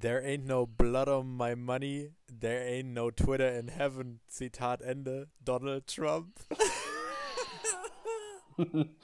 [0.00, 4.20] There ain't no blood on my money, there ain't no Twitter in heaven.
[4.30, 5.26] Zitat Ende.
[5.42, 6.38] Donald Trump.
[8.56, 8.94] Und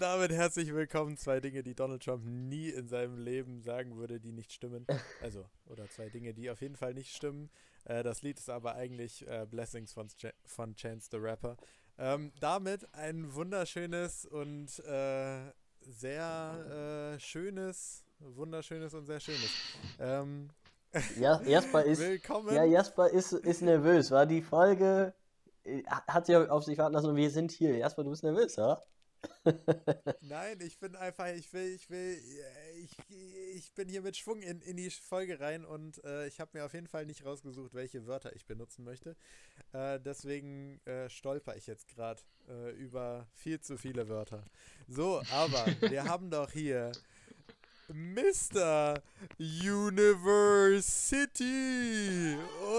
[0.00, 1.16] damit herzlich willkommen.
[1.16, 4.84] Zwei Dinge, die Donald Trump nie in seinem Leben sagen würde, die nicht stimmen.
[5.22, 7.48] Also, oder zwei Dinge, die auf jeden Fall nicht stimmen.
[7.84, 11.56] Äh, das Lied ist aber eigentlich äh, Blessings von, Ch von Chance the Rapper.
[11.96, 15.52] Ähm, damit ein wunderschönes und äh,
[15.88, 19.50] sehr äh, schönes, wunderschönes und sehr schönes.
[19.98, 20.50] Ähm,
[21.20, 22.54] ja, Jasper ist, Willkommen.
[22.54, 25.14] ja, Jasper ist, ist nervös, war die Folge,
[25.64, 27.76] äh, hat sie auf sich warten lassen und wir sind hier.
[27.76, 28.82] Jasper, du bist nervös, ja?
[30.20, 32.96] Nein, ich bin einfach, ich will, ich will, äh, ich,
[33.56, 36.64] ich bin hier mit Schwung in, in die Folge rein und äh, ich habe mir
[36.64, 39.16] auf jeden Fall nicht rausgesucht, welche Wörter ich benutzen möchte.
[39.72, 44.44] Äh, deswegen äh, stolper ich jetzt gerade äh, über viel zu viele Wörter.
[44.86, 46.92] So, aber wir haben doch hier
[47.90, 49.00] Mr.
[51.08, 52.36] University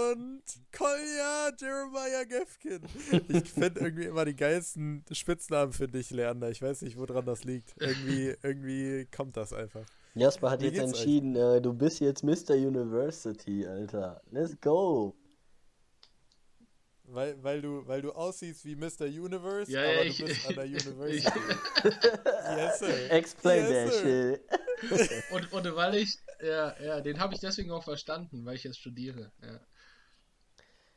[0.08, 0.42] und
[0.76, 2.80] Kolja Jeremiah Gefkin.
[3.28, 6.50] Ich finde irgendwie immer die geilsten Spitznamen für dich, Leander.
[6.50, 7.74] Ich weiß nicht, woran das liegt.
[7.80, 9.84] Irgendwie, irgendwie kommt das einfach.
[10.14, 11.00] Jasper hat Wie jetzt geht's euch?
[11.00, 12.54] entschieden, äh, du bist jetzt Mr.
[12.54, 14.20] University, Alter.
[14.30, 15.14] Let's go.
[17.12, 19.06] Weil, weil, du, weil du aussiehst wie Mr.
[19.06, 21.40] Universe, Ja, aber ja, du ich- bist an der ich- University.
[22.56, 23.10] yes, sir.
[23.10, 24.02] Explain Yes, that sir.
[24.34, 24.59] shit.
[25.30, 28.78] Und, und weil ich, ja, ja, den habe ich deswegen auch verstanden, weil ich jetzt
[28.78, 29.30] studiere.
[29.42, 29.60] Ja.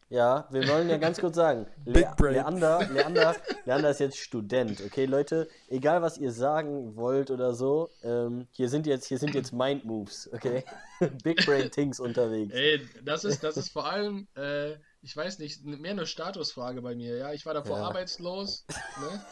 [0.09, 2.07] Ja, wir wollen ja ganz kurz sagen, Le.
[2.19, 7.89] Leander, Leander, Leander ist jetzt Student, okay, Leute, egal was ihr sagen wollt oder so,
[8.03, 10.65] ähm, hier sind jetzt, hier sind jetzt Mind Moves, okay?
[11.23, 12.53] Big Brain Things unterwegs.
[12.53, 16.95] Ey, das ist, das ist vor allem, äh, ich weiß nicht, mehr eine Statusfrage bei
[16.95, 17.33] mir, ja.
[17.33, 17.85] Ich war davor Ja.
[17.85, 18.65] arbeitslos,
[18.99, 19.25] ne?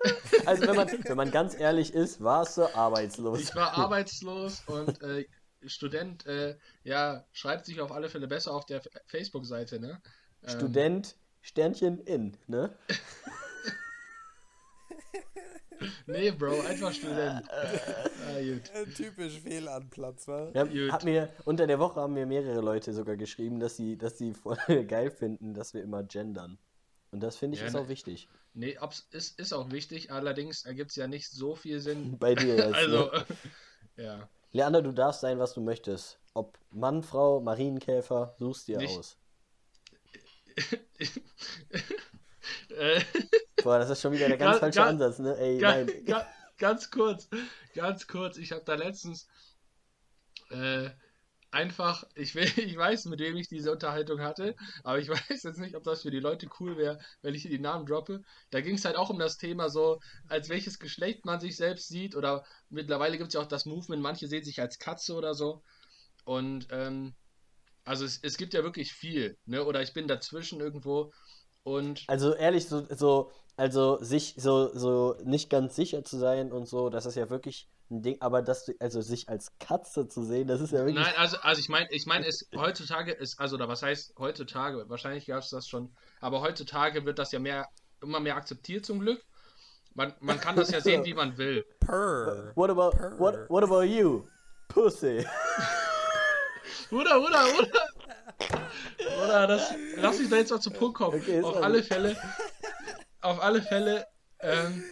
[0.46, 3.40] Also wenn man, wenn man ganz ehrlich ist, warst du arbeitslos.
[3.40, 5.26] Ich war arbeitslos und äh,
[5.66, 10.00] Student, äh, ja, schreibt sich auf alle Fälle besser auf der Facebook-Seite, ne?
[10.42, 12.74] Ähm, Student, Sternchen in, ne?
[16.06, 17.48] Nee, Bro, einfach Student.
[17.50, 18.70] ah, gut.
[18.74, 20.50] Ein typisch Fehlanplatz, wa?
[20.52, 24.18] Ja, hat mir, unter der Woche haben mir mehrere Leute sogar geschrieben, dass sie, dass
[24.18, 26.58] sie voll geil finden, dass wir immer gendern.
[27.12, 28.28] Und das finde ich Ja, ist ne- auch wichtig.
[28.54, 32.18] Nee, ob's, ist, ist auch wichtig, allerdings ergibt es ja nicht so viel Sinn.
[32.20, 32.74] Bei dir jetzt.
[32.74, 33.24] Also, ne?
[33.96, 34.28] ja.
[34.52, 36.18] Leander, du darfst sein, was du möchtest.
[36.34, 39.16] Ob Mann, Frau, Marienkäfer, suchst dir Nicht- aus.
[42.70, 43.00] äh,
[43.62, 45.36] Boah, das ist schon wieder der ganz Ga- falsche ga- Ansatz, ne?
[45.38, 46.04] Ey, ga, nein.
[46.04, 46.26] ga,
[46.58, 47.28] ganz kurz,
[47.74, 48.36] ganz kurz.
[48.36, 49.28] Ich habe da letztens
[50.50, 50.90] äh,
[51.50, 55.58] einfach, ich, will, ich weiß, mit wem ich diese Unterhaltung hatte, aber ich weiß jetzt
[55.58, 58.22] nicht, ob das für die Leute cool wäre, wenn ich hier die Namen droppe.
[58.50, 61.88] Da ging es halt auch um das Thema so, als welches Geschlecht man sich selbst
[61.88, 65.34] sieht oder mittlerweile gibt es ja auch das Movement, manche sehen sich als Katze oder
[65.34, 65.62] so.
[66.24, 67.14] Und ähm,
[67.84, 69.64] also es, es gibt ja wirklich viel, ne?
[69.64, 71.12] Oder ich bin dazwischen irgendwo
[71.62, 76.66] und Also ehrlich, so, so, also sich so, so nicht ganz sicher zu sein und
[76.66, 80.24] so, das ist ja wirklich ein Ding, aber dass du, also sich als Katze zu
[80.24, 80.94] sehen, das ist ja wirklich.
[80.94, 84.88] Nein, also, also ich meine, ich meine, es heutzutage ist, also, oder was heißt heutzutage?
[84.88, 87.68] Wahrscheinlich gab es das schon, aber heutzutage wird das ja mehr,
[88.00, 89.22] immer mehr akzeptiert zum Glück.
[89.92, 91.66] Man, man kann das ja sehen, wie man will.
[91.80, 92.52] Purr.
[92.54, 93.18] What about, Purr.
[93.18, 94.26] what, what about you?
[94.68, 95.26] Pussy.
[96.92, 97.88] Oder, oder, oder.
[99.24, 101.20] Oder das, lass mich da jetzt mal zum Punkt kommen.
[101.20, 102.16] Okay, auf alle Fälle,
[103.20, 104.06] auf alle Fälle,
[104.40, 104.84] ähm,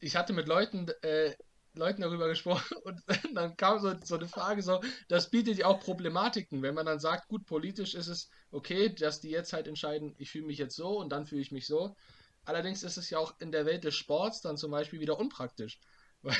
[0.00, 1.34] ich hatte mit Leuten, äh,
[1.74, 3.00] Leuten darüber gesprochen und
[3.34, 7.00] dann kam so, so eine Frage so, das bietet ja auch Problematiken, wenn man dann
[7.00, 10.76] sagt, gut, politisch ist es okay, dass die jetzt halt entscheiden, ich fühle mich jetzt
[10.76, 11.96] so und dann fühle ich mich so.
[12.44, 15.80] Allerdings ist es ja auch in der Welt des Sports dann zum Beispiel wieder unpraktisch.
[16.22, 16.36] Weil,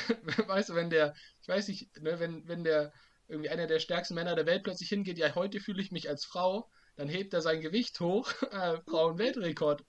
[0.47, 2.93] Weißt du, wenn der, ich weiß nicht, ne, wenn, wenn der
[3.27, 6.25] irgendwie einer der stärksten Männer der Welt plötzlich hingeht, ja, heute fühle ich mich als
[6.25, 9.83] Frau, dann hebt er sein Gewicht hoch, äh, Frauenweltrekord.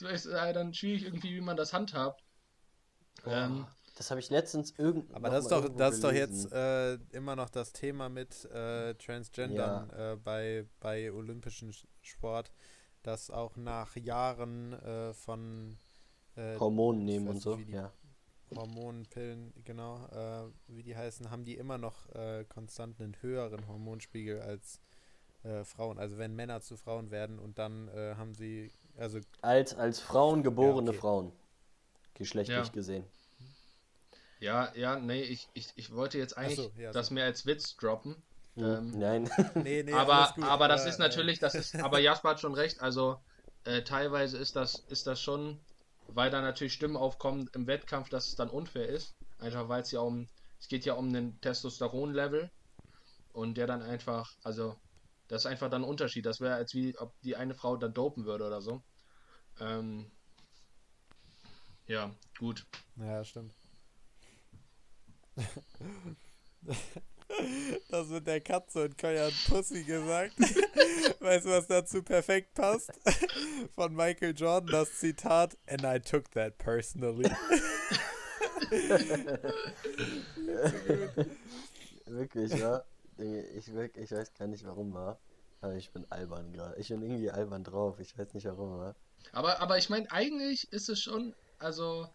[0.00, 2.22] Ist äh, dann schwierig irgendwie, wie man das handhabt.
[3.26, 5.14] Ähm, Das habe ich letztens irgend.
[5.14, 8.44] Aber das ist mal doch, das ist doch jetzt äh, immer noch das Thema mit
[8.46, 12.50] äh, Transgendern äh, bei, bei olympischen Sch- Sport,
[13.02, 15.76] dass auch nach Jahren äh, von
[16.36, 17.56] äh, Hormonen nehmen weiß und so.
[17.56, 17.92] die Ja.
[18.54, 24.40] Hormonpillen, genau, äh, wie die heißen, haben die immer noch äh, konstant einen höheren Hormonspiegel
[24.40, 24.80] als
[25.44, 25.98] äh, Frauen.
[25.98, 30.42] Also wenn Männer zu Frauen werden und dann äh, haben sie, also Als, als Frauen
[30.42, 30.98] geborene okay.
[30.98, 31.32] Frauen.
[32.14, 32.72] Geschlechtlich Ja.
[32.72, 33.04] gesehen.
[34.40, 37.14] ja, ja, nee, ich, ich, ich wollte jetzt eigentlich so, ja, das so.
[37.14, 38.16] mehr als Witz droppen.
[38.56, 39.30] Ähm, Nein.
[39.54, 42.54] nee, nee, aber, gut, aber das äh, ist natürlich, das ist, aber Jasper hat schon
[42.54, 43.18] recht, also
[43.64, 45.60] äh, teilweise ist das, ist das schon,
[46.08, 49.14] weil da natürlich Stimmen aufkommen im Wettkampf, dass es dann unfair ist.
[49.38, 50.28] Einfach weil es ja um
[50.60, 52.50] es geht ja um einen Testosteron-Level
[53.32, 54.76] und der dann einfach, also
[55.28, 56.26] das ist einfach dann ein Unterschied.
[56.26, 58.82] Das wäre als wie, ob die eine Frau dann dopen würde oder so.
[59.60, 60.10] Ähm,
[61.86, 62.66] ja, gut.
[62.96, 63.52] Ja, stimmt.
[67.90, 70.38] Das mit der Katze und Koya hat Pussy gesagt.
[71.20, 72.90] weißt du, was dazu perfekt passt?
[73.74, 77.30] Von Michael Jordan das Zitat: And I took that personally.
[82.06, 82.82] Wirklich, ja.
[83.56, 85.18] Ich, wirk- ich weiß gar nicht warum war.
[85.60, 86.78] Aber ich bin albern gerade.
[86.80, 88.00] Ich bin irgendwie albern drauf.
[88.00, 88.96] Ich weiß nicht warum war.
[89.32, 92.08] Aber, aber ich meine, eigentlich ist es schon, also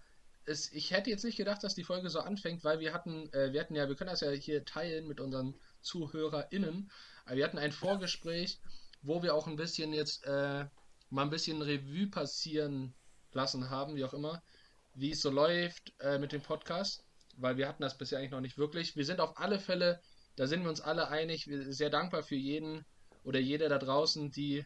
[0.46, 3.52] es, ich hätte jetzt nicht gedacht, dass die Folge so anfängt, weil wir hatten, äh,
[3.52, 6.92] wir hatten ja, wir können das ja hier teilen mit unseren ZuhörerInnen.
[7.28, 8.60] Wir hatten ein Vorgespräch,
[9.02, 10.66] wo wir auch ein bisschen jetzt äh,
[11.10, 12.94] mal ein bisschen Revue passieren
[13.32, 14.44] lassen haben, wie auch immer,
[14.94, 17.04] wie es so läuft äh, mit dem Podcast,
[17.38, 18.96] weil wir hatten das bisher eigentlich noch nicht wirklich.
[18.96, 20.00] Wir sind auf alle Fälle,
[20.36, 22.86] da sind wir uns alle einig, sehr dankbar für jeden
[23.24, 24.66] oder jede da draußen, die,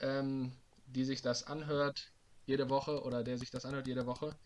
[0.00, 0.52] ähm,
[0.86, 2.12] die sich das anhört
[2.46, 4.36] jede Woche oder der sich das anhört jede Woche.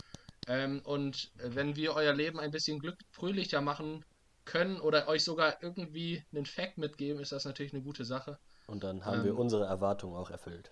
[0.47, 4.05] Ähm, und wenn wir euer Leben ein bisschen glück fröhlicher machen
[4.45, 8.39] können oder euch sogar irgendwie einen Fact mitgeben, ist das natürlich eine gute Sache.
[8.67, 9.39] Und dann haben wir Ähm.
[9.39, 10.71] unsere Erwartungen auch erfüllt.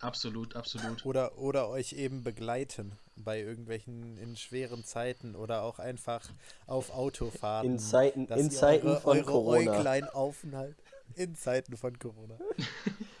[0.00, 1.06] Absolut, absolut.
[1.06, 6.28] Oder, oder euch eben begleiten bei irgendwelchen in schweren Zeiten oder auch einfach
[6.66, 7.72] auf Autofahrten.
[7.72, 9.72] In Zeiten, dass in ihr Zeiten eure, von eure Corona.
[9.78, 10.82] Äuglein aufhalten.
[11.14, 12.36] In Zeiten von Corona.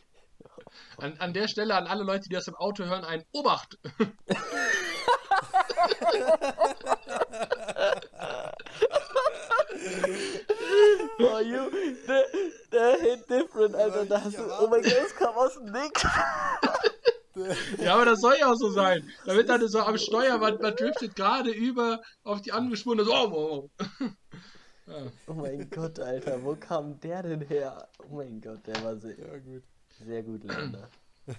[0.98, 3.78] An, an der Stelle an alle Leute, die das im Auto hören, ein Obacht!
[11.18, 11.70] Oh, you,
[12.06, 12.24] der,
[12.72, 14.04] der hit different, Alter.
[14.06, 16.06] Da hast du, nicht oh mein Gott, es kam aus dem Nix.
[17.78, 19.10] Ja, aber das soll ja auch so sein.
[19.24, 23.14] Da wird dann so am Steuer, man, man driftet gerade über auf die angeschwungene, so,
[23.14, 24.10] oh, oh, oh.
[24.86, 24.94] Ja.
[25.26, 27.88] Oh mein Gott, Alter, wo kam der denn her?
[28.00, 29.62] Oh mein Gott, der war sehr, Ja, gut.
[30.06, 30.88] Sehr gut, Länder.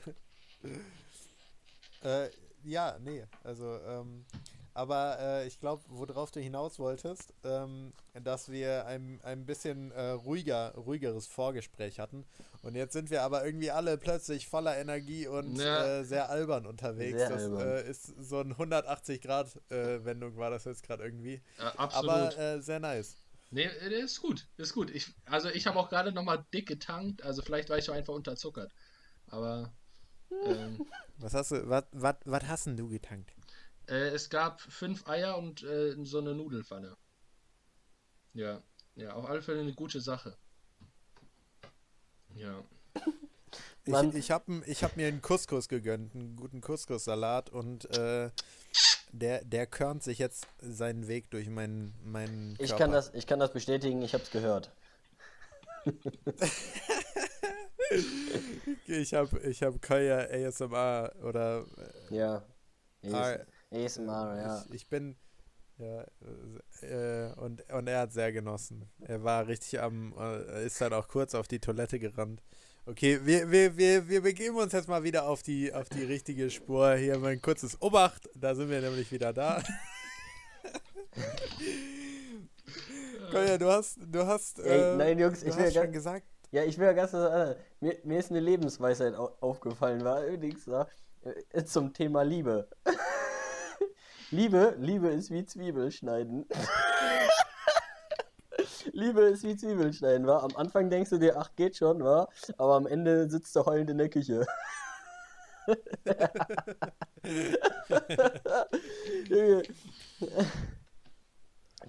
[2.04, 2.30] Äh,
[2.66, 4.26] ja, nee, also, ähm,
[4.74, 10.10] aber äh, ich glaube, worauf du hinaus wolltest, ähm, dass wir ein, ein bisschen äh,
[10.10, 12.26] ruhiger, ruhigeres Vorgespräch hatten.
[12.64, 16.00] Und jetzt sind wir aber irgendwie alle plötzlich voller Energie und Ja.
[16.00, 17.20] äh, sehr albern unterwegs.
[17.20, 17.68] Sehr das albern.
[17.68, 21.42] Äh, ist so ein 180-Grad-Wendung war das jetzt gerade irgendwie.
[21.60, 22.10] Äh, absolut.
[22.10, 23.16] Aber äh, sehr nice.
[23.54, 24.90] Nee, äh, ist gut, ist gut.
[24.90, 28.14] Ich, also ich habe auch gerade nochmal dick getankt, also vielleicht war ich auch einfach
[28.14, 28.72] unterzuckert.
[29.28, 29.74] Aber
[30.46, 30.86] ähm,
[31.18, 33.34] Was hast du, was, was, was hast denn du getankt?
[33.88, 36.96] äh, es gab fünf Eier und äh, so eine Nudelfanne.
[38.34, 38.62] Ja,
[38.96, 40.38] ja, auf alle Fälle eine gute Sache.
[42.36, 42.64] Ja.
[43.86, 48.32] Ich, ich habe ich hab mir einen Couscous gegönnt, einen guten Couscous-Salat und äh,
[49.12, 52.84] der, der körnt sich jetzt seinen Weg durch meinen, meinen Ich Körper.
[52.86, 54.72] kann, das, ich kann das bestätigen, ich hab's gehört.
[58.86, 61.66] Ich habe ich hab Koya ASMR oder
[62.10, 62.44] Ja.
[63.12, 63.40] Ah, AS
[63.72, 64.66] ASMR, ja.
[64.68, 65.18] ich, ich bin
[65.78, 66.06] ja
[66.82, 68.90] äh, und, und er hat sehr genossen.
[69.02, 72.42] Er war richtig am, äh, ist dann auch kurz auf die Toilette gerannt.
[72.86, 76.50] Okay, wir, wir, wir, wir begeben uns jetzt mal wieder auf die, auf die richtige
[76.50, 76.96] Spur.
[76.96, 79.64] Hier mal ein kurzes Obacht, da sind wir nämlich wieder da.
[83.32, 85.94] Koya, du hast, du hast, Ey, äh, nein, Jungs, du ich will hast ja schon
[85.94, 87.56] gesagt, Ja, ich will ja ganz was anderes.
[87.80, 90.90] Mir, mir ist eine Lebensweisheit au aufgefallen, war übrigens da,
[91.54, 92.68] äh, zum Thema Liebe.
[94.30, 96.46] Liebe, Liebe ist wie Zwiebel schneiden.
[98.92, 100.44] Liebe ist wie Zwiebel schneiden, war.
[100.44, 102.30] Am Anfang denkst du dir, ach, geht schon, war.
[102.58, 104.46] Aber am Ende sitzt du heulend in der Küche.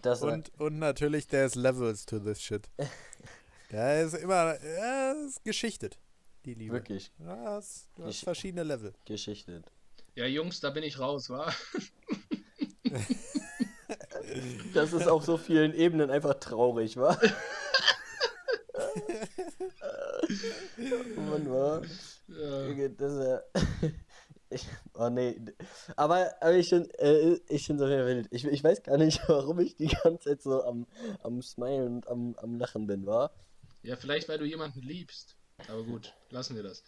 [0.02, 2.68] Das Und, und natürlich, there's levels to this shit.
[3.70, 5.98] Da ist immer, ja, ist geschichtet,
[6.44, 6.74] die Liebe.
[6.74, 8.92] wirklich Ja, es, du hast verschiedene Level.
[9.04, 9.62] Geschichte.
[10.14, 11.52] Ja, Jungs, da bin ich raus, wa?
[14.72, 17.18] Das ist auf so vielen Ebenen einfach traurig, wa?
[21.16, 21.82] oh Mann, wa?
[22.28, 22.88] Ja.
[22.88, 23.42] Das ist ja.
[24.50, 25.40] Ich, oh nee.
[25.96, 28.28] Aber, aber ich finde äh, ich jeden Fall wild.
[28.30, 30.86] Ich, ich weiß gar nicht, warum ich die ganze Zeit so am,
[31.24, 33.32] am Smilen und am, am Lachen bin, wa?
[33.82, 35.36] ja, vielleicht weil du jemanden liebst.
[35.68, 36.82] Aber gut, lassen wir das.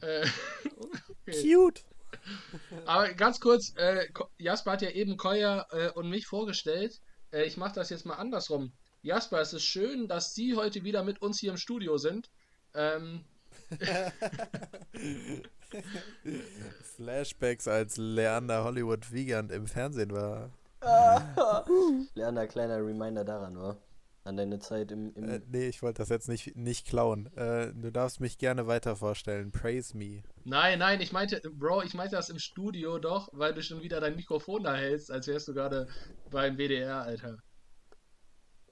[0.00, 0.26] Äh,
[1.26, 1.54] okay.
[1.54, 1.84] Cute.
[2.86, 4.06] Aber ganz kurz, äh,
[4.38, 7.00] Jasper hat ja eben Koya äh, und mich vorgestellt.
[7.32, 8.72] Äh, ich mache das jetzt mal andersrum.
[9.02, 12.30] Jasper, es ist schön, dass Sie heute wieder mit uns hier im Studio sind.
[12.74, 13.24] Ähm,
[16.96, 20.50] Flashbacks als Leander Hollywood Wiegand im Fernsehen war.
[22.14, 23.76] Lerner, kleiner Reminder daran, oder?
[24.22, 25.14] An deine Zeit im.
[25.14, 27.34] im Äh, nee, ich wollte das jetzt nicht, nicht klauen.
[27.36, 29.50] Äh, du darfst mich gerne weiter vorstellen.
[29.50, 30.22] Praise me.
[30.44, 33.98] Nein, nein, ich meinte, Bro, ich meinte das im Studio doch, weil du schon wieder
[34.00, 35.88] dein Mikrofon da hältst, als wärst du gerade
[36.30, 37.38] beim WDR, Alter.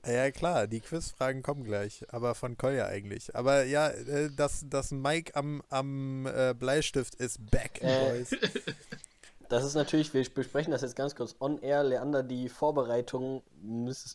[0.06, 3.34] Ja, klar, die Quizfragen kommen gleich, aber von Kolja eigentlich.
[3.34, 8.10] Aber ja, äh, das, das Mic am, am äh, Bleistift ist back, Äh.
[8.10, 8.30] boys.
[9.48, 11.82] Das ist natürlich, wir besprechen das jetzt ganz kurz on air.
[11.82, 13.42] Leander, die Vorbereitung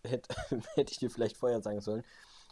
[0.04, 0.36] hätte,
[0.76, 2.04] hätte ich dir vielleicht vorher sagen sollen.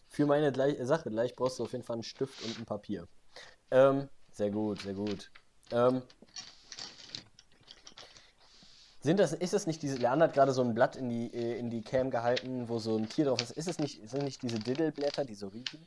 [0.07, 3.07] Für meine gleich, Sache gleich brauchst du auf jeden Fall einen Stift und ein Papier.
[3.69, 5.31] Ähm, sehr gut, sehr gut.
[5.71, 6.01] Ähm,
[8.99, 11.57] sind das, ist es nicht diese, Leander hat gerade so ein Blatt in die, äh,
[11.57, 13.51] in die Cam gehalten, wo so ein Tier drauf ist.
[13.51, 15.85] Ist es nicht, sind nicht diese Diddleblätter, die so riechen?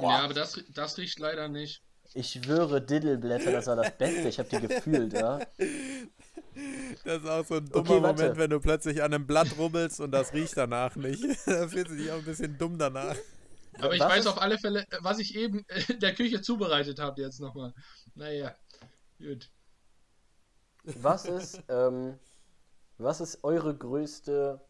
[0.00, 1.82] Ja, aber das, das riecht leider nicht.
[2.14, 4.28] Ich schwöre, Diddleblätter, das war das Beste.
[4.28, 5.40] Ich habe die gefühlt, ja.
[7.04, 8.00] Das ist auch so ein dummer Okay.
[8.00, 11.22] Moment, wenn du plötzlich an einem Blatt rubbelst und das riecht danach nicht.
[11.46, 13.16] da fühlst du dich auch ein bisschen dumm danach.
[13.78, 16.98] Aber ich Was weiß ist- auf alle Fälle, was ich eben in der Küche zubereitet
[16.98, 17.74] habe jetzt nochmal.
[18.14, 18.54] Naja,
[19.18, 19.50] gut.
[20.84, 22.18] Was ist, ähm,
[22.98, 24.60] was ist eure größte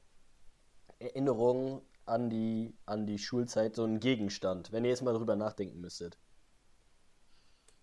[0.98, 5.80] Erinnerung an die, an die Schulzeit, so ein Gegenstand, wenn ihr jetzt mal drüber nachdenken
[5.80, 6.18] müsstet?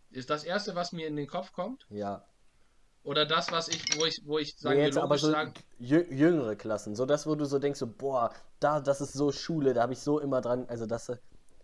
[0.10, 1.86] Ist das erste, was mir in den Kopf kommt?
[1.90, 2.26] Ja.
[3.04, 6.06] Oder das, was ich, wo ich, wo ich sagen Nee, jetzt aber so sagen, jü
[6.10, 9.74] jüngere Klassen, so das, wo du so denkst, so, boah, da, das ist so Schule,
[9.74, 11.12] da habe ich so immer dran, also das,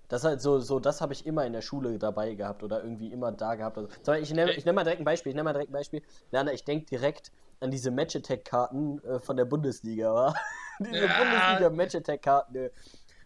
[0.09, 3.11] das halt so, so, das habe ich immer in der Schule dabei gehabt oder irgendwie
[3.11, 3.77] immer da gehabt.
[3.77, 6.01] Also, ich nenne ich nenn mal direkt ein Beispiel, ich nenne mal direkt ein Beispiel.
[6.31, 7.31] Lerner, ich denke direkt
[7.61, 10.33] an diese Match Attack Karten äh, von der Bundesliga, wa?
[10.79, 11.17] diese Ja.
[11.19, 12.55] Bundesliga Match Attack Karten.
[12.55, 12.69] Äh,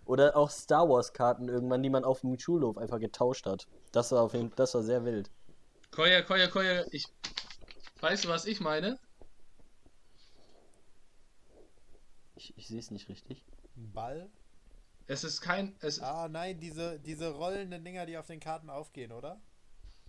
[0.06, 3.68] oder auch Star Wars Karten irgendwann, die man auf dem Schulhof einfach getauscht hat.
[3.92, 5.32] Das war auf jeden das war sehr wild.
[5.92, 7.06] Koya, Koya, Koya, ich.
[8.04, 9.00] Weißt du, was ich meine?
[12.36, 13.46] Ich, ich sehe es nicht richtig.
[13.78, 14.30] Ein Ball?
[15.08, 15.78] Es ist kein.
[15.80, 19.42] Es, Ah, nein, diese, diese rollenden Dinger, die auf den Karten aufgehen, oder?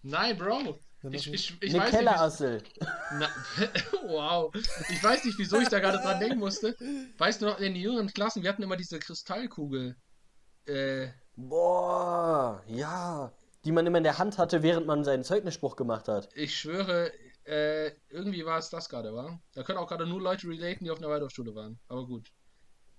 [0.02, 0.80] Nein, Bro.
[1.12, 2.64] Ich, ich, ich Eine Kellerassel.
[4.08, 4.52] Wow.
[4.90, 6.76] Ich weiß nicht, wieso ich da gerade dran denken musste.
[7.18, 9.96] Weißt du noch, in den jüngeren Klassen, wir hatten immer diese Kristallkugel.
[10.66, 13.32] Äh, Boah, ja.
[13.64, 16.28] Die man immer in der Hand hatte, während man seinen Zeugnisspruch gemacht hat.
[16.34, 17.12] ich schwöre,
[17.44, 19.40] äh, irgendwie war es das gerade, war?
[19.54, 21.78] Da können auch gerade nur Leute relaten, die auf einer Waldorfschule waren.
[21.88, 22.32] Aber gut.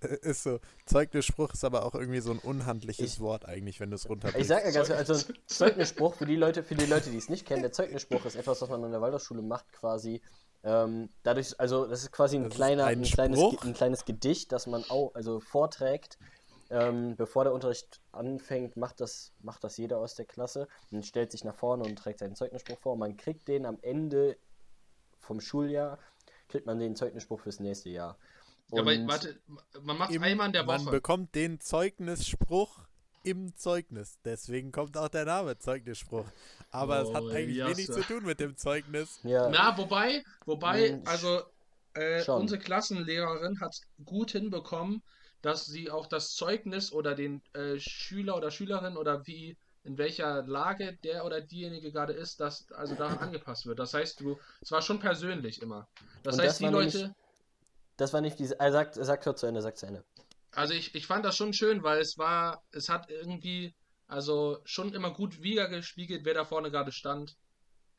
[0.22, 0.60] Ist so.
[0.84, 4.40] Zeugnisspruch ist aber auch irgendwie so ein unhandliches Ich- Wort eigentlich, wenn du es runterbrichst.
[4.40, 7.30] Ich sag ja ganz also ein Zeugnisspruch für die Leute, für die Leute, die es
[7.30, 10.20] nicht kennen, der Zeugnisspruch ist etwas, was man an der Waldorfschule macht, quasi.
[10.64, 14.52] Ähm, dadurch, also das ist quasi ein Das kleiner, ein ein, kleines, ein kleines Gedicht,
[14.52, 16.18] das man auch, also vorträgt.
[16.70, 21.30] Ähm, bevor der Unterricht anfängt, macht das, macht das jeder aus der Klasse und stellt
[21.30, 22.94] sich nach vorne und trägt seinen Zeugnisspruch vor.
[22.94, 24.36] Und man kriegt den am Ende
[25.20, 25.98] vom Schuljahr,
[26.48, 28.18] kriegt man den Zeugnisspruch fürs nächste Jahr.
[28.72, 29.38] Ja, aber Und- warte,
[29.82, 30.90] man macht Im- einmal in der Man Woche.
[30.90, 32.80] bekommt den Zeugnisspruch
[33.22, 34.18] im Zeugnis.
[34.24, 36.26] Deswegen kommt auch der Name Zeugnisspruch.
[36.70, 37.72] Aber es hat Oh, eigentlich Jasse.
[37.76, 39.20] wenig zu tun mit dem Zeugnis.
[39.22, 41.42] ja, Na, wobei, wobei, also
[41.94, 45.02] äh, unsere Klassenlehrerin hat gut hinbekommen,
[45.42, 50.42] dass sie auch das Zeugnis oder den äh, Schüler oder Schülerin oder wie in welcher
[50.42, 53.78] Lage der oder diejenige gerade ist, dass also daran angepasst wird.
[53.78, 55.86] Das heißt, du, es war schon persönlich immer.
[56.24, 57.14] Das Und heißt, das die war nämlich- Leute,
[57.96, 58.58] das war nicht diese.
[58.58, 60.04] Er sagt, er sagt kurz zu Ende, sagt zu Ende.
[60.52, 63.74] also ich, ich fand das schon schön, weil es war, es hat irgendwie,
[64.08, 67.36] also schon immer gut wiedergespiegelt, wer da vorne gerade stand.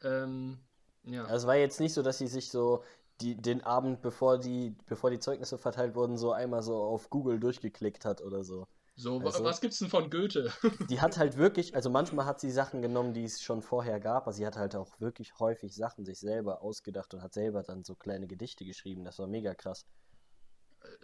[0.04, 0.60] Ähm,
[1.04, 1.24] ja.
[1.24, 2.84] Also es war jetzt nicht so, dass sie sich so
[3.22, 7.40] die, den Abend, bevor die, bevor die Zeugnisse verteilt wurden, so einmal so auf Google
[7.40, 8.68] durchgeklickt hat oder so.
[8.96, 10.52] So, also- was gibt's denn von Goethe?
[10.90, 14.24] Die hat halt wirklich, also manchmal hat sie Sachen genommen, die es schon vorher gab,
[14.24, 17.84] aber sie hat halt auch wirklich häufig Sachen sich selber ausgedacht und hat selber dann
[17.84, 19.04] so kleine Gedichte geschrieben.
[19.06, 19.86] Das war mega krass.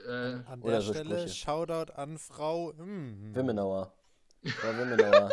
[0.07, 1.29] äh, An der so Stelle Sprüche.
[1.35, 2.73] Shoutout an Frau.
[2.75, 3.93] Hm, Wimmenauer.
[4.43, 5.29] Frau Wimmenauer.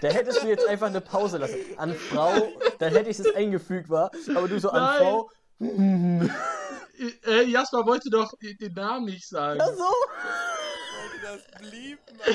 [0.00, 1.56] Da hättest du jetzt einfach eine Pause lassen.
[1.76, 2.32] An Frau,
[2.78, 4.10] dann hätte ich es eingefügt, war.
[4.34, 4.98] Aber du so an Nein.
[4.98, 5.30] Frau.
[5.60, 9.58] Äh, Jasper wollte doch den Namen nicht sagen.
[9.58, 9.82] Ja, so.
[9.82, 12.30] wollte das bliepen, aber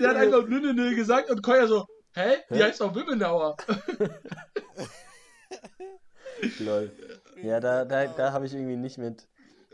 [0.00, 2.36] Der hat einfach Nünne gesagt und Koya so, hä?
[2.50, 2.62] Die Hä?
[2.64, 3.56] heißt doch Wimmenauer.
[6.60, 6.92] Lol.
[7.42, 9.26] Ja, da, da, da habe ich irgendwie nicht mit.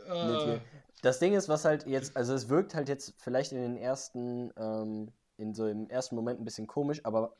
[0.07, 0.61] mit hier.
[1.01, 4.51] Das Ding ist, was halt jetzt, also es wirkt halt jetzt vielleicht in den ersten,
[4.57, 7.35] ähm, in so im ersten Moment ein bisschen komisch, aber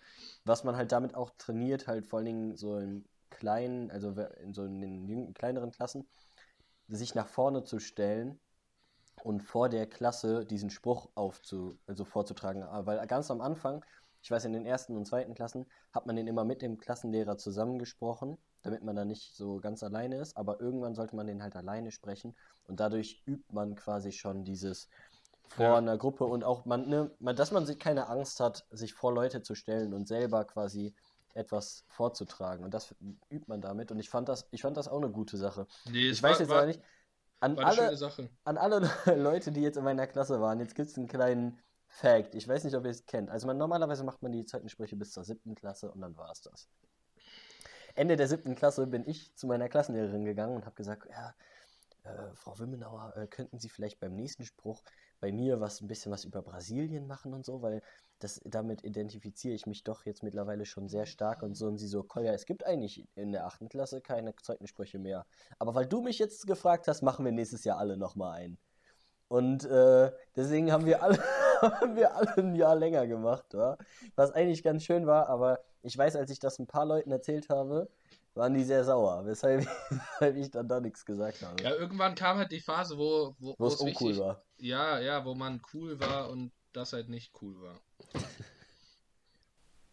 [0.45, 4.11] was man halt damit auch trainiert, halt vor allen Dingen so in kleinen, also
[4.43, 6.07] in so in den kleineren Klassen,
[6.87, 8.39] sich nach vorne zu stellen
[9.23, 12.63] und vor der Klasse diesen Spruch aufzu, also vorzutragen.
[12.63, 13.83] Aber Weil ganz am Anfang,
[14.21, 17.37] ich weiß, in den ersten und zweiten Klassen, hat man den immer mit dem Klassenlehrer
[17.37, 18.37] zusammengesprochen.
[18.61, 20.35] damit man da nicht so ganz alleine ist.
[20.37, 22.35] Aber irgendwann sollte man den halt alleine sprechen
[22.67, 24.89] und dadurch übt man quasi schon dieses
[25.49, 25.77] vor Ja.
[25.77, 29.13] einer Gruppe und auch man, ne, man, dass man sich keine Angst hat, sich vor
[29.13, 30.93] Leute zu stellen und selber quasi
[31.33, 32.63] etwas vorzutragen.
[32.63, 32.95] Und das
[33.29, 33.91] übt man damit.
[33.91, 35.67] Und ich fand das, ich fand das auch eine gute Sache.
[35.91, 36.81] Nee, Ich weiß war, jetzt war, aber nicht.
[37.41, 37.89] An alle,
[38.45, 38.79] an alle
[39.15, 42.35] Leute, die jetzt in meiner Klasse waren, jetzt gibt es einen kleinen Fact.
[42.35, 43.29] Ich weiß nicht, ob ihr es kennt.
[43.29, 46.41] Also man, normalerweise macht man die Zeugensprüche bis zur siebten Klasse und dann war es
[46.41, 46.69] das.
[47.95, 51.33] Ende der siebten Klasse bin ich zu meiner Klassenlehrerin gegangen und habe gesagt, ja,
[52.05, 54.83] äh, Frau Wimmenauer, äh, könnten Sie vielleicht beim nächsten Spruch
[55.19, 57.81] bei mir was ein bisschen was über Brasilien machen und so, weil
[58.19, 61.67] das, damit identifiziere ich mich doch jetzt mittlerweile schon sehr stark und so.
[61.67, 65.25] Und sie so, Kolja, es gibt eigentlich in der achten Klasse keine Zeugensprüche mehr.
[65.59, 68.57] Aber weil du mich jetzt gefragt hast, machen wir nächstes Jahr alle nochmal einen.
[69.27, 71.17] Und äh, deswegen haben wir alle,
[71.61, 73.77] haben wir alle ein Jahr länger gemacht, wa?
[74.15, 77.49] was eigentlich ganz schön war, aber ich weiß, als ich das ein paar Leuten erzählt
[77.49, 77.89] habe,
[78.35, 81.63] waren die sehr sauer, weshalb, weshalb ich dann da nichts gesagt habe.
[81.63, 84.43] Ja, irgendwann kam halt die Phase, wo, wo, wo es uncool wichtig, war.
[84.57, 87.79] Ja, ja, wo man cool war und das halt nicht cool war.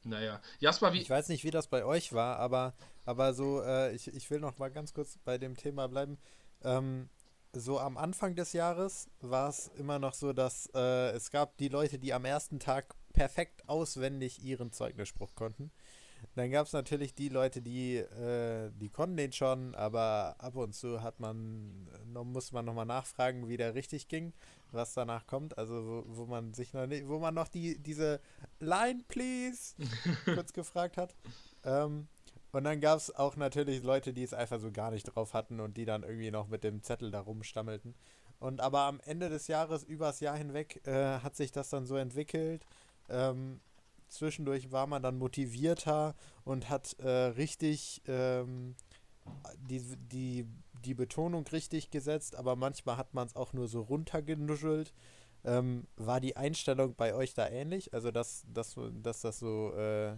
[0.05, 0.41] Naja.
[0.59, 1.01] Jasper, wie.
[1.01, 4.41] Ich weiß nicht, wie das bei euch war, aber, aber so, äh, ich, ich will
[4.41, 6.19] noch mal ganz kurz bei dem Thema bleiben.
[6.63, 7.09] Ähm,
[7.53, 11.69] so am Anfang des Jahres war es immer noch so, dass äh, es gab die
[11.69, 15.71] Leute, die am ersten Tag perfekt auswendig ihren Zeugnisspruch konnten.
[16.35, 20.75] Dann gab es natürlich die Leute, die, äh, die konnten den schon, aber ab und
[20.75, 24.33] zu hat man, noch, muss man nochmal nachfragen, wie der richtig ging,
[24.71, 25.59] was danach kommt.
[25.59, 28.21] Also wo, wo man sich noch nicht, wo man noch die, diese
[28.61, 29.75] Line, please,
[30.25, 31.15] kurz gefragt hat.
[31.65, 32.09] Ähm,
[32.53, 35.59] und dann gab es auch natürlich Leute, die es einfach so gar nicht drauf hatten
[35.61, 37.95] und die dann irgendwie noch mit dem Zettel da rumstammelten.
[38.39, 41.97] Und aber am Ende des Jahres, übers Jahr hinweg, äh, hat sich das dann so
[41.97, 42.67] entwickelt.
[43.09, 43.61] Ähm,
[44.13, 46.15] zwischendurch war man dann motivierter
[46.45, 48.75] und hat äh, richtig ähm,
[49.59, 50.47] die, die,
[50.85, 54.93] die Betonung richtig gesetzt, aber manchmal hat man es auch nur so runtergenuschelt.
[55.45, 57.93] Ähm, war die Einstellung bei euch da ähnlich?
[57.95, 60.17] Also, dass, dass, dass das so äh,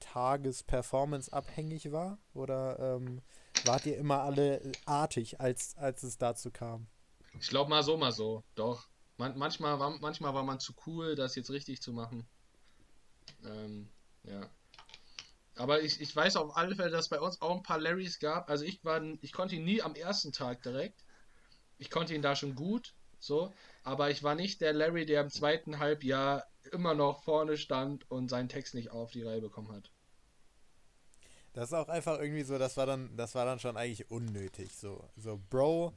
[0.00, 2.18] Tages-Performance abhängig war?
[2.32, 3.20] Oder ähm,
[3.64, 6.86] wart ihr immer alle artig, als, als es dazu kam?
[7.38, 8.44] Ich glaube mal so, mal so.
[8.54, 8.88] Doch.
[9.18, 12.26] Man, manchmal, war, manchmal war man zu cool, das jetzt richtig zu machen.
[13.44, 13.88] Ähm,
[14.24, 14.40] ja.
[15.56, 18.50] Aber ich, ich weiß auf alle Fälle, dass bei uns auch ein paar Larrys gab.
[18.50, 21.04] Also ich war, ich konnte ihn nie am ersten Tag direkt.
[21.78, 23.52] Ich konnte ihn da schon gut, so.
[23.82, 28.28] Aber ich war nicht der Larry, der im zweiten Halbjahr immer noch vorne stand und
[28.28, 29.90] seinen Text nicht auf die Reihe bekommen hat.
[31.52, 34.74] Das ist auch einfach irgendwie so, das war dann, das war dann schon eigentlich unnötig.
[34.76, 35.94] So, so Bro.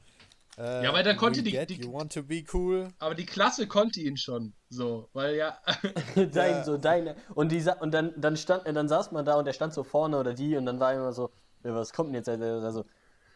[0.60, 2.88] Äh, Ja, weil dann konnte die- get, die- You want to be cool?
[2.98, 5.58] Aber die Klasse konnte ihn schon, so, weil ja.
[6.16, 6.64] Dein, Ja.
[6.64, 7.16] so deine.
[7.34, 9.82] Und, die, sa- und dann, dann, stand, dann saß man da und der stand so
[9.84, 11.30] vorne oder die und dann war immer so,
[11.62, 12.28] was kommt denn jetzt?
[12.28, 12.84] Also,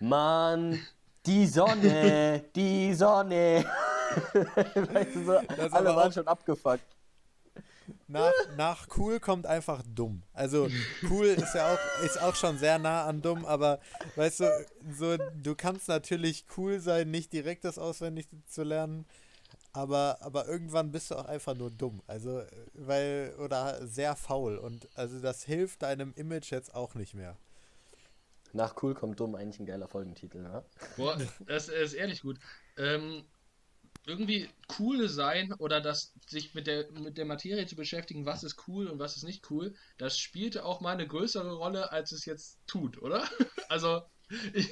[0.01, 0.79] Mann,
[1.25, 3.65] die Sonne, die Sonne.
[4.35, 6.85] weißt du, so, Das alle waren auch- schon abgefuckt.
[8.09, 10.23] Nach, nach cool kommt einfach dumm.
[10.33, 10.69] Also
[11.11, 13.81] cool ist ja auch, ist auch schon sehr nah an dumm, aber
[14.17, 19.07] weißt du, so, du kannst natürlich cool sein, nicht direkt das auswendig zu lernen,
[19.73, 22.01] aber, aber irgendwann bist du auch einfach nur dumm.
[22.07, 22.43] Also,
[22.75, 24.57] weil, oder sehr faul.
[24.57, 27.37] Und also das hilft deinem Image jetzt auch nicht mehr.
[28.53, 30.65] Nach cool kommt dumm eigentlich ein geiler Folgentitel, ne?
[30.97, 32.39] Boah, das ist ehrlich gut.
[32.79, 33.25] Ähm,
[34.07, 38.69] irgendwie cool sein oder das sich mit der mit der Materie zu beschäftigen, was ist
[38.69, 42.25] cool und was ist nicht cool, das spielte auch mal eine größere Rolle, als es
[42.25, 43.29] jetzt tut, oder?
[43.69, 44.03] Also
[44.53, 44.69] ich,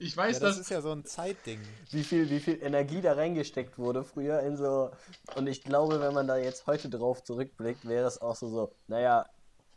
[0.00, 1.76] ich weiß, Ja, das dass ist ja so ein Zeitding.
[1.90, 4.92] Wie viel, wie viel Energie da reingesteckt wurde früher in so.
[5.34, 8.76] Und ich glaube, wenn man da jetzt heute drauf zurückblickt, wäre es auch so, so,
[8.86, 9.26] naja,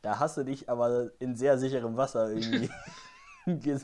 [0.02, 2.70] da hast du dich aber in sehr sicherem Wasser irgendwie
[3.48, 3.80] ge-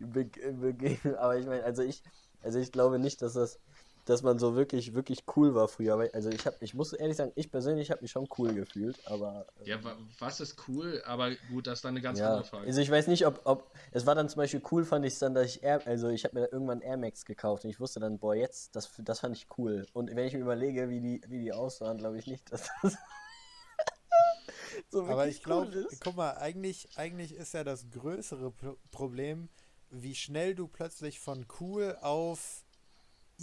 [0.00, 1.16] be- begeben.
[1.16, 2.02] Aber ich meine, also ich,
[2.42, 3.60] also ich glaube nicht, dass das,
[4.04, 6.10] dass man so wirklich, wirklich cool war früher.
[6.12, 9.46] Also ich habe, ich muss ehrlich sagen, ich persönlich habe mich schon cool gefühlt, aber.
[9.60, 12.44] äh, ja, wa- was ist cool, aber gut, das ist dann eine ganz Ja, andere
[12.44, 12.66] Frage.
[12.66, 15.18] also ich weiß nicht, ob, ob, es war dann zum Beispiel cool, fand ich es
[15.18, 18.00] dann, dass ich Air, also ich habe mir irgendwann Air Max gekauft und ich wusste
[18.00, 19.86] dann, boah, jetzt, das, das fand ich cool.
[19.92, 22.96] Und wenn ich mir überlege, wie die, wie die aussahen, glaube ich nicht, dass das
[24.90, 29.48] so Aber ich glaube, cool guck mal, eigentlich, eigentlich ist ja das größere Pro Problem,
[29.90, 32.61] wie schnell du plötzlich von cool auf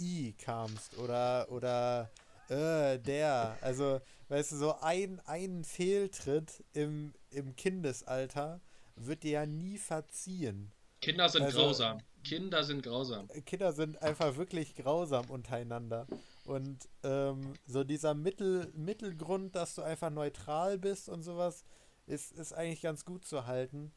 [0.00, 2.10] I kamst oder oder
[2.48, 3.56] äh, der.
[3.60, 8.60] Also, weißt du, so ein, ein Fehltritt im, im Kindesalter
[8.96, 10.72] wird dir ja nie verziehen.
[11.00, 11.98] Kinder sind also- grausam.
[12.22, 13.28] Kinder sind grausam.
[13.46, 16.06] Kinder sind einfach wirklich grausam untereinander.
[16.44, 21.64] Und ähm, so dieser Mittel, Mittelgrund, dass du einfach neutral bist und sowas,
[22.06, 23.92] ist, ist eigentlich ganz gut zu halten.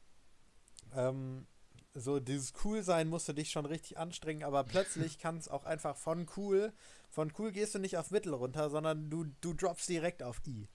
[0.95, 1.47] Ähm,
[1.95, 5.65] so dieses cool sein musst du dich schon richtig anstrengen, aber plötzlich kann es auch
[5.65, 6.73] einfach von cool,
[7.09, 10.67] von cool gehst du nicht auf Mittel runter, sondern du, du droppst direkt auf I.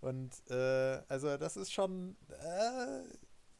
[0.00, 3.02] Und äh, also das ist schon, äh,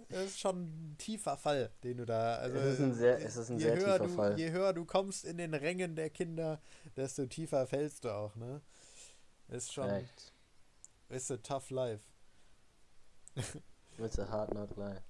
[0.08, 2.36] das ist schon ein tiefer Fall, den du da.
[2.36, 4.38] Also, es ist ein sehr, es ist ein sehr tiefer du, Fall.
[4.38, 6.60] Je höher du kommst in den Rängen der Kinder,
[6.96, 8.60] desto tiefer fällst du auch, ne?
[9.48, 9.88] Ist schon.
[9.88, 10.32] Correct.
[11.08, 12.04] Ist a tough life.
[13.98, 15.00] It's a hard not lie.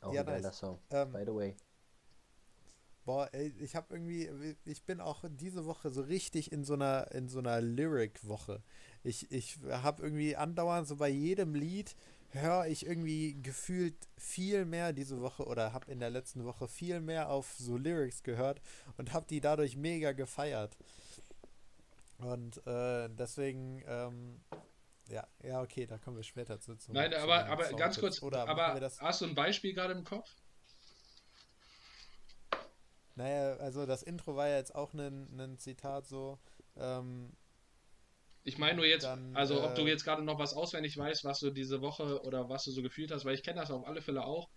[0.00, 0.58] Auch Ja, ein geiler nice.
[0.58, 0.78] Song.
[0.90, 1.56] Ähm, By the way.
[3.04, 7.12] Boah, ey, ich habe irgendwie, ich bin auch diese Woche so richtig in so einer,
[7.12, 8.62] in so einer Lyric-Woche.
[9.04, 11.94] Ich, ich habe irgendwie andauernd so bei jedem Lied
[12.30, 17.00] höre ich irgendwie gefühlt viel mehr diese Woche oder habe in der letzten Woche viel
[17.00, 18.60] mehr auf so Lyrics gehört
[18.96, 20.76] und habe die dadurch mega gefeiert.
[22.18, 24.40] Und äh, deswegen, ähm,
[25.08, 26.76] ja, ja, okay, da kommen wir später zu.
[26.76, 28.98] zum- Nein, aber, den aber ganz kurz, Oder aber wir das?
[29.00, 30.28] hast du ein Beispiel gerade im Kopf?
[33.14, 36.38] Naja, also das Intro war ja jetzt auch ein, ein Zitat so.
[36.76, 37.32] Ähm,
[38.44, 41.24] Ich meine nur jetzt, Dann, also ob du äh, jetzt gerade noch was auswendig weißt,
[41.24, 43.86] was du diese Woche oder was du so gefühlt hast, weil ich kenne das auf
[43.86, 44.48] alle Fälle auch,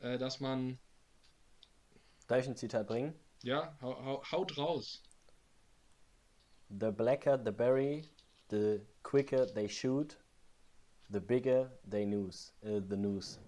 [0.00, 0.78] äh, dass man,
[2.28, 3.14] Darf ich ein Zitat bringen?
[3.42, 5.02] ja, hau, hau, haut raus.
[6.70, 8.08] The blacker the berry,
[8.50, 10.16] the quicker they shoot,
[11.10, 13.38] the bigger they news, äh, the news.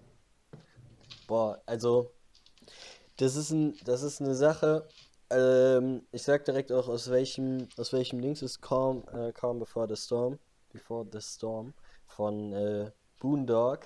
[1.27, 2.11] Boah, also
[3.17, 4.87] das ist ein, das ist eine Sache.
[5.29, 9.87] Ähm, ich sag direkt auch aus welchem, aus welchem Dings ist Calm, äh, Calm Before
[9.87, 10.37] the Storm,
[10.73, 11.73] Before the Storm
[12.07, 13.85] von äh, Boondog.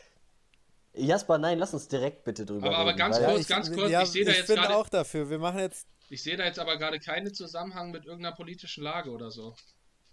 [0.94, 3.72] Jasper, nein, lass uns direkt bitte drüber Aber- aber reden, ganz weil- kurz, ich, ganz
[3.72, 5.30] kurz, ja, ich sehe da jetzt bin gerade- auch dafür.
[5.30, 5.88] Wir machen jetzt.
[6.10, 9.56] Ich sehe da jetzt aber gerade keinen Zusammenhang mit irgendeiner politischen Lage oder so.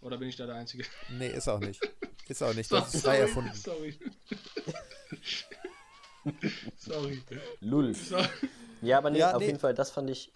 [0.02, 0.84] Oder bin ich da der Einzige?
[1.10, 1.80] Nee, ist auch nicht.
[2.28, 2.70] Ist auch nicht.
[2.70, 3.54] Das ist frei erfunden.
[3.54, 3.98] Sorry.
[6.76, 7.22] sorry.
[7.60, 7.94] Lull.
[7.94, 8.26] sorry.
[8.80, 9.46] Ja, aber nee, Ja, auf nee.
[9.46, 10.32] jeden Fall, das fand ich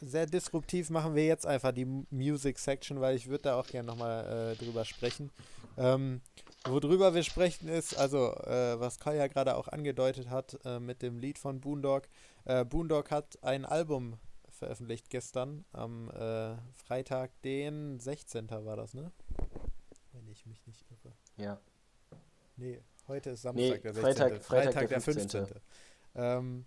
[0.00, 3.86] Sehr disruptiv machen wir jetzt einfach die Music Section, weil ich würde da auch gerne
[3.88, 5.30] nochmal äh, drüber sprechen.
[5.76, 6.20] Ähm,
[6.64, 11.02] worüber wir sprechen ist, also äh, was Kai ja gerade auch angedeutet hat äh, mit
[11.02, 12.08] dem Lied von Boondog.
[12.44, 14.18] Äh, Boondog hat ein Album
[14.58, 18.50] veröffentlicht gestern am äh, Freitag, den 16.
[18.50, 19.12] war das, ne?
[20.12, 21.12] Wenn ich mich nicht irre.
[21.36, 21.60] ja.
[22.56, 24.02] Nee, heute ist Nee, Samstag, der 16.
[24.02, 25.46] Freitag- Freitag der 15.
[26.16, 26.64] Ähm,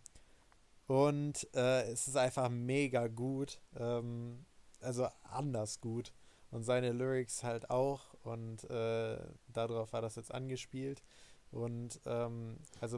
[0.87, 3.59] und äh, es ist einfach mega gut.
[3.77, 4.45] Ähm,
[4.79, 6.13] also anders gut.
[6.49, 8.13] Und seine Lyrics halt auch.
[8.23, 9.17] Und äh,
[9.49, 11.03] darauf war das jetzt angespielt.
[11.51, 12.97] Und ähm, also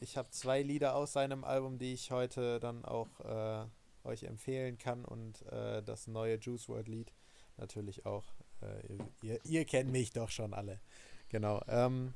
[0.00, 3.64] ich habe zwei Lieder aus seinem Album, die ich heute dann auch äh,
[4.04, 5.04] euch empfehlen kann.
[5.04, 7.12] Und äh, das neue Juice World Lied
[7.56, 8.24] natürlich auch.
[8.62, 10.80] Äh, ihr, ihr, ihr kennt mich doch schon alle.
[11.28, 11.62] Genau.
[11.68, 12.14] Ähm,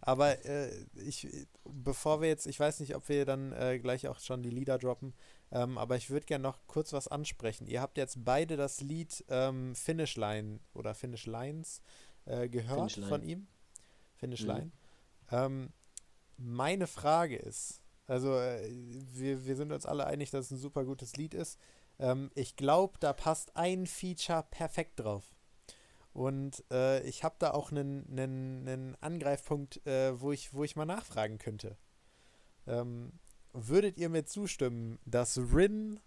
[0.00, 1.28] aber äh, ich,
[1.64, 4.78] bevor wir jetzt, ich weiß nicht, ob wir dann äh, gleich auch schon die Lieder
[4.78, 5.14] droppen,
[5.52, 7.66] ähm, aber ich würde gerne noch kurz was ansprechen.
[7.68, 11.82] Ihr habt jetzt beide das Lied ähm, Finish Line oder Finish Lines
[12.24, 13.08] äh, gehört Finish Line.
[13.08, 13.46] von ihm.
[14.16, 14.48] Finish Mhm.
[14.48, 14.72] Line.
[15.30, 15.72] Ähm,
[16.36, 18.68] meine Frage ist, also äh,
[19.12, 21.58] wir, wir sind uns alle einig, dass es ein super gutes Lied ist.
[21.98, 25.34] Ähm, ich glaube, da passt ein Feature perfekt drauf.
[26.12, 31.38] Und äh, ich habe da auch einen, Angreifpunkt, äh, wo, ich, wo ich mal nachfragen
[31.38, 31.78] könnte.
[32.66, 33.12] Ähm,
[33.52, 36.00] würdet ihr mir zustimmen, dass Rin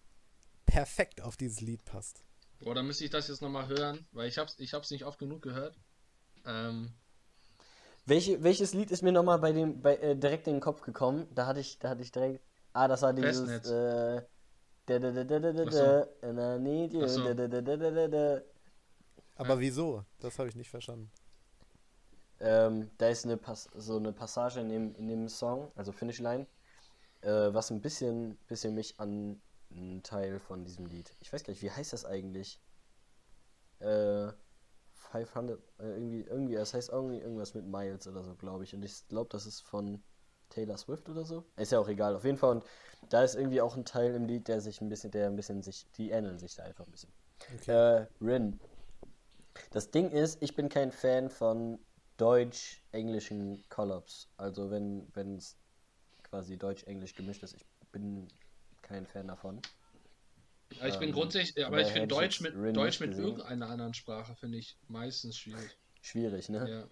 [0.65, 2.23] perfekt auf dieses Lied passt?
[2.59, 5.19] Boah, dann müsste ich das jetzt nochmal hören, weil ich hab's, ich hab's nicht oft
[5.19, 5.77] genug gehört.
[6.45, 6.93] Ähm,
[8.05, 11.27] Welche, welches Lied ist mir nochmal bei dem bei, äh, direkt in den Kopf gekommen?
[11.33, 12.43] Da hatte ich, da hatte ich direkt.
[12.73, 13.39] Ah, das war dieses.
[13.39, 13.69] Festnetz.
[13.69, 14.21] Äh,
[14.85, 15.79] da, da, da, da, da, da, Ach so.
[15.79, 17.23] da, and I need you, Ach so.
[17.23, 18.41] da, da, da, da, da, da, da.
[19.37, 20.05] Aber wieso?
[20.19, 21.11] Das habe ich nicht verstanden.
[22.39, 26.19] Ähm, da ist eine Pas so eine Passage in dem, in dem Song, also Finish
[26.19, 26.45] Line,
[27.21, 29.41] äh, was ein bisschen, bisschen mich an
[29.71, 31.15] einen Teil von diesem Lied.
[31.21, 32.59] Ich weiß gar nicht, wie heißt das eigentlich?
[33.79, 34.31] Äh,
[35.23, 38.73] 500, äh, irgendwie, irgendwie, es heißt irgendwie irgendwas mit Miles oder so, glaube ich.
[38.73, 40.03] Und ich glaube, das ist von
[40.49, 41.43] Taylor Swift oder so.
[41.57, 42.51] Ist ja auch egal, auf jeden Fall.
[42.51, 42.65] Und
[43.09, 45.61] da ist irgendwie auch ein Teil im Lied, der sich ein bisschen, der ein bisschen
[45.61, 47.11] sich, die ähneln sich da einfach ein bisschen.
[47.55, 47.71] Okay.
[47.71, 48.59] Äh, Rin.
[49.71, 51.79] Das Ding ist, ich bin kein Fan von
[52.17, 54.29] deutsch-englischen Collabs.
[54.37, 55.57] Also wenn wenn es
[56.23, 58.27] quasi deutsch-englisch gemischt ist, ich bin
[58.81, 59.61] kein Fan davon.
[60.79, 63.25] Aber ich bin Ähm, grundsätzlich, aber ich finde ich Deutsch mit Rin Deutsch mit gesehen.
[63.25, 65.77] irgendeiner anderen Sprache finde ich meistens schwierig.
[66.01, 66.69] Schwierig, ne?
[66.69, 66.87] Ja.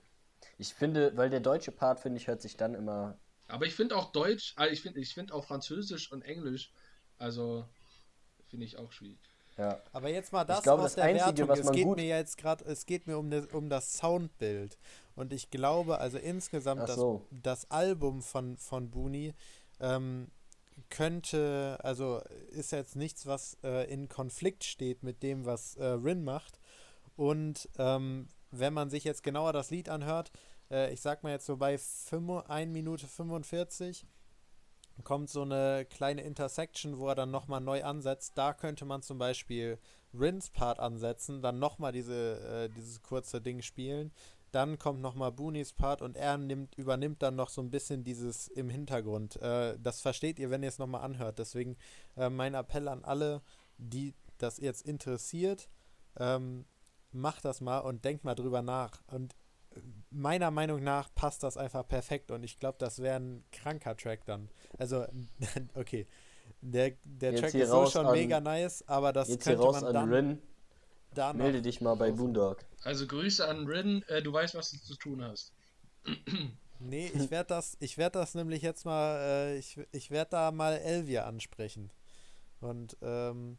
[0.57, 3.17] Ich finde, weil der deutsche Part, finde ich, hört sich dann immer.
[3.47, 6.71] Aber ich finde auch Deutsch, also ich finde ich finde auch Französisch und Englisch,
[7.17, 7.65] also
[8.47, 9.19] finde ich auch schwierig.
[9.57, 9.81] Ja.
[9.91, 11.47] Aber jetzt mal das glaube, aus das der Einzige, Wertung.
[11.49, 13.69] was es man geht gut- mir ja jetzt gerade, es geht mir um, das- um
[13.69, 14.77] das Soundbild.
[15.15, 17.27] Und ich glaube, also insgesamt Ach das, so.
[17.29, 19.33] das Album von, von Booney
[19.79, 20.27] ähm,
[20.89, 26.23] könnte, also ist jetzt nichts, was äh, in Konflikt steht mit dem, was äh, Rin
[26.23, 26.59] macht.
[27.15, 30.31] Und ähm, wenn man sich jetzt genauer das Lied anhört,
[30.71, 34.05] äh, ich sag mal jetzt so bei 1 Minute 45
[35.03, 38.33] kommt so eine kleine Intersection, wo er dann nochmal neu ansetzt.
[38.35, 39.79] Da könnte man zum Beispiel
[40.13, 44.11] Rins Part ansetzen, dann nochmal diese, äh, dieses kurze Ding spielen.
[44.53, 48.47] Dann kommt nochmal Boonies Part und er nimmt, übernimmt dann noch so ein bisschen dieses
[48.47, 49.41] im Hintergrund.
[49.41, 51.39] Äh, das versteht ihr, wenn ihr es nochmal anhört.
[51.39, 51.75] Deswegen
[52.15, 53.41] äh, mein Appell an alle,
[53.77, 55.69] die das jetzt interessiert,
[56.19, 56.65] ähm,
[57.11, 59.01] macht das mal und denkt mal drüber nach.
[59.07, 59.35] Und
[60.11, 64.25] meiner Meinung nach passt das einfach perfekt und ich glaube, das wäre ein kranker Track
[64.25, 64.49] dann.
[64.77, 65.05] Also,
[65.73, 66.07] okay.
[66.61, 70.41] Der, der Track ist so schon mega nice, aber das jetzt könnte man dann Rin,
[71.37, 72.63] Melde dich mal bei Boondock.
[72.83, 75.53] Also Grüße an Rin, äh, du weißt, was du zu tun hast.
[76.79, 80.51] nee, ich werde das, ich werde das nämlich jetzt mal, äh, ich, ich werde da
[80.51, 81.91] mal Elvia ansprechen.
[82.59, 83.57] Und ähm,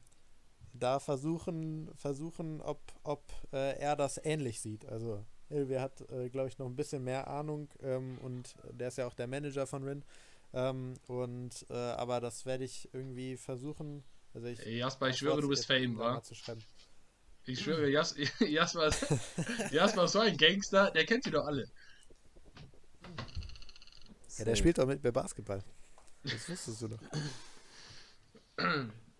[0.72, 4.86] da versuchen, versuchen, ob, ob äh, er das ähnlich sieht.
[4.86, 8.98] Also Elvia hat, äh, glaube ich, noch ein bisschen mehr Ahnung ähm, und der ist
[8.98, 10.04] ja auch der Manager von Rin.
[10.52, 14.04] Ähm, und äh, aber das werde ich irgendwie versuchen.
[14.34, 16.20] Also ich, Jasper, ich schwöre, du bist Fame, wa?
[17.46, 18.90] Ich schwöre, Jas Jasper,
[19.70, 21.68] Jasper ist so ein Gangster, der kennt sie doch alle.
[24.38, 25.62] Ja, der spielt doch mit mir Basketball.
[26.22, 26.98] Das wusstest du doch.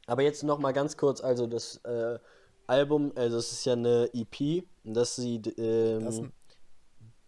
[0.07, 2.19] Aber jetzt noch mal ganz kurz, also das äh,
[2.67, 6.23] Album, also es ist ja eine EP, dass sie ähm, das,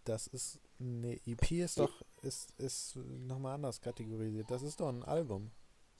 [0.03, 4.49] das, ist eine EP ist doch ist ist noch mal anders kategorisiert.
[4.49, 5.51] Das ist doch ein Album.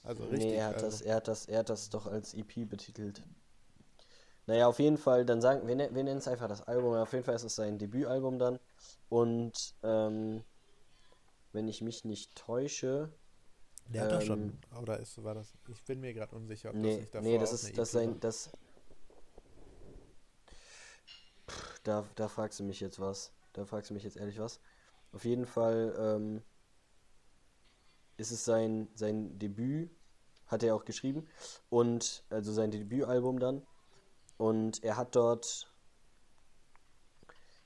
[0.04, 0.50] Also richtig.
[0.50, 0.90] Nee, er hat Album.
[0.90, 3.22] das er hat das er hat das doch als EP betitelt.
[4.48, 6.94] Naja, auf jeden Fall, dann sagen wir, ne, wir nennen es einfach das Album.
[6.94, 8.60] Auf jeden Fall ist es sein Debütalbum dann.
[9.10, 10.44] Und ähm,
[11.52, 13.12] wenn ich mich nicht täusche.
[13.90, 15.54] Der hat ähm, doch schon, ähm, oder ist, war das?
[15.68, 18.20] Ich bin mir gerade unsicher, ob nee, das nicht davor Nee, das ist das sein,
[18.22, 18.50] das.
[21.50, 23.34] Pff, da, da fragst du mich jetzt was.
[23.52, 24.62] Da fragst du mich jetzt ehrlich was.
[25.12, 26.42] Auf jeden Fall ähm,
[28.16, 29.90] ist es sein, sein Debüt,
[30.46, 31.28] hat er auch geschrieben.
[31.70, 33.66] Und also sein Debütalbum dann.
[34.38, 35.68] Und er hat dort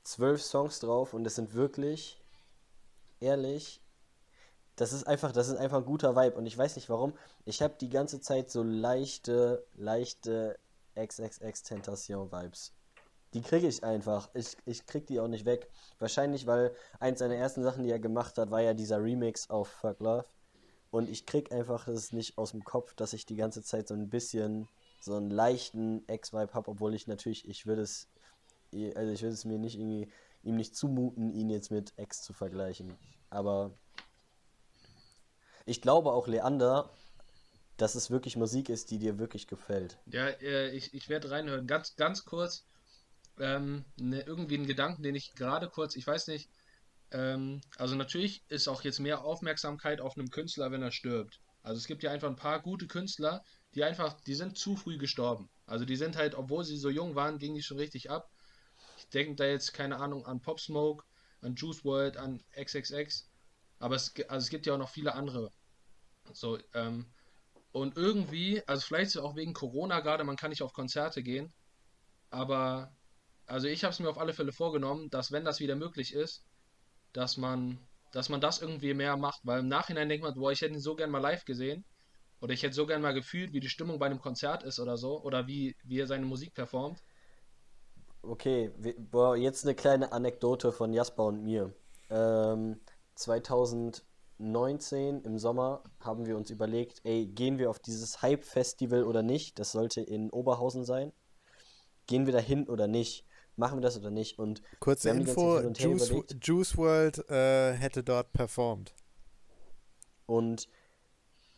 [0.03, 2.21] zwölf Songs drauf und es sind wirklich,
[3.19, 3.81] ehrlich,
[4.75, 7.13] das ist einfach, das ist einfach ein guter Vibe und ich weiß nicht warum.
[7.45, 10.57] Ich habe die ganze Zeit so leichte, leichte
[10.95, 12.73] XXX Tentation Vibes.
[13.33, 14.29] Die kriege ich einfach.
[14.33, 15.69] Ich, ich krieg die auch nicht weg.
[15.99, 19.69] Wahrscheinlich, weil eins seiner ersten Sachen, die er gemacht hat, war ja dieser Remix auf
[19.69, 20.25] Fuck Love.
[20.89, 23.93] Und ich krieg einfach das nicht aus dem Kopf, dass ich die ganze Zeit so
[23.93, 24.67] ein bisschen
[25.01, 28.07] so einen leichten Ex-Vibe habe, obwohl ich natürlich, ich würde es,
[28.71, 30.09] also ich würde es mir nicht irgendwie,
[30.43, 32.95] ihm nicht zumuten, ihn jetzt mit Ex zu vergleichen.
[33.29, 33.71] Aber
[35.65, 36.89] ich glaube auch, Leander,
[37.77, 39.97] dass es wirklich Musik ist, die dir wirklich gefällt.
[40.05, 41.65] Ja, äh, ich, ich werde reinhören.
[41.65, 42.65] Ganz, ganz kurz,
[43.39, 46.49] ähm, ne, irgendwie einen Gedanken, den ich gerade kurz, ich weiß nicht,
[47.11, 51.39] ähm, also natürlich ist auch jetzt mehr Aufmerksamkeit auf einem Künstler, wenn er stirbt.
[51.63, 53.43] Also es gibt ja einfach ein paar gute Künstler,
[53.75, 55.49] die einfach, die sind zu früh gestorben.
[55.65, 58.29] Also die sind halt, obwohl sie so jung waren, gingen die schon richtig ab.
[58.97, 61.05] Ich denke da jetzt, keine Ahnung, an Pop Smoke,
[61.41, 63.29] an Juice World, an XXX.
[63.79, 65.51] Aber es, also es gibt ja auch noch viele andere.
[66.33, 67.11] So, ähm,
[67.71, 71.53] und irgendwie, also vielleicht auch wegen Corona gerade, man kann nicht auf Konzerte gehen.
[72.29, 72.93] Aber,
[73.45, 76.43] also ich habe es mir auf alle Fälle vorgenommen, dass wenn das wieder möglich ist,
[77.13, 77.79] dass man,
[78.11, 79.41] dass man das irgendwie mehr macht.
[79.43, 81.85] Weil im Nachhinein denkt man, boah, ich hätte ihn so gern mal live gesehen.
[82.41, 84.97] Oder ich hätte so gern mal gefühlt, wie die Stimmung bei einem Konzert ist oder
[84.97, 85.21] so.
[85.21, 87.03] Oder wie, wie er seine Musik performt.
[88.23, 91.73] Okay, boah, jetzt eine kleine Anekdote von Jasper und mir.
[92.09, 92.79] Ähm,
[93.15, 99.59] 2019 im Sommer haben wir uns überlegt, ey, gehen wir auf dieses Hype-Festival oder nicht?
[99.59, 101.13] Das sollte in Oberhausen sein.
[102.07, 103.25] Gehen wir da hin oder nicht?
[103.55, 104.39] Machen wir das oder nicht?
[104.39, 108.95] Und kurze Info: Juice, Juice World äh, hätte dort performt.
[110.25, 110.67] Und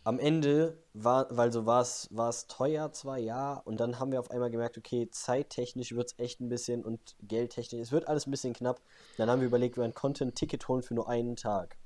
[0.04, 4.12] am Ende war, weil so war es, war es teuer zwar, ja, und dann haben
[4.12, 8.08] wir auf einmal gemerkt, okay, zeittechnisch wird es echt ein bisschen und geldtechnisch, es wird
[8.08, 8.82] alles ein bisschen knapp.
[9.18, 11.78] Dann haben wir überlegt, wir konnten ein Ticket holen für nur einen Tag.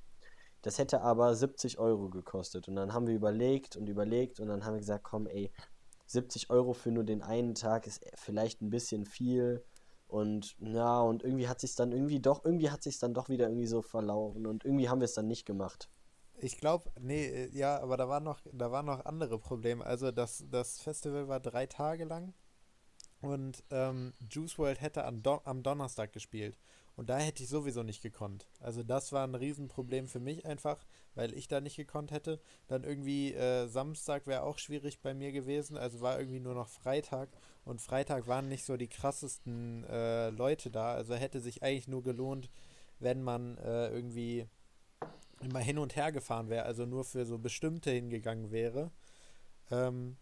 [0.64, 2.68] Das hätte aber 70 Euro gekostet.
[2.68, 5.52] Und dann haben wir überlegt und überlegt und dann haben wir gesagt, komm, ey,
[6.08, 9.64] 70 Euro für nur den einen Tag ist vielleicht ein bisschen viel.
[10.08, 13.48] Und ja, und irgendwie hat sich dann irgendwie doch, irgendwie hat sich dann doch wieder
[13.48, 15.90] irgendwie so verlaufen und irgendwie haben wir es dann nicht gemacht.
[16.40, 19.86] Ich glaube, nee, äh, ja, aber da waren noch, da waren noch andere Probleme.
[19.86, 22.34] Also das, das Festival war drei Tage lang
[23.22, 26.60] und ähm, Juice World hätte am, Don am Donnerstag gespielt.
[26.96, 28.48] Und da hätte ich sowieso nicht gekonnt.
[28.60, 32.40] Also das war ein Riesenproblem für mich einfach, weil ich da nicht gekonnt hätte.
[32.68, 35.78] Dann irgendwie äh, Samstag wäre auch schwierig bei mir gewesen.
[35.78, 37.30] Also war irgendwie nur noch Freitag.
[37.66, 40.94] Und Freitag waren nicht so die krassesten äh, Leute da.
[40.94, 42.50] Also hätte sich eigentlich nur gelohnt,
[43.00, 44.48] wenn man äh, irgendwie
[45.42, 46.66] immer hin und her gefahren wäre.
[46.66, 48.92] Also nur für so bestimmte hingegangen wäre.
[49.72, 50.18] Ähm,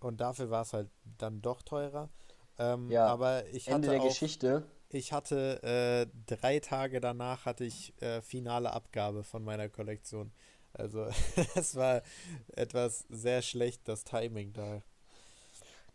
[0.00, 2.10] und dafür war es halt dann doch teurer.
[2.58, 4.64] Ähm, Ja, aber ich Ende hatte der auch, Geschichte.
[4.88, 10.32] ich hatte äh, drei Tage danach hatte ich äh, finale Abgabe von meiner Kollektion.
[10.72, 11.06] Also
[11.56, 12.02] es war
[12.48, 14.82] etwas sehr schlecht, das Timing da.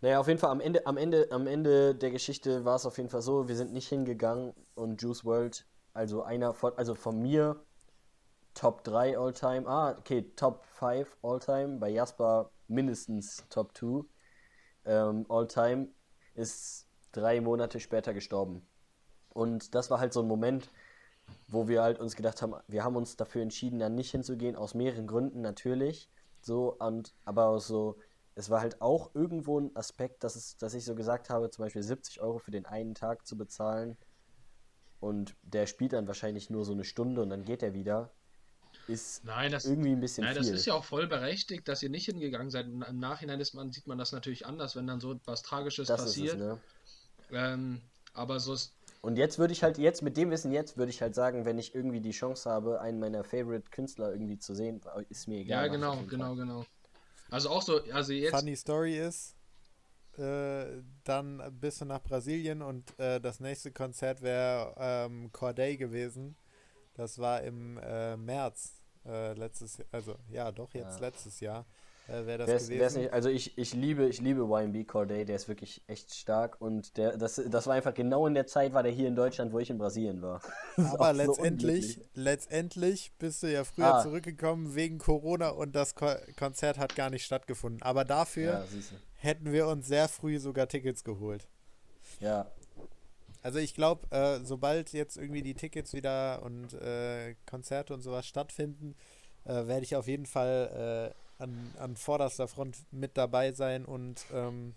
[0.02, 2.98] Naja, auf jeden Fall am Ende, am Ende, am Ende der Geschichte war es auf
[2.98, 7.22] jeden Fall so, wir sind nicht hingegangen und Juice World, also einer von, also von
[7.22, 7.65] mir
[8.56, 14.06] Top 3 All-Time, ah, okay, Top 5 All-Time, bei Jasper mindestens Top 2
[14.86, 15.90] ähm, All-Time,
[16.34, 18.66] ist drei Monate später gestorben.
[19.34, 20.72] Und das war halt so ein Moment,
[21.48, 24.74] wo wir halt uns gedacht haben, wir haben uns dafür entschieden, dann nicht hinzugehen, aus
[24.74, 26.10] mehreren Gründen natürlich.
[26.42, 27.98] So, und aber auch so,
[28.36, 31.66] es war halt auch irgendwo ein Aspekt, dass, es, dass ich so gesagt habe, zum
[31.66, 33.98] Beispiel 70 Euro für den einen Tag zu bezahlen
[35.00, 38.12] und der spielt dann wahrscheinlich nur so eine Stunde und dann geht er wieder,
[38.88, 40.44] ist Nein, das, irgendwie ein bisschen nein, viel.
[40.44, 42.66] das ist ja auch voll berechtigt, dass ihr nicht hingegangen seid.
[42.68, 46.02] Im Nachhinein ist man, sieht man das natürlich anders, wenn dann so etwas Tragisches das
[46.02, 46.34] ist passiert.
[46.34, 46.60] es, ne?
[47.32, 47.82] ähm,
[48.14, 51.02] aber so ist, Und jetzt würde ich halt, jetzt mit dem Wissen jetzt, würde ich
[51.02, 54.82] halt sagen, wenn ich irgendwie die Chance habe, einen meiner Favorite Künstler irgendwie zu sehen,
[55.10, 55.66] ist mir egal.
[55.66, 56.36] ja, genau, genau, Fall.
[56.38, 56.66] genau.
[57.32, 59.36] Also auch so, also jetzt, Funny Story ist,
[60.18, 66.38] äh, dann bist du nach Brasilien und äh, das nächste Konzert wäre ähm, Corday gewesen.
[66.96, 71.00] Das war im äh, März äh, letztes also ja doch jetzt Ja.
[71.00, 71.66] letztes Jahr
[72.08, 72.80] äh, wäre das Wer ist, gewesen.
[72.80, 76.14] wer ist nicht, also ich, ich liebe, ich liebe YMB Corday, der ist wirklich echt
[76.14, 79.16] stark und der, das, das war einfach genau in der Zeit, war der hier in
[79.16, 80.42] Deutschland, wo ich in Brasilien war.
[80.78, 84.04] Aber auch so letztendlich, letztendlich bist du ja früher Ah.
[84.04, 87.82] zurückgekommen wegen Corona und das Ko Konzert hat gar nicht stattgefunden.
[87.82, 88.66] Aber dafür Ja,
[89.16, 91.48] hätten wir uns sehr früh sogar Tickets geholt.
[92.20, 92.46] Ja,
[93.46, 98.26] Also ich glaube, äh, sobald jetzt irgendwie die Tickets wieder und äh, Konzerte und sowas
[98.26, 98.96] stattfinden,
[99.44, 104.26] äh, werde ich auf jeden Fall äh, an, an vorderster Front mit dabei sein und
[104.34, 104.74] ähm,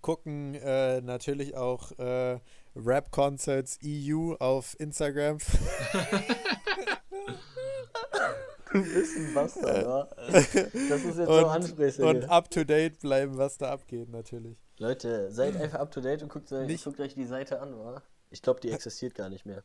[0.00, 2.38] gucken äh, natürlich auch äh,
[2.76, 5.38] Rap Concerts EU auf Instagram.
[8.72, 10.16] du bist ein Bastard?
[10.28, 12.04] Das ist jetzt so und, ansprechend.
[12.04, 14.56] und up to date bleiben, was da abgeht natürlich.
[14.78, 17.78] Leute, seid einfach up to date und guckt, euch- Nicht- guckt euch die Seite an,
[17.78, 18.02] wa?
[18.30, 19.62] Ich glaube, die existiert gar nicht mehr.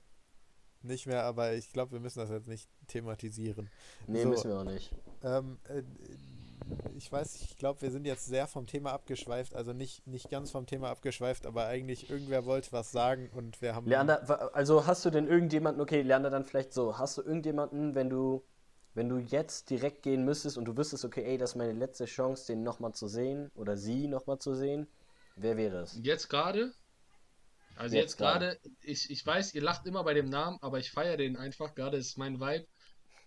[0.84, 3.70] Nicht mehr, aber ich glaube, wir müssen das jetzt nicht thematisieren.
[4.06, 4.30] Nee, So.
[4.30, 4.92] müssen wir auch nicht.
[5.24, 5.82] Ähm, äh,
[6.96, 10.52] ich weiß, ich glaube, wir sind jetzt sehr vom Thema abgeschweift, also nicht, nicht ganz
[10.52, 13.88] vom Thema abgeschweift, aber eigentlich irgendwer wollte was sagen und wir haben.
[13.88, 18.10] Leander, also hast du denn irgendjemanden, okay, Leander dann vielleicht so, hast du irgendjemanden, wenn
[18.10, 18.44] du,
[18.94, 22.06] wenn du jetzt direkt gehen müsstest und du wüsstest, okay, ey, das ist meine letzte
[22.06, 24.88] Chance, den nochmal zu sehen oder sie nochmal zu sehen,
[25.38, 25.98] wer wäre es?
[26.02, 26.74] jetzt gerade,
[27.76, 30.92] also Jetzt jetzt gerade, ich, ich weiß, ihr lacht immer bei dem Namen, aber ich
[30.92, 32.66] feiere den einfach, gerade ist mein Vibe.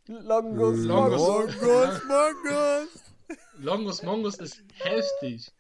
[0.07, 1.21] Longus, Longus.
[1.21, 2.89] Mongus, Mongus!
[3.59, 5.53] Longus Mongus ist heftig.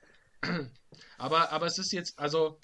[1.18, 2.58] Aber, aber es ist jetzt, also,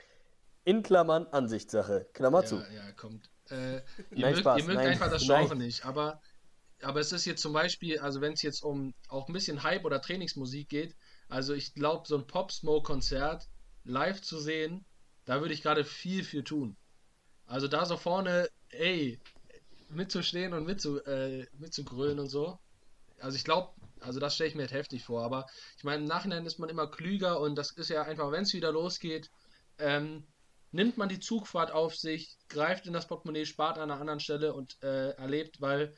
[0.64, 2.08] In Klammern Ansichtssache.
[2.12, 2.56] Klammer zu.
[2.56, 3.30] Ja, ja, kommt.
[3.50, 5.46] Äh, ihr Nein, mögt, Spaß, ihr mögt nein, einfach das nein.
[5.46, 6.20] Genre nicht, aber,
[6.82, 9.84] aber es ist jetzt zum Beispiel, also wenn es jetzt um auch ein bisschen Hype
[9.84, 10.96] oder Trainingsmusik geht,
[11.28, 13.46] also ich glaube, so ein Pop-Smoke-Konzert
[13.86, 14.84] live zu sehen,
[15.24, 16.76] da würde ich gerade viel für tun.
[17.46, 19.18] Also da so vorne, ey,
[19.88, 22.58] mitzustehen und mitzu, äh, mitzugrölen und so.
[23.20, 25.46] Also ich glaube, also das stelle ich mir halt heftig vor, aber
[25.78, 28.52] ich meine, im Nachhinein ist man immer klüger und das ist ja einfach, wenn es
[28.52, 29.30] wieder losgeht,
[29.78, 30.24] ähm,
[30.72, 34.52] nimmt man die Zugfahrt auf sich, greift in das Portemonnaie, spart an einer anderen Stelle
[34.52, 35.94] und äh, erlebt, weil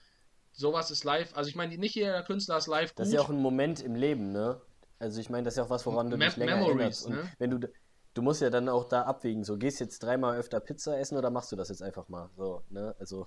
[0.52, 1.36] sowas ist live.
[1.36, 3.06] Also ich meine, nicht jeder Künstler ist live Das gut.
[3.06, 4.60] ist ja auch ein Moment im Leben, ne?
[4.98, 7.06] Also ich meine, das ist ja auch was, woran du Mem- dich länger Memories, erinnerst.
[7.06, 7.28] Und ne?
[7.38, 7.68] wenn du,
[8.14, 11.30] du musst ja dann auch da abwägen, so gehst jetzt dreimal öfter Pizza essen oder
[11.30, 12.30] machst du das jetzt einfach mal?
[12.36, 12.94] So, ne?
[12.98, 13.26] Also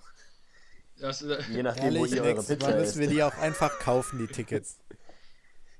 [0.99, 2.95] das, äh, je nachdem, wo Ehrlich, ihr eure Pizza Mal esst.
[2.97, 4.77] müssen wir die auch einfach kaufen, die Tickets.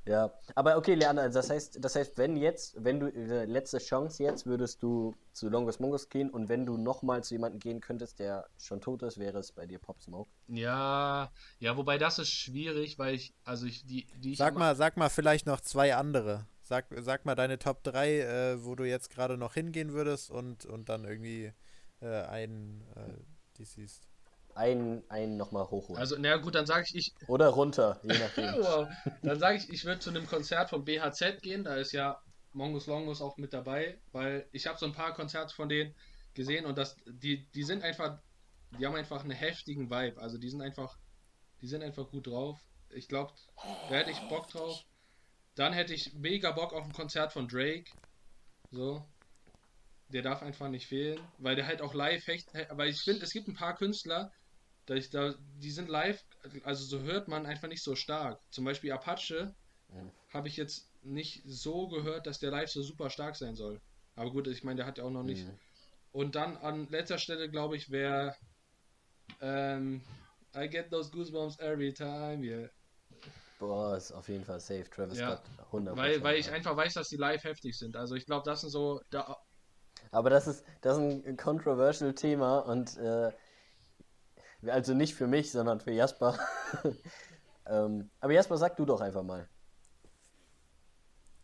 [0.06, 4.24] Ja, aber okay, Leander, das heißt, das heißt, wenn jetzt, wenn du äh, letzte Chance
[4.24, 8.18] jetzt, würdest du zu Longus Mongus gehen und wenn du nochmal zu jemandem gehen könntest,
[8.20, 10.30] der schon tot ist, wäre es bei dir Pop Smoke.
[10.48, 14.60] ja, ja, wobei das ist schwierig, weil ich, also ich, die, die ich Sag immer-
[14.60, 16.48] mal, sag mal vielleicht noch zwei andere.
[16.64, 20.66] Sag, sag mal deine Top 3, äh, wo du jetzt gerade noch hingehen würdest und,
[20.66, 21.52] und dann irgendwie
[22.02, 23.22] äh, einen, äh,
[23.58, 24.08] die siehst.
[24.56, 26.00] Einen, einen nochmal hochholen.
[26.00, 28.46] Also, na gut, dann sage ich, ich, Oder runter, je nachdem.
[28.64, 28.88] wow.
[29.22, 32.22] dann sage ich, ich würde zu einem Konzert von BHZ gehen, da ist ja
[32.54, 35.96] Mongus Longus auch mit dabei, weil ich habe so ein paar Konzerte von denen
[36.34, 38.20] gesehen und das, die, die sind einfach
[38.80, 40.22] die haben einfach einen heftigen Vibe.
[40.22, 40.98] Also die sind einfach,
[41.62, 42.60] die sind einfach gut drauf.
[42.90, 43.34] Ich glaube,
[43.90, 44.84] da hätte ich Bock drauf.
[45.56, 47.92] Dann hätte ich mega Bock auf ein Konzert von Drake.
[48.72, 49.06] So.
[50.10, 53.32] Der darf einfach nicht fehlen, weil der halt auch live echt, weil ich finde, es
[53.32, 54.32] gibt ein paar Künstler,
[54.86, 56.22] da ich da, die sind live,
[56.64, 58.40] also so hört man einfach nicht so stark.
[58.52, 59.54] Zum Beispiel Apache
[59.90, 60.12] Mhm.
[60.34, 63.80] habe ich jetzt nicht so gehört, dass der live so super stark sein soll.
[64.16, 65.48] Aber gut, ich meine, der hat ja auch noch nicht.
[65.48, 65.60] Mhm.
[66.12, 68.36] Und dann an letzter Stelle, glaube ich, wäre
[69.42, 70.02] ähm,
[70.56, 72.68] I get those goosebumps every time, yeah.
[73.60, 74.90] Boah, ist auf jeden Fall safe.
[74.90, 75.98] Travis Ja, Scott 100%.
[75.98, 77.96] Weil, weil ich einfach weiß, dass die live heftig sind.
[77.96, 79.00] Also ich glaube, das sind so.
[79.12, 79.38] Da,
[80.12, 83.32] Aber das ist, das ist ein controversial Thema und äh,
[84.68, 86.38] also nicht für mich, sondern für Jasper.
[87.66, 89.48] ähm, aber Jasper, sag du doch einfach mal.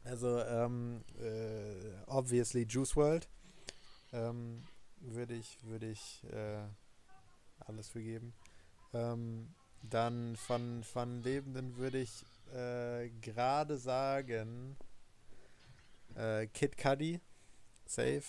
[0.04, 3.28] Also, ähm, äh, obviously Juice World.
[4.14, 4.64] Ähm,
[5.00, 6.64] würde ich, würde ich äh,
[7.60, 8.34] alles für geben.
[8.94, 9.54] Ähm,
[9.84, 14.78] dann von, von Lebenden würde ich äh, gerade sagen
[16.16, 17.20] äh, Kid Cudi,
[17.86, 18.24] safe.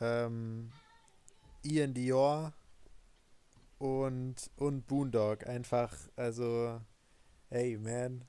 [0.00, 0.72] Ähm,
[1.62, 2.52] Ian Dior
[3.80, 5.46] und, und Boondog.
[5.46, 6.80] Einfach, also,
[7.48, 8.24] hey man.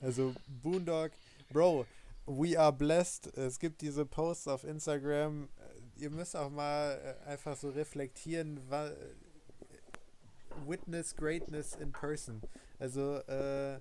[0.00, 1.12] Also Boondog,
[1.50, 1.86] Bro,
[2.26, 3.28] we are blessed.
[3.36, 5.48] Es gibt diese Posts auf Instagram.
[5.96, 8.60] Ihr müsst auch mal äh, einfach so reflektieren,
[10.66, 12.42] Witness Greatness in Person.
[12.78, 13.80] Also, äh,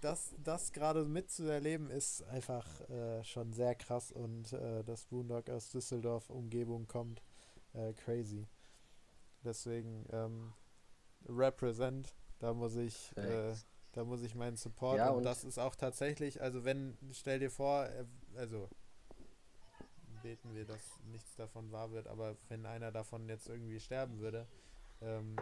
[0.00, 5.70] das, das gerade mitzuerleben ist einfach äh, schon sehr krass und äh, dass Boondog aus
[5.70, 7.22] Düsseldorf Umgebung kommt,
[7.74, 8.46] äh, crazy.
[9.44, 10.52] Deswegen ähm,
[11.28, 13.54] represent, da muss ich äh,
[13.92, 17.38] da muss ich meinen Support Ja, und, und- das ist auch tatsächlich, also wenn, stell
[17.40, 18.04] dir vor, äh,
[18.36, 18.68] also
[20.22, 20.80] beten wir, dass
[21.10, 24.46] nichts davon wahr wird, aber wenn einer davon jetzt irgendwie sterben würde,
[25.00, 25.36] ähm,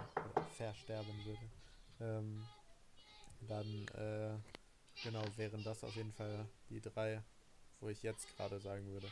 [0.57, 1.51] versterben würde,
[2.01, 2.42] ähm,
[3.48, 4.38] dann, äh,
[5.05, 7.22] genau, wären das auf jeden Fall die drei,
[7.80, 9.07] wo ich jetzt gerade sagen würde.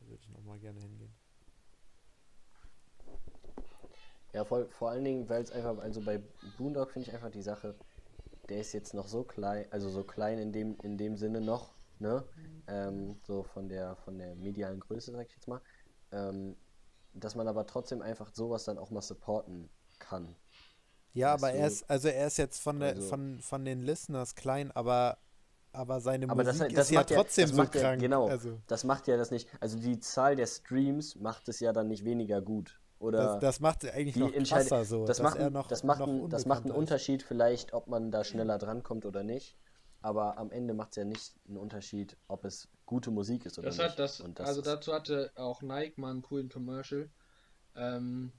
[0.00, 1.12] Da würde ich nochmal gerne hingehen.
[4.34, 6.20] Ja, voll, vor allen Dingen, weil es einfach, also bei
[6.58, 7.74] Boondog finde ich einfach die Sache,
[8.48, 11.74] der ist jetzt noch so klein, also so klein in dem, in dem Sinne noch,
[12.00, 12.24] ne?
[12.66, 15.60] Ähm, so von der, von der medialen Größe, sag ich jetzt mal.
[16.12, 16.56] Ähm,
[17.14, 19.70] dass man aber trotzdem einfach sowas dann auch mal supporten
[20.00, 20.34] kann.
[21.12, 23.64] Ja, Weißt aber er du, ist, also er ist jetzt von der, also- von, von
[23.64, 25.18] den Listeners klein, aber,
[25.72, 28.00] aber seine Aber das, Musik das ist ja trotzdem das so macht ja, krank.
[28.00, 31.72] genau, Also, das macht ja das nicht, also die Zahl der Streams macht es ja
[31.72, 32.80] dann nicht weniger gut.
[33.04, 35.84] Oder das, das macht eigentlich die noch krasser so, das dass macht, er noch, das
[35.84, 36.78] macht, noch ein, das macht einen ist.
[36.78, 39.56] Unterschied vielleicht, ob man da schneller drankommt oder nicht.
[40.02, 43.68] Aber am Ende macht es ja nicht einen Unterschied, ob es gute Musik ist oder
[43.68, 43.88] das nicht.
[43.90, 47.08] hat das, Und das also ist- dazu hatte auch Nike mal einen coolen Commercial.
[47.76, 48.32] Ähm,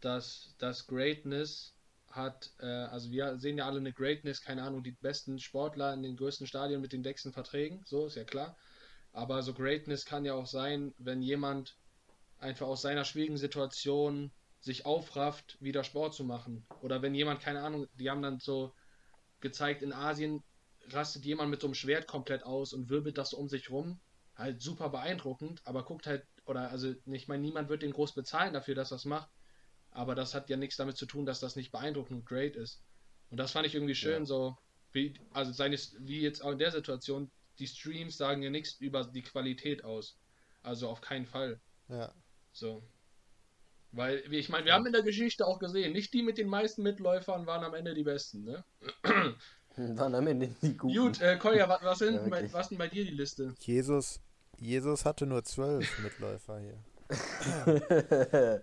[0.00, 1.74] dass das Greatness
[2.10, 6.02] hat, äh, also wir sehen ja alle eine Greatness, keine Ahnung, die besten Sportler in
[6.02, 8.56] den größten Stadien mit den dicksten Verträgen, so ist ja klar.
[9.12, 11.76] Aber so Greatness kann ja auch sein, wenn jemand
[12.44, 16.66] einfach aus seiner schwierigen Situation sich aufrafft, wieder Sport zu machen.
[16.80, 18.74] Oder wenn jemand, keine Ahnung, die haben dann so
[19.40, 20.42] gezeigt, in Asien
[20.88, 24.00] rastet jemand mit so einem Schwert komplett aus und wirbelt das so um sich rum.
[24.36, 28.52] Halt super beeindruckend, aber guckt halt, oder also ich meine, niemand wird den groß bezahlen
[28.52, 29.30] dafür, dass das macht.
[29.90, 32.82] Aber das hat ja nichts damit zu tun, dass das nicht beeindruckend und great ist.
[33.30, 34.26] Und das fand ich irgendwie schön, Ja.
[34.26, 34.56] so,
[34.92, 39.04] wie, also seine, wie jetzt auch in der Situation, die Streams sagen ja nichts über
[39.04, 40.18] die Qualität aus.
[40.62, 41.60] Also auf keinen Fall.
[41.88, 42.12] Ja.
[42.54, 42.82] So.
[43.92, 46.48] Weil, wie ich meine, wir haben in der Geschichte auch gesehen, nicht die mit den
[46.48, 48.64] meisten Mitläufern waren am Ende die besten, ne?
[49.76, 50.96] waren am Ende die guten.
[50.96, 53.54] Gut, äh, Kolja, was, was, sind Ja, denn bei, was denn bei dir die Liste?
[53.60, 54.20] Jesus,
[54.58, 56.78] Jesus hatte nur zwölf Mitläufer hier.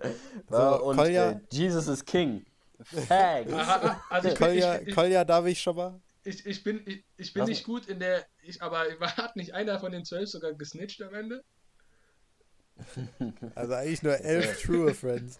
[0.47, 2.45] War, So, und Kolja- äh, Jesus is King.
[2.83, 3.53] Facts.
[3.53, 6.01] Aha, also ich bin, Kolja, ich, ich, Kolja, darf ich schon mal?
[6.23, 8.85] ich, ich bin, ich, ich bin Was- nicht gut in der, ich, aber
[9.17, 11.43] hat nicht einer von den zwölf sogar gesnitcht am Ende?
[13.55, 15.39] Also eigentlich nur elf True Friends.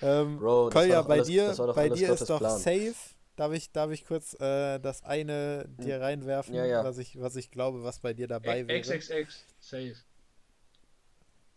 [0.00, 2.58] Ähm, Bro, Kolja, bei alles- dir, das war doch bei dir Gottes ist doch Plan.
[2.58, 2.94] safe.
[3.36, 6.84] Darf ich, darf ich kurz äh, das eine dir reinwerfen, Ja, ja.
[6.84, 8.98] Was, ich, was ich glaube, was bei dir dabei X- wäre?
[8.98, 9.94] XXX, safe.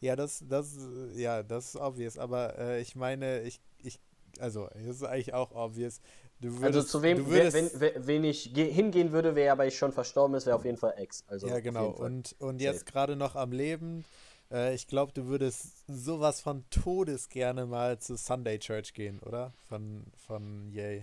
[0.01, 0.77] Ja, das, das,
[1.15, 3.99] ja, das ist obvious, aber äh, ich meine, ich, ich,
[4.39, 5.99] also, das ist eigentlich auch obvious.
[6.41, 9.65] Du Also würdest, zu wem, würdest, wenn, wer, wen ich ge- hingehen würde, wer aber
[9.65, 11.23] ich schon verstorben ist, wäre auf jeden Fall Ex.
[11.27, 14.03] Also ja, genau, und, und jetzt gerade noch am Leben.
[14.51, 19.53] Äh, ich glaube, du würdest sowas von Todes gerne mal zu Sunday Church gehen, oder?
[19.67, 21.01] Von, von Yay.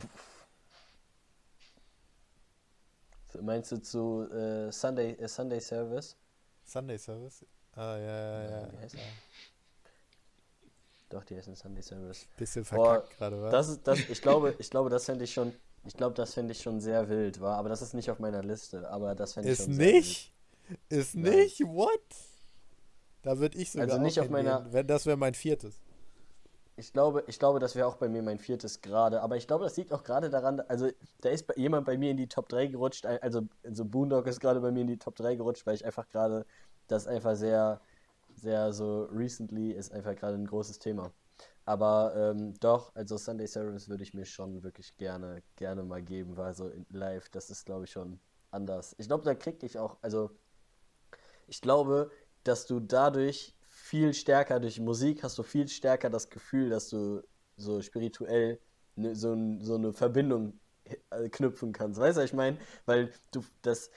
[3.41, 6.17] Meinst du zu äh, Sunday, äh, Sunday Service?
[6.65, 7.45] Sunday Service?
[7.75, 8.61] Ah, ja, ja, ja.
[8.61, 8.89] Ja.
[11.09, 12.27] Doch, die heißen Sunday Service.
[12.37, 13.51] Bisschen verkackt gerade, wa?
[13.51, 15.53] Das ist, das, ich glaube, ich glaube, das fände ich schon,
[15.85, 18.43] ich glaube, das fände ich schon sehr wild, war, aber das ist nicht auf meiner
[18.43, 20.33] Liste, aber das fände ich Ist schon sehr nicht?
[20.89, 21.35] Ist Nein.
[21.35, 21.61] nicht?
[21.61, 22.01] What?
[23.23, 25.81] Da würde ich sogar Also nicht auf meiner- wenn das wäre mein viertes.
[26.77, 29.21] Ich glaube, ich glaube, das wäre auch bei mir mein viertes gerade.
[29.21, 30.89] Aber ich glaube, das liegt auch gerade daran, also
[31.21, 33.05] da ist jemand bei mir in die Top 3 gerutscht.
[33.07, 36.09] Also, also Boondock ist gerade bei mir in die Top 3 gerutscht, weil ich einfach
[36.09, 36.47] gerade,
[36.89, 37.81] das einfach sehr,
[38.35, 41.13] sehr so recently ist einfach gerade ein großes Thema.
[41.65, 46.37] Aber ähm, doch, also Sunday Service würde ich mir schon wirklich gerne, gerne mal geben,
[46.37, 48.19] weil so in live, das ist glaube ich schon
[48.51, 48.95] anders.
[48.99, 50.31] Ich glaube, da krieg ich auch, also
[51.47, 52.11] ich glaube,
[52.45, 57.23] dass du dadurch viel stärker, durch Musik hast du viel stärker das Gefühl, dass du
[57.57, 58.59] so spirituell
[58.97, 60.59] ne, so, so eine Verbindung
[61.11, 62.01] äh, knüpfen kannst.
[62.01, 62.59] Weißt du, ich meine?
[62.87, 63.91] Weil du das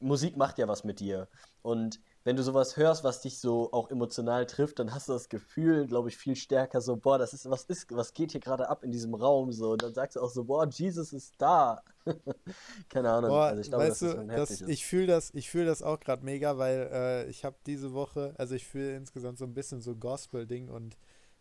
[0.00, 1.28] Musik macht ja was mit dir.
[1.62, 5.28] Und wenn du sowas hörst, was dich so auch emotional trifft, dann hast du das
[5.28, 8.70] Gefühl, glaube ich, viel stärker so, boah, das ist, was ist, was geht hier gerade
[8.70, 9.72] ab in diesem Raum so.
[9.72, 11.82] Und dann sagst du auch so, boah, Jesus ist da.
[12.88, 13.28] Keine Ahnung.
[13.30, 15.82] Boah, also ich glaube, weißt das ist du, das, ich fühle das, ich fühl das
[15.82, 19.52] auch gerade mega, weil äh, ich habe diese Woche, also ich fühle insgesamt so ein
[19.52, 20.96] bisschen so Gospel-Ding und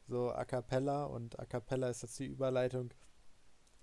[0.09, 2.93] so A Cappella und A Cappella ist jetzt die Überleitung.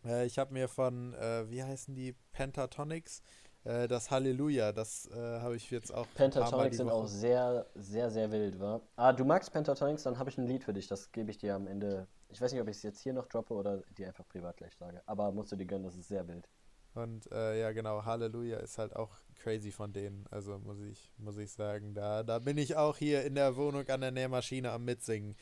[0.04, 3.22] Äh, ich habe mir von, äh, wie heißen die, Pentatonics,
[3.64, 8.30] äh, das Halleluja, das äh, habe ich jetzt auch Pentatonics sind auch sehr, sehr, sehr
[8.30, 8.80] wild, wa?
[8.96, 10.86] Ah, du magst Pentatonics, dann habe ich ein Lied für dich.
[10.86, 12.06] Das gebe ich dir am Ende.
[12.30, 14.74] Ich weiß nicht, ob ich es jetzt hier noch droppe oder dir einfach privat gleich
[14.76, 15.02] sage.
[15.06, 16.48] Aber musst du dir gönnen, das ist sehr wild.
[16.94, 20.26] Und äh, ja, genau, Halleluja ist halt auch crazy von denen.
[20.30, 23.88] Also muss ich, muss ich sagen, da, da bin ich auch hier in der Wohnung
[23.88, 25.36] an der Nähmaschine am Mitsingen.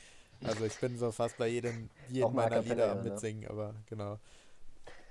[0.45, 3.11] Also ich bin so fast bei jedem, jedem meiner Lieder am ne?
[3.11, 4.19] Mitsingen, aber genau.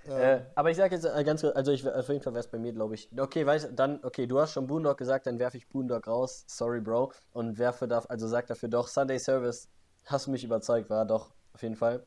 [0.08, 2.48] Äh, aber ich sage jetzt äh, ganz kurz, also ich, auf jeden Fall wäre es
[2.50, 3.10] bei mir, glaube ich.
[3.18, 6.44] Okay, weißt dann, okay, du hast schon Boondock gesagt, dann werfe ich Boondock raus.
[6.48, 7.12] Sorry, Bro.
[7.34, 9.70] Und werfe da, also sag dafür doch, Sunday Service,
[10.06, 12.06] hast du mich überzeugt, war doch, auf jeden Fall.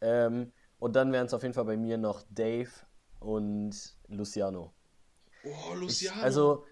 [0.00, 2.70] Ähm, und dann wären es auf jeden Fall bei mir noch Dave
[3.18, 3.74] und
[4.08, 4.72] Luciano.
[5.44, 6.22] Oh, Ich, Luciano.
[6.22, 6.66] also,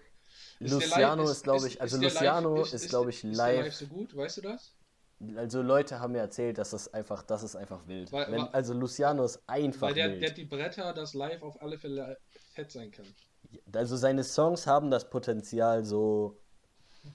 [0.59, 3.23] Ist der Luciano live- ist, glaube ich, also live- Luciano ist- ist, ist- glaube ich,
[3.23, 3.75] ist der live live.
[3.75, 4.75] so gut, weißt du das?
[5.35, 8.11] Also Leute haben mir erzählt, dass das einfach, das ist einfach wild.
[8.11, 10.21] Weil- Wenn, also Luciano ist einfach Weil der, wild.
[10.21, 12.17] der die Bretter, das live auf alle Fälle
[12.53, 13.05] fett sein kann.
[13.73, 16.37] Also seine Songs haben das Potenzial, so,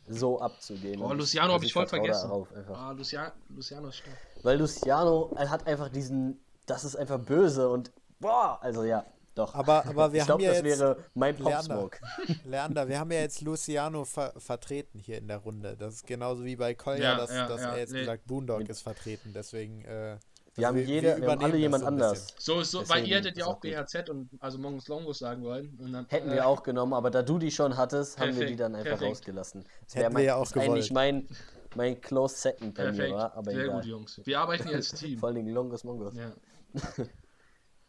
[0.07, 1.00] so abzugehen.
[1.00, 2.28] Boah, Luciano hab also ich voll vergessen.
[2.28, 2.78] Darauf einfach.
[2.78, 4.16] Ah, Luciano, Luciano ist stark.
[4.42, 7.90] Weil Luciano er hat einfach diesen, das ist einfach böse und
[8.20, 9.55] boah, also ja, doch.
[9.55, 11.62] Aber, aber wir ich haben glaube, ja das jetzt, wäre mein Pop Leander.
[11.76, 11.99] Smoke.
[12.45, 15.76] Leander, wir haben ja jetzt Luciano ver vertreten hier in der Runde.
[15.78, 18.01] Das ist genauso wie bei Kolja, Ja, dass, ja, dass ja, er jetzt nee.
[18.01, 19.32] gesagt Boondock Mit- ist vertreten.
[19.35, 20.16] Deswegen, äh,
[20.57, 22.26] Wir also haben jede, wir haben alle jemand so anders.
[22.39, 23.59] So ist so, weil ihr hättet ja auch.
[23.61, 25.76] BHZ und also Mongus Longus sagen wollen.
[25.80, 28.47] Und dann, Hätten äh, wir auch genommen, aber da du die schon hattest, haben wir
[28.47, 29.11] die Perfekt, dann einfach perfekt.
[29.11, 29.64] rausgelassen.
[29.87, 30.93] Das Hätten wär wir ja auch ist eigentlich gewollt.
[30.93, 31.28] mein,
[31.74, 33.09] mein Close Second bei Perfekt.
[33.11, 33.76] mir, war, aber Sehr egal.
[33.80, 34.20] gut, Jungs.
[34.24, 35.18] Wir arbeiten hier als Team.
[35.18, 36.14] Vor allen Dingen Longus Mongos.
[36.14, 36.30] ja.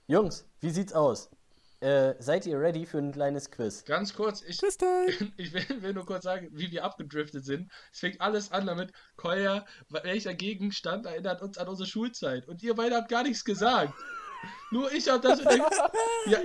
[0.08, 1.32] Jungs, wie sieht's aus?
[1.80, 3.84] Äh, seid ihr ready für ein kleines Quiz?
[3.86, 4.62] Ganz kurz, ich,
[5.38, 7.72] ich will, will nur kurz sagen, wie wir abgedriftet sind.
[7.92, 12.48] Es fängt alles an damit, Kolja, welcher Gegenstand erinnert uns an unsere Schulzeit?
[12.48, 13.94] Und ihr beide habt gar nichts gesagt.
[14.72, 15.42] Nur ich hab das.
[16.28, 16.40] ja,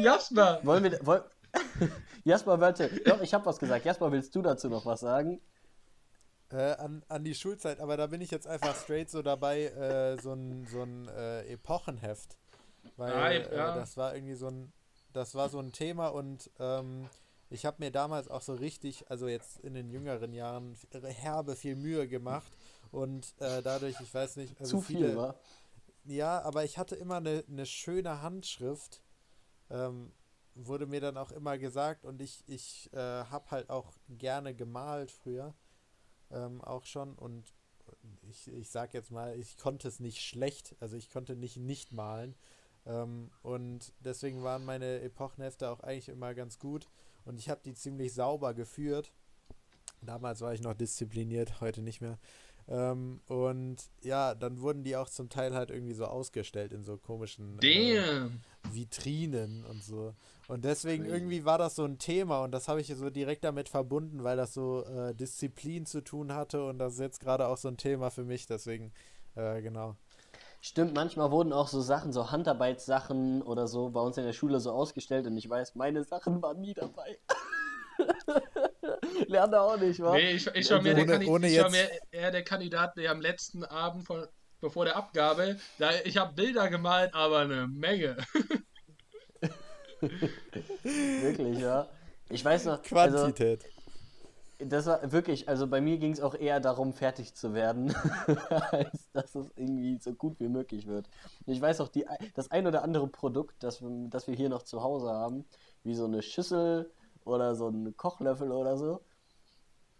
[0.00, 1.06] Jasper, Wollen wir.
[1.06, 1.22] Wollen...
[2.24, 2.88] Jasper, warte.
[3.04, 3.84] Doch, ich habe was gesagt.
[3.84, 5.42] Jasper, willst du dazu noch was sagen?
[6.50, 10.16] Äh, an, an die Schulzeit, aber da bin ich jetzt einfach straight so dabei, äh,
[10.20, 12.39] so ein, so ein äh, Epochenheft.
[12.96, 13.74] Weil ja.
[13.74, 14.72] äh, das war irgendwie so ein,
[15.12, 17.08] das war so ein Thema und ähm,
[17.48, 21.76] ich habe mir damals auch so richtig, also jetzt in den jüngeren Jahren, herbe viel
[21.76, 22.52] Mühe gemacht
[22.92, 25.34] und äh, dadurch, ich weiß nicht, also Zu viel, viele, wa?
[26.04, 29.02] Ja, aber ich hatte immer eine, eine schöne Handschrift.
[29.68, 30.12] Ähm,
[30.54, 35.10] wurde mir dann auch immer gesagt und ich, ich äh, habe halt auch gerne gemalt
[35.10, 35.54] früher.
[36.30, 37.52] Ähm, auch schon und
[38.28, 41.92] ich, ich sag jetzt mal, ich konnte es nicht schlecht, also ich konnte nicht nicht
[41.92, 42.34] malen.
[42.86, 46.88] Ähm, und deswegen waren meine Epochenhefte auch eigentlich immer ganz gut
[47.24, 49.12] und ich habe die ziemlich sauber geführt.
[50.02, 52.18] Damals war ich noch diszipliniert, heute nicht mehr.
[52.68, 56.96] Ähm, und ja, dann wurden die auch zum Teil halt irgendwie so ausgestellt in so
[56.96, 58.30] komischen äh.
[58.70, 60.14] Vitrinen und so.
[60.46, 63.68] Und deswegen irgendwie war das so ein Thema und das habe ich so direkt damit
[63.68, 67.56] verbunden, weil das so äh, Disziplin zu tun hatte und das ist jetzt gerade auch
[67.56, 68.92] so ein Thema für mich, deswegen,
[69.34, 69.96] äh, genau.
[70.62, 74.60] Stimmt, manchmal wurden auch so Sachen, so Handarbeitssachen oder so bei uns in der Schule
[74.60, 77.18] so ausgestellt und ich weiß, meine Sachen waren nie dabei.
[79.26, 80.12] Lerne auch nicht, wa?
[80.14, 83.10] Nee, ich, ich war mir, Ohne- der, Kandi ich war mir eher der Kandidat, der
[83.10, 84.26] am letzten Abend von,
[84.60, 88.18] bevor der Abgabe, da, ich habe Bilder gemalt, aber eine Menge.
[90.82, 91.88] Wirklich, ja.
[92.28, 93.64] Ich weiß noch, also, Quantität.
[94.66, 97.94] Das war wirklich, also bei mir ging es auch eher darum, fertig zu werden,
[98.70, 101.08] als dass es irgendwie so gut wie möglich wird.
[101.46, 104.62] Ich weiß auch, die, das ein oder andere Produkt, das, wir- das wir hier noch
[104.62, 105.44] zu Hause haben,
[105.82, 106.90] wie so eine Schüssel
[107.24, 109.00] oder so ein Kochlöffel oder so,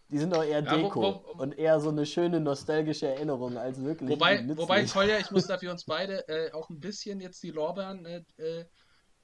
[0.09, 3.57] die sind doch eher Ja, wo- Deko wo- und eher so eine schöne nostalgische Erinnerung
[3.57, 7.43] als wirklich Wobei, wobei Kolja, ich muss dafür uns beide äh, auch ein bisschen jetzt
[7.43, 8.65] die Lorbeeren, äh, äh,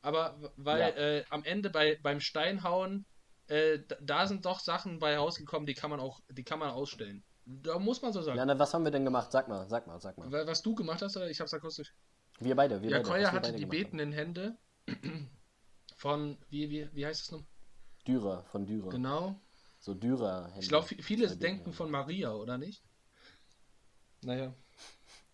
[0.03, 0.89] aber weil Ja.
[0.91, 3.05] äh, am Ende bei, beim Steinhauen,
[3.49, 7.25] äh, da, sind doch Sachen bei rausgekommen, die kann man auch, die kann man ausstellen.
[7.45, 8.39] Da muss man so sagen.
[8.39, 9.31] Ja, na, was haben wir denn gemacht?
[9.31, 10.31] Sag mal, sag mal, sag mal.
[10.33, 11.31] Wa- Was du gemacht hast, oder?
[11.31, 11.95] Ich hab's akustisch.
[12.41, 13.21] Wir beide, wir Ja, beide.
[13.21, 13.71] Wir hatte die haben.
[13.71, 14.59] betenden Hände
[15.97, 17.45] von, wie, wie, wie heißt es noch?
[18.07, 18.91] Dürer, von Dürer.
[18.91, 19.41] Genau.
[19.79, 20.53] So Dürer.
[20.59, 22.83] Ich glaube, viele denken von Maria, oder nicht?
[24.23, 24.53] Naja.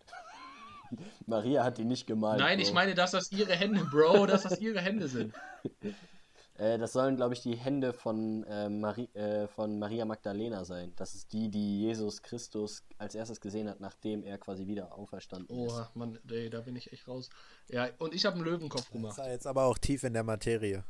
[1.25, 2.39] Maria hat die nicht gemalt.
[2.39, 2.67] Nein, Bro.
[2.67, 5.33] ich meine, dass das ihre Hände, Bro, dass das ihre Hände sind.
[6.55, 10.93] Äh, das sollen, glaube ich, die Hände von, äh, Mari äh, von Maria Magdalena sein.
[10.95, 15.57] Das ist die, die Jesus Christus als erstes gesehen hat, nachdem er quasi wieder auferstanden
[15.57, 17.29] Oha, Mann, ey, da bin ich echt raus.
[17.69, 19.17] Ja, und ich habe einen Löwenkopf Das gemacht.
[19.17, 20.83] war jetzt aber auch tief in der Materie.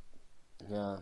[0.61, 0.69] ist.
[0.69, 1.01] Ja.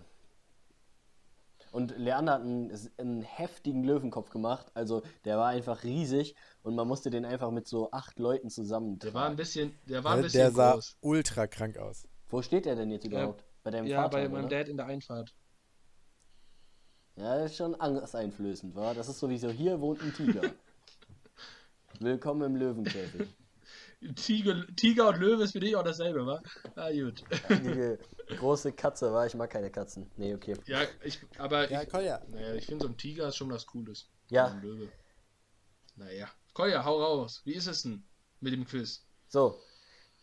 [1.71, 4.67] Und Leander hat einen, einen heftigen Löwenkopf gemacht.
[4.73, 8.99] Also der war einfach riesig und man musste den einfach mit so acht Leuten zusammen
[8.99, 10.97] Der war ein bisschen, der war ein Der, bisschen der sah groß.
[11.01, 12.07] ultra krank aus.
[12.29, 13.45] Wo steht der denn jetzt überhaupt?
[13.63, 14.17] Bei deinem Ja, Vater?
[14.17, 14.57] bei meinem oder?
[14.57, 15.33] Dad in der Einfahrt.
[17.15, 18.93] Ja, das ist schon angsteinflößend, wa?
[18.93, 20.41] Das ist sowieso, hier wohnt ein Tiger.
[21.99, 23.27] Willkommen im Löwenkäfig.
[24.15, 26.41] Tiger, Tiger und Löwe ist für dich auch dasselbe, wa?
[26.75, 27.23] Ah, gut.
[27.49, 27.97] Die
[28.37, 30.09] große Katze, war ich mag keine Katzen.
[30.17, 30.55] Nee, okay.
[30.65, 32.19] Ja, ich, aber Ja, ich, Kolja.
[32.29, 34.09] naja, ich finde so ein Tiger ist schon was Cooles.
[34.29, 34.47] Ja.
[34.47, 34.91] Ein Löwe.
[35.97, 36.27] Naja.
[36.53, 37.41] Kolja, hau raus.
[37.45, 38.03] Wie ist es denn
[38.39, 39.05] mit dem Quiz?
[39.27, 39.59] So,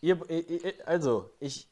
[0.01, 0.19] ihr-
[0.85, 1.69] also, ich,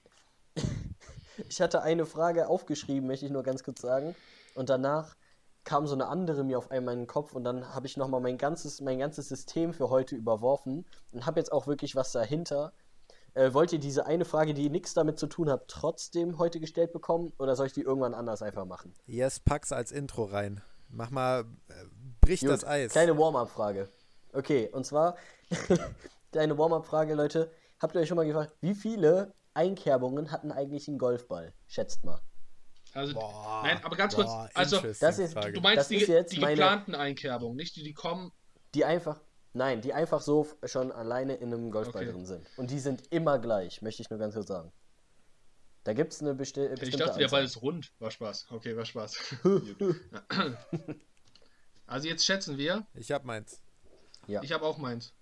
[1.49, 4.15] ich hatte eine Frage aufgeschrieben, möchte ich nur ganz kurz sagen.
[4.55, 5.15] Und danach
[5.63, 8.21] kam so eine andere mir auf einmal in den Kopf und dann habe ich nochmal
[8.21, 12.71] mein ganzes, mein ganzes System für heute überworfen und habe jetzt auch wirklich was dahinter.
[13.33, 16.93] Äh, wollt ihr diese eine Frage, die nichts damit zu tun hat, trotzdem heute gestellt
[16.93, 18.93] bekommen oder soll ich die irgendwann anders einfach machen?
[19.05, 20.61] Yes, pack's als Intro rein.
[20.89, 21.73] Mach mal, äh,
[22.21, 22.93] brich Gut, das Eis.
[22.93, 23.89] Kleine Warm-up-Frage.
[24.31, 25.17] Okay, und zwar,
[26.31, 27.51] kleine Warm-up-Frage, Leute.
[27.79, 31.53] Habt ihr euch schon mal gefragt, wie viele Einkerbungen hatten eigentlich ein Golfball?
[31.67, 32.21] Schätzt mal.
[32.93, 35.97] Also, Boah, nein, aber ganz kurz, boah, also, interesting das ist- du meinst Das die,
[35.97, 38.31] ist jetzt die meine- geplanten Einkerbungen, nicht die, die kommen.
[38.73, 39.19] Die einfach,
[39.53, 42.11] nein, die einfach so schon alleine in einem Golfball Okay.
[42.11, 42.47] drin sind.
[42.57, 44.71] Und die sind immer gleich, möchte ich nur ganz kurz sagen.
[45.83, 47.57] Da gibt es eine besti Ich bestimmte dachte, der Ball Anzahl.
[47.57, 47.93] ist rund.
[47.99, 48.47] War Spaß.
[48.51, 49.15] Okay, war Spaß.
[51.85, 52.85] Also jetzt schätzen wir.
[52.95, 53.61] Ich hab meins.
[54.27, 54.41] Ja.
[54.43, 55.13] Ich habe auch meins.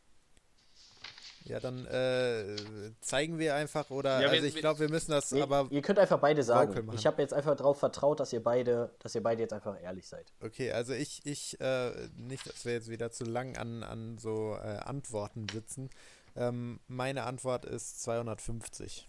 [1.46, 2.56] Ja, dann äh,
[3.02, 5.82] zeigen wir einfach oder Ja, wir- also ich glaube, wir müssen das Nee, aber ihr
[5.84, 6.90] könnt einfach beide sagen.
[6.94, 10.08] Ich habe jetzt einfach darauf vertraut, dass ihr beide, dass ihr beide jetzt einfach ehrlich
[10.08, 10.34] seid.
[10.42, 14.56] okay, also ich ich äh, nicht, dass wir jetzt wieder zu lang an an so
[14.56, 15.90] äh, Antworten sitzen.
[16.36, 19.08] Ähm, meine Antwort ist 250.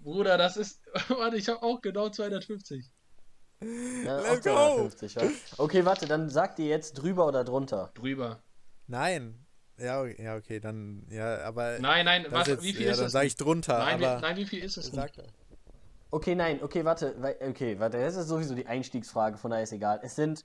[0.00, 0.80] Bruder, das ist.
[1.08, 2.84] Warte, ich habe auch genau 250.
[4.04, 5.22] Ja, Let's auch 250, wa?
[5.58, 7.90] Okay, warte, dann sagt ihr jetzt drüber oder drunter.
[7.94, 8.42] Drüber.
[8.86, 9.44] Nein.
[9.80, 13.00] Ja, okay, ja, okay, dann ja, aber Nein, nein, was, jetzt, wie viel ja, ist
[13.00, 13.28] dann sage denn?
[13.28, 14.94] ich drunter, nein, wie, aber nein, wie viel ist es denn?
[14.94, 15.12] sag,
[16.12, 20.00] Okay, nein, okay, warte, okay, warte, das ist sowieso die Einstiegsfrage, von daher ist egal.
[20.02, 20.44] Es sind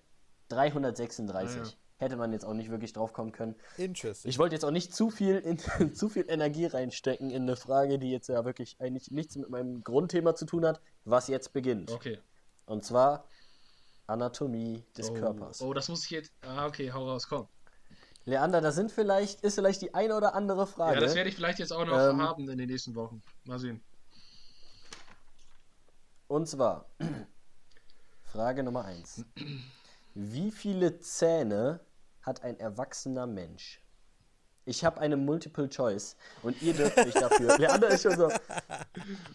[0.50, 1.60] 336.
[1.60, 1.72] Ah, ja.
[1.98, 3.56] Hätte man jetzt auch nicht wirklich drauf kommen können.
[3.78, 4.30] interesting.
[4.30, 5.58] Ich wollte jetzt auch nicht zu viel, in,
[5.96, 9.84] zu viel Energie reinstecken in eine Frage, die jetzt ja wirklich eigentlich nichts mit meinem
[9.84, 11.92] Grundthema zu tun hat, was jetzt beginnt.
[11.92, 12.20] Okay.
[12.66, 13.28] Und zwar
[14.08, 15.62] Anatomie des oh, Körpers.
[15.62, 16.34] Oh, das muss ich jetzt.
[16.42, 17.48] Ah, okay, hau raus, komm.
[18.26, 20.96] Leander, das sind vielleicht, ist vielleicht die eine oder andere Frage.
[20.96, 23.22] Ja, das werde ich vielleicht jetzt auch noch Ähm, haben in den nächsten Wochen.
[23.44, 23.84] Mal sehen.
[26.28, 26.90] Und zwar,
[28.24, 29.24] Frage Nummer 1.
[30.16, 31.82] Wie viele Zähne
[32.24, 33.80] hat ein erwachsener Mensch?
[34.68, 37.56] Ich habe eine Multiple Choice und ihr dürft mich dafür.
[37.60, 38.32] Leander ist schon so.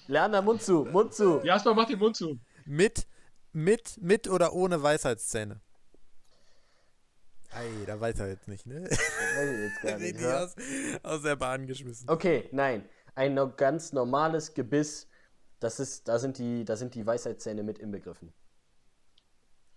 [0.09, 1.41] Leander, Mund zu, Mund zu.
[1.45, 2.41] Jasper, mach den Mund zu.
[2.65, 3.07] Mit,
[3.53, 5.61] mit, mit oder ohne Weisheitszähne?
[7.53, 8.83] Ei, da weiß er jetzt nicht, ne?
[8.85, 10.45] Weiß ich jetzt gar nicht, Richtig ja?
[10.45, 10.55] aus,
[11.03, 12.09] aus der Bahn geschmissen.
[12.09, 12.89] Okay, nein.
[13.15, 15.09] Ein no ganz normales Gebiss,
[15.59, 18.33] das ist, da sind die, da sind die Weisheitszähne mit inbegriffen.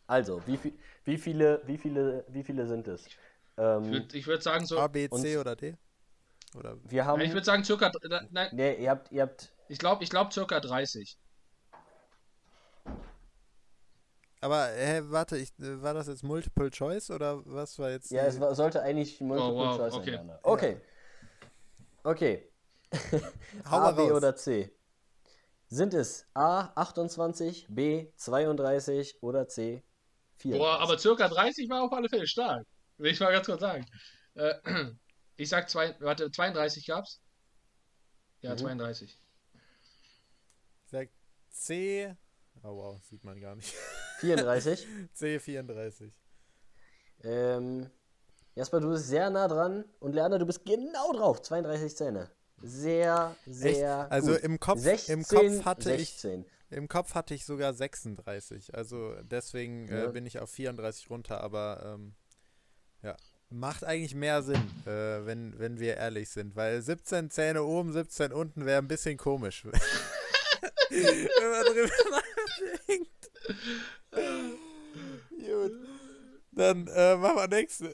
[0.05, 0.73] Also, wie, viel,
[1.05, 3.07] wie viele, wie viele, wie viele sind es?
[3.07, 3.17] Ich
[3.57, 4.79] Ähm, würde ich würd sagen, so.
[4.79, 5.75] A, B, C oder D?
[6.55, 7.21] Oder wir haben.
[7.21, 7.91] Ich würde sagen, circa.
[8.31, 9.51] Nein, nee, ihr habt, ihr habt.
[9.67, 11.17] ich glaube, ich glaub, circa 30.
[14.43, 18.11] Aber, hä, warte, ich, äh, war das jetzt Multiple Choice oder was war jetzt?
[18.11, 20.15] Ja, es war, sollte eigentlich Multiple Oh, wow, Choice okay.
[20.17, 20.31] sein.
[20.43, 20.81] Okay.
[22.03, 22.51] Okay.
[23.71, 24.17] Hau A, mal B raus.
[24.17, 24.69] oder C?
[25.69, 29.81] Sind es A 28, B 32 oder C
[30.39, 30.59] 34.
[30.59, 32.67] Boah, aber circa 30 war auf alle Fälle stark.
[32.97, 33.85] Will ich mal ganz kurz sagen.
[34.35, 34.55] Äh,
[35.37, 37.21] ich sag zwei, warte, 32 gab's?
[38.41, 38.57] Ja, Mhm.
[38.57, 39.17] 32.
[40.83, 41.09] Ich sag
[41.49, 42.13] C.
[42.63, 43.73] Oh wow, sieht man gar nicht.
[44.19, 44.87] 34.
[45.17, 46.11] C34.
[47.23, 47.89] ähm,
[48.55, 49.83] Jasper, du bist sehr nah dran.
[49.99, 51.41] Und Leander, du bist genau drauf.
[51.41, 52.29] 32 Zähne.
[52.61, 53.55] Sehr, Echt?
[53.55, 54.11] sehr.
[54.11, 54.41] Also gut.
[54.41, 56.41] im Kopf, 16, im Kopf hatte 16.
[56.41, 56.47] ich
[56.77, 58.73] im Kopf hatte ich sogar 36.
[58.73, 60.05] Also deswegen Ja.
[60.05, 62.15] äh, bin ich auf 34 runter, aber ähm,
[63.01, 63.15] ja.
[63.49, 68.31] Macht eigentlich mehr Sinn, äh, wenn, wenn wir ehrlich sind, weil 17 Zähne oben, 17
[68.33, 69.65] unten wäre ein bisschen komisch.
[70.89, 73.31] wenn man drüber nachdenkt.
[75.29, 75.71] Gut.
[76.51, 77.89] Dann äh, machen wir nächste.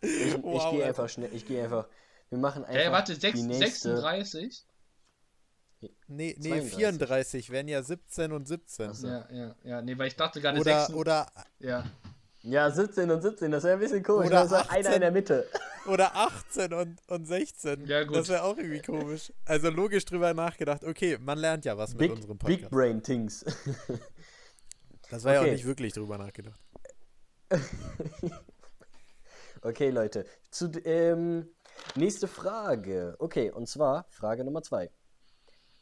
[0.00, 1.30] Ich, ich Wow, gehe einfach schnell.
[1.34, 1.86] Ich gehe einfach.
[2.28, 2.78] Wir machen einfach.
[2.78, 3.96] Hey, warte, die 6, nächste.
[3.96, 4.64] 36?
[6.08, 6.76] Nee, nee 32.
[6.76, 8.90] 34 wären ja 17 und 17.
[8.90, 9.06] Ach so.
[9.06, 9.82] Ja, ja, ja.
[9.82, 10.94] Nee, weil ich dachte gerade Oder, 6.
[10.94, 11.26] oder,
[11.60, 11.84] Ja.
[12.42, 14.28] Ja, 17 und 17, das wäre ein bisschen komisch.
[14.28, 14.92] Oder Das ist einer 18.
[14.94, 15.48] in der Mitte.
[15.86, 17.86] oder 18 und, und 16.
[17.86, 18.16] Ja, gut.
[18.16, 19.32] Das wäre auch irgendwie komisch.
[19.44, 20.84] Also logisch drüber nachgedacht.
[20.84, 22.70] Okay, man lernt ja was mit Big, unserem Big Podcast.
[22.70, 23.44] Brain Things.
[25.10, 25.48] Das war ja Okay.
[25.48, 26.60] auch nicht wirklich drüber nachgedacht.
[29.62, 30.24] Okay, Leute.
[30.50, 31.48] Zu, ähm,
[31.96, 33.16] nächste Frage.
[33.18, 34.90] Okay, und zwar Frage Nummer zwei.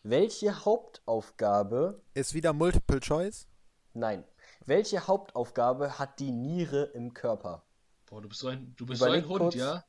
[0.02, 3.48] Welche Hauptaufgabe, Ist wieder Multiple Choice?
[3.92, 4.24] nein,
[4.66, 7.64] welche Hauptaufgabe hat die Niere im Körper?
[8.06, 9.54] Boah, du bist so ein, du bist so Überleg ein Hund, kurz.
[9.54, 9.84] ja?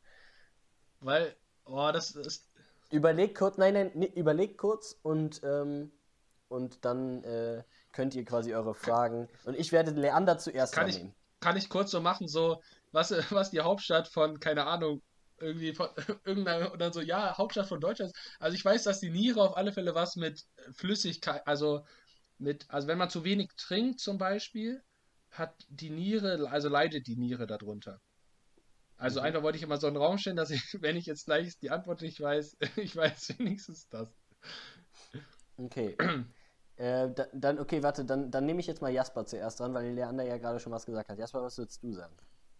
[1.00, 2.48] Weil, oh, das ist.
[2.90, 5.92] Überlegt kurz, nein, nein, nee, überlegt kurz und, ähm,
[6.48, 9.28] und dann äh, könnt ihr quasi eure Fragen.
[9.44, 11.06] Und ich werde Leander zuerst Kann ich,
[11.42, 12.62] kann ich kurz so machen, so,
[12.94, 15.02] was, was die Hauptstadt von, keine Ahnung,
[15.40, 15.90] irgendwie von
[16.26, 18.14] irgendeiner oder so, ja, Hauptstadt von Deutschland.
[18.14, 18.38] ist.
[18.40, 21.86] Also ich weiß, dass die Niere auf alle Fälle was mit Flüssigkeit, also
[22.40, 24.82] mit, also wenn man zu wenig trinkt zum Beispiel,
[25.32, 28.02] hat die Niere, also leidet die Niere darunter.
[28.98, 29.26] Also Mhm.
[29.26, 31.72] einfach wollte ich immer so einen Raum stellen, dass ich, wenn ich jetzt gleich die
[31.72, 34.10] Antwort nicht weiß, ich weiß wenigstens das.
[35.60, 35.96] Okay.
[36.78, 39.94] äh, da, dann, okay, warte, dann, dann nehme ich jetzt mal Jasper zuerst dran, weil
[39.94, 41.18] Leander ja gerade schon was gesagt hat.
[41.20, 42.16] Jasper, was würdest du sagen?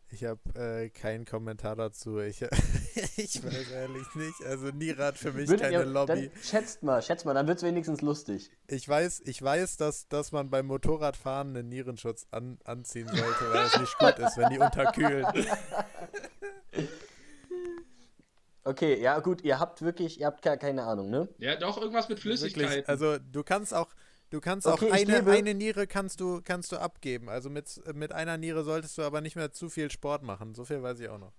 [0.10, 2.20] Ich habe äh, keinen Kommentar dazu.
[2.20, 2.42] Ich,
[3.18, 4.42] ich weiß ehrlich nicht.
[4.46, 6.30] Also Niere hat für mich Würdet keine ihr- Lobby.
[6.34, 8.50] Dann schätzt mal, schätzt mal, dann wird es wenigstens lustig.
[8.68, 13.66] Ich weiß, ich weiß, dass, dass man beim Motorradfahren einen Nierenschutz an, anziehen sollte, weil
[13.66, 15.26] es nicht gut ist, wenn die unterkühlen.
[18.64, 21.30] Okay, ja gut, ihr habt wirklich, ihr habt gar keine Ahnung, ne?
[21.38, 22.88] Ja, doch, irgendwas mit Flüssigkeit.
[22.90, 23.88] Also du kannst auch,
[24.30, 27.30] du kannst Okay, auch eine, eine Niere kannst du, kannst du abgeben.
[27.30, 30.54] Also mit, mit einer Niere solltest du aber nicht mehr zu viel Sport machen.
[30.56, 31.34] So viel weiß ich auch noch.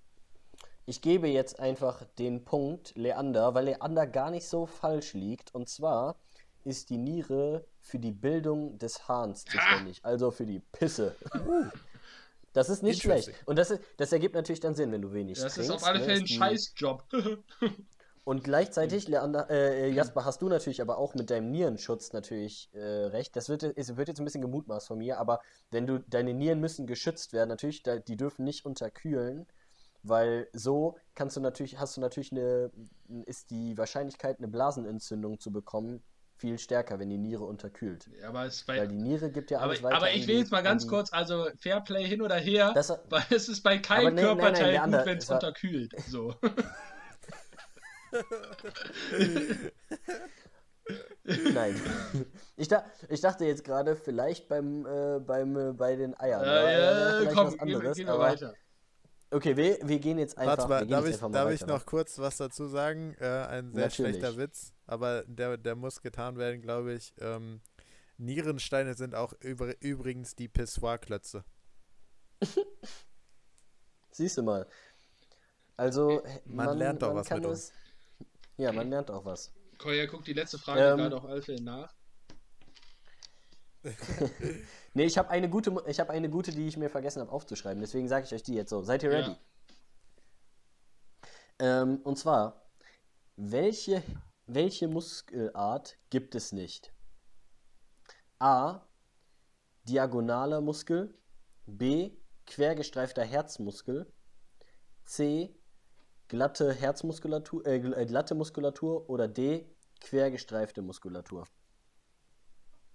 [0.87, 5.55] Ich gebe jetzt einfach den Punkt Leander, weil Leander gar nicht so falsch liegt.
[5.55, 6.17] Und zwar
[6.65, 11.15] ist die Niere für die Bildung des Hahns zuständig, also für die Pisse.
[12.55, 13.31] Das ist nicht schlecht.
[13.45, 15.71] Und das, ist, das ergibt natürlich dann Sinn, wenn du wenig das trinkst.
[15.71, 17.05] ist auf alle ne, Fälle ein Scheißjob.
[18.29, 22.79] Und gleichzeitig, Leander, äh, Jasper, hast du natürlich aber auch mit deinem Nierenschutz natürlich äh,
[23.07, 23.35] recht.
[23.37, 26.61] Das wird, es wird jetzt ein bisschen gemutmaßt von mir, aber wenn du, deine Nieren
[26.61, 29.47] müssen geschützt werden, natürlich, die dürfen nicht unterkühlen,
[30.03, 32.71] weil so kannst du natürlich, hast du natürlich eine,
[33.25, 36.03] ist die Wahrscheinlichkeit, eine Blasenentzündung zu bekommen,
[36.37, 38.11] viel stärker, wenn die Niere unterkühlt.
[38.27, 39.97] Aber es ist Weil bei, die Niere gibt ja aber, alles weiter.
[39.97, 42.73] aber ich die- will jetzt mal an ganz die- kurz, also Fairplay hin oder her,
[42.75, 45.31] Das, weil es ist bei keinem Aber nee, nein, nein, Körperteil Leander, gut, wenn es
[45.31, 45.95] unterkühlt.
[46.09, 46.35] So.
[51.53, 51.79] Nein.
[52.57, 56.43] Ich, da, ich dachte jetzt gerade, vielleicht beim, äh, beim, äh, bei den Eiern.
[56.45, 58.55] Äh, ja, komm, was gehen, anderes, gehen wir aber- weiter.
[59.31, 61.75] Okay, wir, wir gehen jetzt einfach, Warte mal, gehen darf, ich, mal darf ich weiter.
[61.75, 63.15] noch kurz was dazu sagen?
[63.21, 64.17] Äh, ein sehr Natürlich.
[64.17, 67.13] schlechter Witz, aber der, der muss getan werden, glaube ich.
[67.21, 67.61] Ähm,
[68.17, 71.45] Nierensteine sind auch übr übrigens die Pissoir-Klötze.
[74.13, 74.67] Siehst du mal.
[75.77, 77.71] Also, Man lernt doch was kann mit es,
[78.59, 79.53] Ja, man lernt auch was.
[79.79, 81.95] Koya guckt die letzte Frage Ähm, gerade auf Alfie nach.
[84.95, 87.81] Nee, ich habe eine gute, ich habe eine gute, die ich mir vergessen habe aufzuschreiben.
[87.81, 88.83] Deswegen sage ich euch die jetzt so.
[88.83, 89.19] Seid ihr Ja.
[89.19, 89.37] ready?
[91.61, 92.69] Ähm, und zwar,
[93.37, 94.03] welche,
[94.47, 96.93] welche Muskelart gibt es nicht?
[98.41, 98.81] A.
[99.85, 101.15] Diagonaler Muskel.
[101.67, 102.17] B.
[102.47, 104.13] Quergestreifter Herzmuskel.
[105.05, 105.55] C.
[106.29, 109.09] Glatte Herzmuskulatur, äh, äh, glatte Muskulatur.
[109.09, 109.67] Oder D.
[110.01, 111.47] Quergestreifte Muskulatur.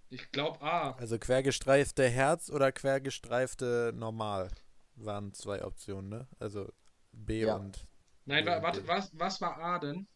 [0.09, 0.91] Ich glaube A.
[0.91, 4.49] Also quergestreifte Herz oder quergestreifte Normal
[4.95, 6.27] waren zwei Optionen, ne?
[6.39, 6.71] Also
[7.11, 7.55] B Ja.
[7.55, 7.87] und
[8.25, 10.07] Nein, Ja, wa warte, was, was war A denn?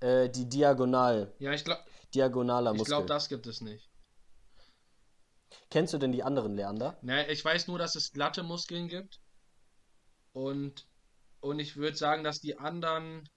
[0.00, 1.82] Äh, die Diagonal, Ja, ich glaube,
[2.14, 2.92] diagonaler ich Muskel.
[2.94, 3.90] glaube, das gibt es nicht.
[5.70, 6.96] Kennst du denn die anderen Leander?
[7.02, 9.20] Ne, ich weiß nur, dass es glatte Muskeln gibt.
[10.32, 10.87] Und,
[11.40, 13.28] und ich würde sagen, dass die anderen,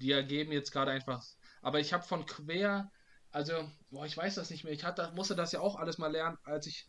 [0.00, 1.22] die ergeben jetzt gerade einfach.
[1.62, 2.90] Aber ich habe von quer,
[3.30, 3.52] also,
[3.90, 4.72] boah, ich weiß das nicht mehr.
[4.72, 6.88] Ich hatte, musste das ja auch alles mal lernen, als ich.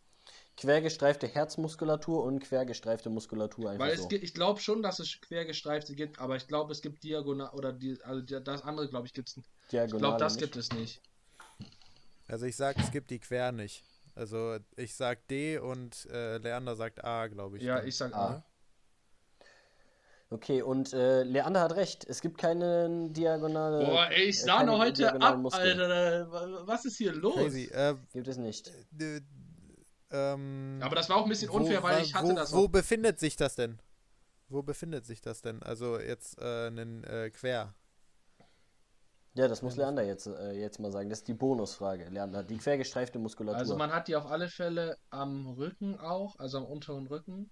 [0.56, 4.02] Quergestreifte Herzmuskulatur und quergestreifte Muskulatur einfach Weil so.
[4.04, 7.50] es gibt, ich glaube schon, dass es quergestreifte gibt, aber ich glaube, es gibt diagonal
[7.54, 9.36] oder die, also das andere, glaube ich, gibt es.
[9.38, 10.42] Ich Diagonale glaube, das nicht.
[10.42, 11.00] gibt es nicht.
[12.28, 13.82] Also ich sag, es gibt die quer nicht.
[14.14, 17.62] Also ich sag D und äh, Leander sagt A, glaube ich.
[17.62, 17.88] Ja, dann.
[17.88, 18.26] ich sag Ah.
[18.36, 18.44] A.
[20.32, 22.06] Okay, und äh, Leander hat recht.
[22.08, 23.84] Es gibt keine diagonale.
[23.84, 25.78] Boah, ey, ich äh, sah noch heute ab, Muskeln.
[25.78, 26.66] Alter.
[26.66, 27.34] Was ist hier los?
[27.34, 27.64] Crazy.
[27.66, 28.72] Äh, Gibt es nicht.
[30.10, 32.64] ähm, Aber das war auch ein bisschen unfair, wo, weil ich hatte wo, das Wo
[32.64, 32.68] auch.
[32.68, 33.78] befindet sich das denn?
[34.48, 35.62] Wo befindet sich das denn?
[35.62, 37.74] Also jetzt äh, einen äh, quer.
[39.34, 41.10] Ja, das muss Leander jetzt, äh, jetzt mal sagen.
[41.10, 42.42] Das ist die Bonusfrage, Leander.
[42.42, 43.58] Die quergestreifte Muskulatur.
[43.58, 47.50] Also man hat die auf alle Fälle am Rücken auch, also am unteren Rücken.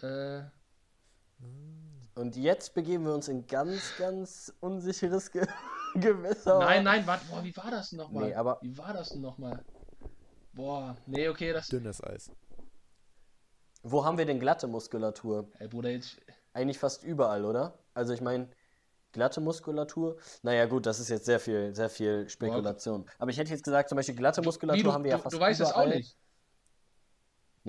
[0.00, 0.42] Äh,
[2.14, 5.46] Und jetzt begeben wir uns in ganz, ganz unsicheres Ge
[5.94, 6.58] Gewässer.
[6.58, 8.26] nein, nein, warte, boah, wie war das denn nochmal?
[8.28, 9.64] Nee, aber- Wie war das denn nochmal?
[10.52, 11.68] Boah, nee, okay, das.
[11.68, 12.30] Dünnes Eis.
[13.82, 15.48] Wo haben wir denn glatte Muskulatur?
[15.60, 16.20] Ey, Bruder, jetzt.
[16.52, 17.78] Eigentlich fast überall, oder?
[17.94, 18.50] Also ich meine,
[19.12, 20.18] glatte Muskulatur.
[20.42, 23.08] Naja, gut, das ist jetzt sehr viel, sehr viel Spekulation.
[23.18, 25.34] Aber ich hätte jetzt gesagt, zum Beispiel glatte Muskulatur Wie, du, haben wir ja fast
[25.36, 25.96] du weißt es auch überall.
[25.96, 26.17] nicht.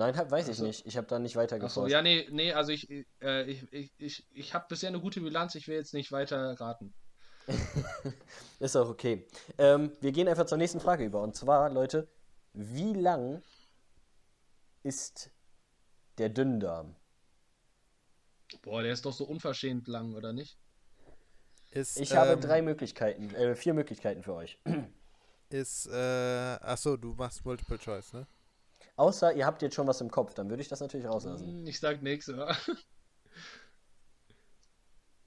[0.00, 0.66] Nein, hab, weiß ich Ach so.
[0.66, 0.86] nicht.
[0.86, 1.92] Ich habe da nicht weiter Achso, geforscht.
[1.92, 2.88] ja, nee, nee, also ich,
[3.20, 6.58] äh, ich, ich, ich, ich habe bisher eine gute Bilanz, ich will jetzt nicht weiter
[6.58, 6.94] raten.
[8.60, 9.26] Ist auch okay.
[9.58, 11.20] Ähm, wir gehen einfach zur nächsten Frage über.
[11.20, 12.08] Und zwar, Leute,
[12.54, 13.42] wie lang
[14.82, 15.30] ist
[16.16, 16.96] der Dünndarm?
[18.62, 20.56] Boah, der ist doch so unverschämt lang, oder nicht?
[21.72, 24.58] Ist, Ich habe ähm, drei Möglichkeiten, äh, vier Möglichkeiten für euch.
[25.50, 28.26] Ist, äh, achso, du machst Multiple Choice, ne?
[29.00, 31.46] Außer ihr habt jetzt schon was im Kopf, dann würde ich das natürlich rauslassen.
[31.46, 32.54] Hm, Ich sag nix, oder?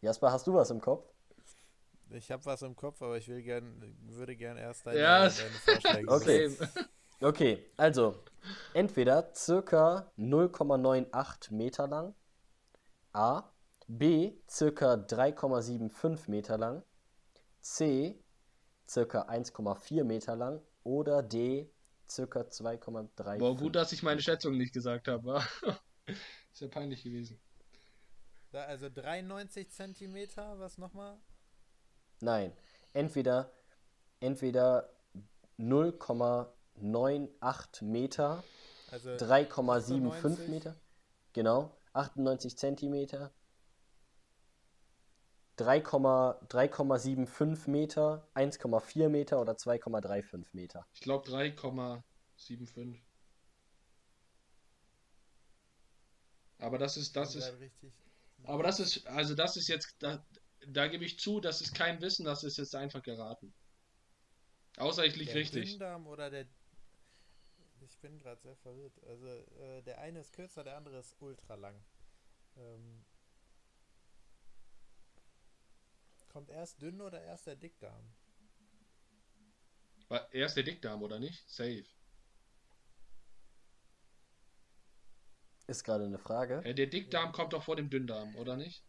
[0.02, 1.04] Jasper, hast du was im Kopf?
[2.12, 5.58] Ich habe was im Kopf, aber ich will gern, würde gern erst deine, Ja, deine
[5.66, 6.48] Vorschläge Okay.
[6.48, 6.58] sehen.
[7.22, 8.16] Okay, also
[8.74, 12.14] entweder circa 0,98 Meter lang,
[13.14, 13.44] A,
[13.88, 16.84] B, circa 3,75 Meter lang,
[17.62, 18.20] C,
[18.88, 21.72] circa 1,4 Meter lang oder D,
[22.10, 23.38] circa 2,3.
[23.38, 25.42] Boah, gut, dass ich meine Schätzung nicht gesagt habe.
[26.52, 27.40] Ist ja peinlich gewesen.
[28.52, 31.18] Also 93 Zentimeter, was nochmal?
[32.22, 32.54] Nein,
[32.94, 33.52] entweder,
[34.20, 34.90] entweder
[35.58, 38.44] 0,98 Meter,
[38.92, 40.48] Also 3,75 98.
[40.50, 40.76] Meter,
[41.34, 43.32] genau, 98 Zentimeter, 3,-
[45.58, 50.86] 3,75 Meter, 1,4 Meter oder 2,35 Meter.
[50.94, 53.00] Ich glaube 3,75.
[56.60, 57.92] Aber das ist, das ist, richtig.
[58.44, 60.26] aber das ist, also das ist jetzt, da,
[60.66, 63.54] da gebe ich zu, das ist kein Wissen, das ist jetzt einfach geraten.
[64.78, 65.72] Außer ich liege richtig.
[65.72, 66.46] Dünndarm oder der.
[67.82, 68.94] Ich bin gerade sehr verwirrt.
[69.08, 71.76] Also äh, der eine ist kürzer, der andere ist ultra lang.
[72.56, 73.04] Ähm,
[76.34, 78.04] kommt erst dünn oder erst der Dickdarm?
[80.10, 81.48] War erst der Dickdarm, oder nicht?
[81.50, 81.86] Safe.
[85.68, 86.62] Ist gerade eine Frage.
[86.66, 88.84] Äh, der Dickdarm kommt doch vor dem Dünndarm, oder nicht?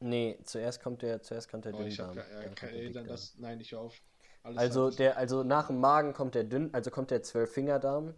[0.00, 2.74] Nee, zuerst kommt der, zuerst kommt der Oh, ich hab, Dünndarm.
[2.74, 3.94] ja, dann das, nein, ich auf.
[4.42, 4.96] Alles Also falsch.
[4.96, 8.14] der, also nach dem Magen kommt der dünn, also kommt der Zwölffingerdarm.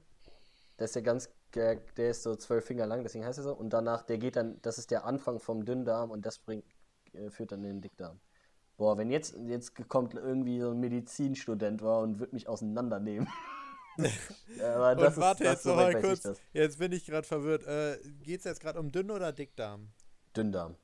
[0.78, 3.54] Das ist ja ganz, der, der ist so zwölf Finger lang, deswegen heißt er so.
[3.54, 6.64] Und danach, der geht dann, das ist der Anfang vom Dünndarm und das bringt,
[7.12, 8.20] äh, führt dann in den Dickdarm.
[8.76, 13.26] Boah, wenn jetzt, jetzt kommt irgendwie so ein Medizinstudent war und wird mich auseinandernehmen.
[14.62, 16.20] Aber das Und warte ist, das jetzt noch mal kurz.
[16.20, 16.38] das.
[16.52, 17.64] Jetzt bin ich gerade verwirrt.
[17.66, 19.88] Äh, Geht es jetzt gerade um Dünn- oder Dickdarm?
[20.36, 20.76] Dünndarm.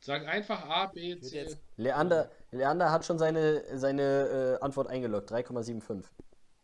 [0.00, 1.36] Sag einfach A, B, C.
[1.40, 6.04] jetzt- Leander, Leander hat schon seine, seine äh, Antwort eingeloggt, 3,75.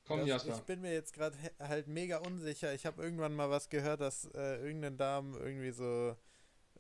[0.07, 0.55] Komm, Das, Jasper.
[0.55, 2.73] ich bin mir jetzt gerade halt mega unsicher.
[2.75, 6.15] Ich habe irgendwann mal was gehört, dass äh, irgendein Darm irgendwie so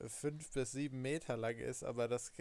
[0.09, 2.33] fünf bis sieben Meter lang ist, aber das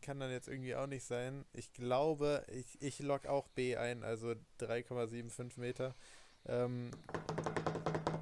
[0.00, 1.44] kann dann jetzt irgendwie auch nicht sein.
[1.52, 5.94] Ich glaube, ich, ich log auch B ein, also 3,75 Meter.
[6.46, 6.90] Ähm,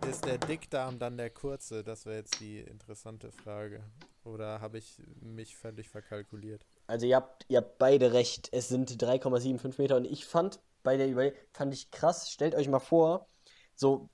[0.08, 1.82] ist der Dickdarm dann der kurze?
[1.82, 3.82] Das wäre jetzt die interessante Frage.
[4.24, 6.66] Oder habe ich mich völlig verkalkuliert?
[6.86, 8.48] Also ihr habt, ihr habt beide recht.
[8.52, 9.96] Es sind 3,75 Meter.
[9.96, 13.26] Und ich fand bei der Überlegung, fand ich krass, stellt euch mal vor,
[13.74, 14.08] so,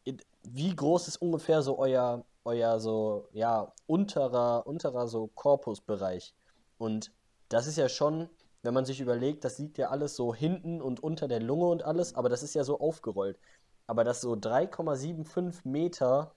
[0.45, 6.34] wie groß ist ungefähr so euer, euer so, ja, unterer, unterer so Korpusbereich.
[6.78, 7.12] Und
[7.49, 8.28] das ist ja schon,
[8.62, 11.82] wenn man sich überlegt, das liegt ja alles so hinten und unter der Lunge und
[11.84, 13.38] alles, aber das ist ja so aufgerollt.
[13.86, 16.34] Aber dass so 3,75 Meter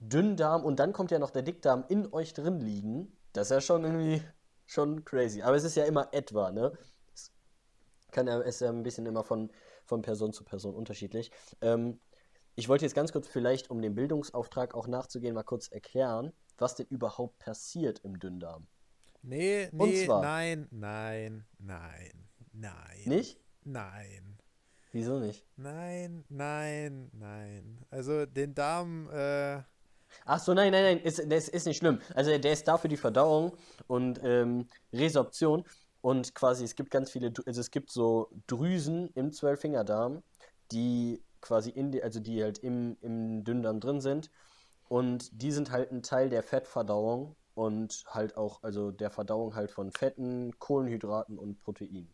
[0.00, 3.60] Dünndarm und dann kommt ja noch der Dickdarm in euch drin liegen, das ist ja
[3.60, 4.22] schon irgendwie
[4.66, 5.42] schon crazy.
[5.42, 6.72] Aber es ist ja immer etwa, ne?
[7.12, 7.32] Es
[8.10, 9.50] kann ja, ist ja ein bisschen immer von,
[9.84, 11.30] von Person zu Person unterschiedlich.
[11.60, 12.00] Ähm,
[12.56, 16.76] ich wollte jetzt ganz kurz vielleicht, um dem Bildungsauftrag auch nachzugehen, mal kurz erklären, was
[16.76, 18.66] denn überhaupt passiert im Dünndarm.
[19.22, 23.02] Nee, nee, nein, nein, nein, nein.
[23.06, 23.40] Nicht?
[23.64, 24.38] Nein.
[24.92, 25.46] Wieso nicht?
[25.56, 27.84] Nein, nein, nein.
[27.90, 29.62] Also den Darm, äh,
[30.24, 32.00] Ach so, nein, nein, nein, ist, das ist nicht schlimm.
[32.14, 35.64] Also der ist da für die Verdauung und ähm, Resorption
[36.00, 40.22] und quasi es gibt ganz viele, also es gibt so Drüsen im Zwölffingerdarm,
[40.72, 44.30] die quasi in die, also die halt im, im Dünndarm drin sind
[44.88, 49.70] und die sind halt ein Teil der Fettverdauung und halt auch, also der Verdauung halt
[49.70, 52.12] von Fetten, Kohlenhydraten und Proteinen.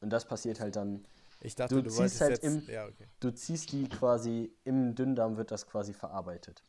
[0.00, 1.04] Und das passiert halt dann,
[1.40, 2.44] ich dachte, Du du, ziehst wolltest halt jetzt.
[2.44, 3.06] im- ja, okay.
[3.20, 6.62] du ziehst die quasi, im Dünndarm wird das quasi verarbeitet.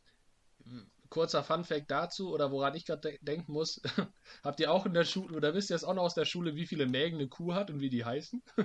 [1.10, 3.80] Kurzer Funfact dazu, oder woran ich gerade de denken muss.
[4.44, 6.54] Habt ihr auch in der Schule, oder wisst ihr es auch noch aus der Schule,
[6.54, 8.42] wie viele Mägen eine Kuh hat und wie die heißen?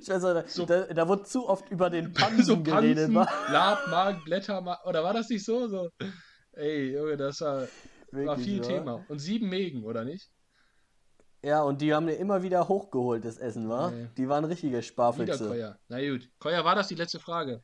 [0.00, 3.12] Ich weiß, da, So- da, da wurde zu oft über den Pansen so geredet.
[3.12, 3.52] Panzen, wa?
[3.52, 5.66] Lab, Magen, Blätter, Ma oder war das nicht so?
[5.68, 5.88] so?
[6.52, 7.68] Ey, Junge, das war, war
[8.12, 8.66] Wirklich, viel wa?
[8.66, 9.04] Thema.
[9.08, 10.30] Und sieben Mägen, oder nicht?
[11.42, 13.90] Ja, und die haben dir immer wieder hochgeholt, das Essen, war?
[13.90, 14.08] Nee.
[14.18, 15.48] Die waren richtige Wieder Sparfüchse.
[15.48, 15.78] Koya.
[15.88, 16.28] Na gut.
[16.38, 17.62] Koya, war das die letzte Frage?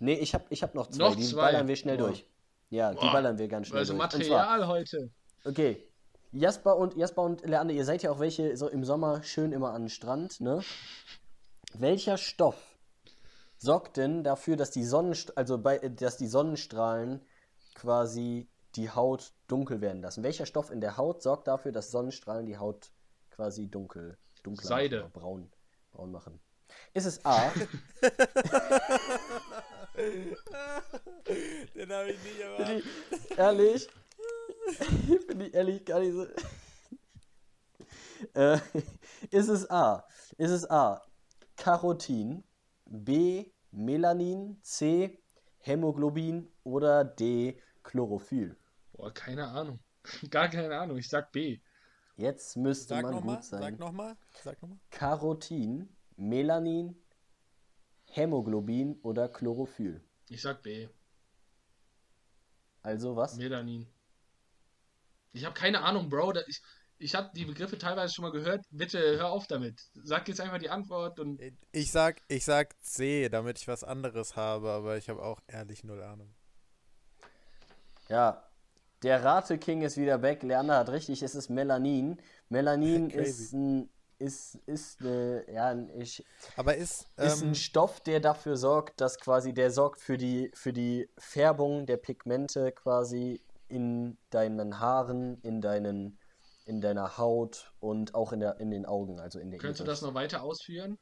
[0.00, 1.04] Nee, ich hab, ich hab noch zwei.
[1.10, 1.42] Noch die zwei?
[1.52, 2.08] ballern wir schnell Boah.
[2.08, 2.26] durch.
[2.70, 3.12] Ja, die Boah.
[3.12, 4.02] ballern wir ganz schnell Also durch.
[4.14, 5.10] Und zwar, Material heute.
[5.44, 5.86] okay.
[6.32, 9.72] Jasper und, Jasper und Leander, ihr seid ja auch welche so im Sommer schön immer
[9.72, 10.62] an den Strand, ne?
[11.74, 12.78] Welcher Stoff
[13.58, 17.20] sorgt denn dafür, dass die, Sonnenst also bei, dass die Sonnenstrahlen
[17.74, 20.22] quasi die Haut dunkel werden lassen?
[20.22, 22.92] Welcher Stoff in der Haut sorgt dafür, dass Sonnenstrahlen die Haut
[23.30, 25.10] quasi dunkel, dunkler Seide.
[25.12, 25.50] braun,
[25.90, 26.40] braun machen?
[26.94, 27.50] Ist es A,
[31.74, 32.84] Den habe ich nicht Bin erwartet.
[33.10, 33.88] ich, ehrlich?
[35.26, 36.26] Bin ich ehrlich gar nicht so.
[38.34, 38.58] äh,
[39.30, 40.06] ist es A?
[40.38, 41.02] Ist es A?
[41.56, 42.44] Carotin,
[42.86, 43.50] B.
[43.72, 45.22] Melanin, C.
[45.58, 47.60] Hämoglobin oder D.
[47.82, 48.56] Chlorophyll?
[48.92, 49.78] Boah, keine Ahnung.
[50.30, 50.96] Gar keine Ahnung.
[50.98, 51.60] Ich sag B.
[52.16, 53.62] Jetzt müsste Sag man gut sein.
[53.62, 54.78] sag nochmal, sag nochmal.
[54.90, 56.99] Carotin, Melanin,
[58.10, 60.00] Hämoglobin oder Chlorophyll?
[60.30, 60.88] Ich sag B.
[62.82, 63.36] Also was?
[63.36, 63.86] Melanin.
[65.32, 66.32] Ich habe keine Ahnung, Bro.
[66.32, 66.60] Da, ich
[66.98, 68.62] ich habe die Begriffe teilweise schon mal gehört.
[68.70, 69.80] Bitte hör auf damit.
[69.94, 71.40] Sag jetzt einfach die Antwort und
[71.72, 75.82] Ich sag, ich sag C, damit ich was anderes habe, aber ich habe auch ehrlich
[75.84, 76.34] null Ahnung.
[78.08, 78.42] Ja,
[79.02, 80.42] der Rate-King ist wieder weg.
[80.42, 82.20] Lerner hat richtig, es ist Melanin.
[82.48, 83.44] Melanin Crazy.
[83.44, 83.88] ist ein,
[84.20, 86.24] ist, ist, äh, ja, ein- ich,
[86.56, 90.50] Aber ist, ist ähm, ein Stoff, der dafür sorgt, dass quasi, der sorgt für die,
[90.54, 96.18] für die Färbung der Pigmente quasi in deinen Haaren, in deinen,
[96.66, 99.84] in deiner Haut und auch in, der, in den Augen, also in der könntest du
[99.84, 100.00] Iris.
[100.00, 100.98] das noch weiter ausführen?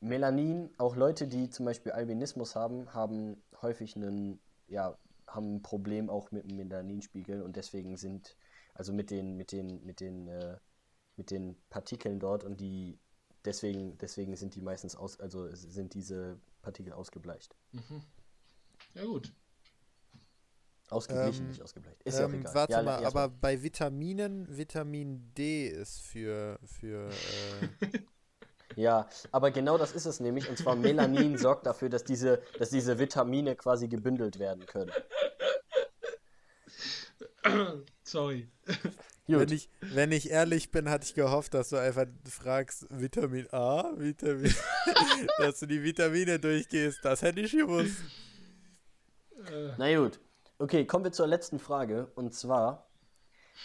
[0.00, 6.10] Melanin, auch Leute, die zum Beispiel Albinismus haben, haben häufig einen, ja, haben ein Problem
[6.10, 8.36] auch mit dem Melaninspiegel und deswegen sind,
[8.74, 10.56] also mit den, mit den, mit den, äh,
[11.16, 12.98] mit den Partikeln dort und die,
[13.44, 17.54] deswegen, deswegen sind die meistens aus, also sind diese Partikel ausgebleicht.
[17.72, 18.02] Mhm.
[18.94, 19.32] Ja, gut.
[20.88, 22.00] Ausgeglichen, Ähm, nicht ausgebleicht.
[22.04, 22.54] Ist ja auch ähm, egal.
[22.54, 27.98] warte Ja, mal, erst aber bei Vitaminen, Vitamin D ist für, für, äh,
[28.76, 30.48] Ja, aber genau das ist es nämlich.
[30.48, 34.92] Und zwar Melanin sorgt dafür, dass diese, dass diese Vitamine quasi gebündelt werden können.
[38.02, 38.48] Sorry.
[39.26, 43.92] Wenn ich, wenn ich ehrlich bin, hatte ich gehofft, dass du einfach fragst, Vitamin A,
[43.96, 44.54] Vitamin,
[45.38, 47.96] dass du die Vitamine durchgehst, das hätte ich gewusst.
[49.50, 50.20] Äh, Na gut.
[50.58, 52.10] Okay, kommen wir zur letzten Frage.
[52.14, 52.88] Und zwar,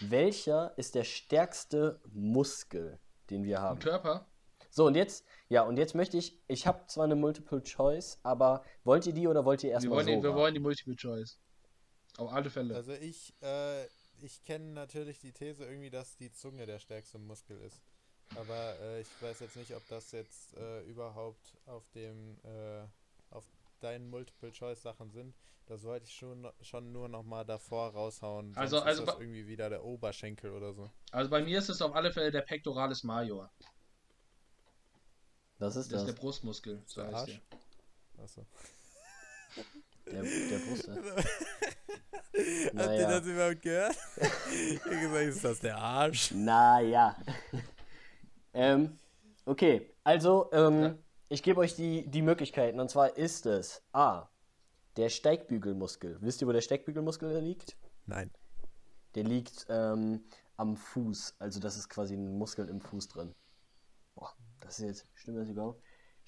[0.01, 2.99] welcher ist der stärkste Muskel,
[3.29, 3.79] den wir Im haben?
[3.79, 4.27] Körper?
[4.69, 8.63] So, und jetzt, ja, und jetzt möchte ich, ich habe zwar eine Multiple Choice, aber
[8.83, 10.09] wollt ihr die oder wollt ihr erstmal so?
[10.09, 11.39] die, wir wollen die Multiple Choice.
[12.17, 12.75] Auf alle Fälle.
[12.75, 13.85] Also ich, äh,
[14.21, 17.81] ich kenne natürlich die These irgendwie, dass die Zunge der stärkste Muskel ist.
[18.35, 22.83] Aber äh, ich weiß jetzt nicht, ob das jetzt äh, überhaupt auf dem, äh,
[23.29, 23.43] auf
[23.81, 25.35] deinen Multiple-Choice-Sachen sind.
[25.65, 28.55] Das wollte ich schon, schon nur noch mal davor raushauen.
[28.55, 30.89] Also- also ist das ba- irgendwie wieder der Oberschenkel oder so.
[31.11, 33.49] Also bei mir ist es auf alle Fälle der Pectoralis Major.
[35.59, 36.09] Was ist Das das?
[36.09, 36.81] ist der Brustmuskel.
[36.85, 37.41] So Der heißt Arsch?
[38.17, 38.23] der.
[38.23, 38.45] Achso.
[40.11, 40.89] Der, der Brust.
[42.33, 43.19] Habt ihr Naja.
[43.19, 43.95] das überhaupt gehört?
[44.17, 46.31] ich hab gesagt, ist das der Arsch?
[46.31, 47.15] Naja.
[48.53, 48.97] ähm,
[49.45, 50.95] okay, also, ähm, Ja.
[51.29, 52.79] ich gebe euch die, die Möglichkeiten.
[52.79, 54.27] Und zwar ist es A.
[54.97, 56.17] Der Steigbügelmuskel.
[56.21, 57.77] Wisst ihr, wo der Steigbügelmuskel liegt?
[58.05, 58.31] Nein.
[59.15, 60.23] Der liegt ähm,
[60.57, 61.35] am Fuß.
[61.39, 63.33] Also, das ist quasi ein Muskel im Fuß drin.
[64.15, 65.07] Boah, das ist jetzt.
[65.13, 65.81] Stimmt das überhaupt?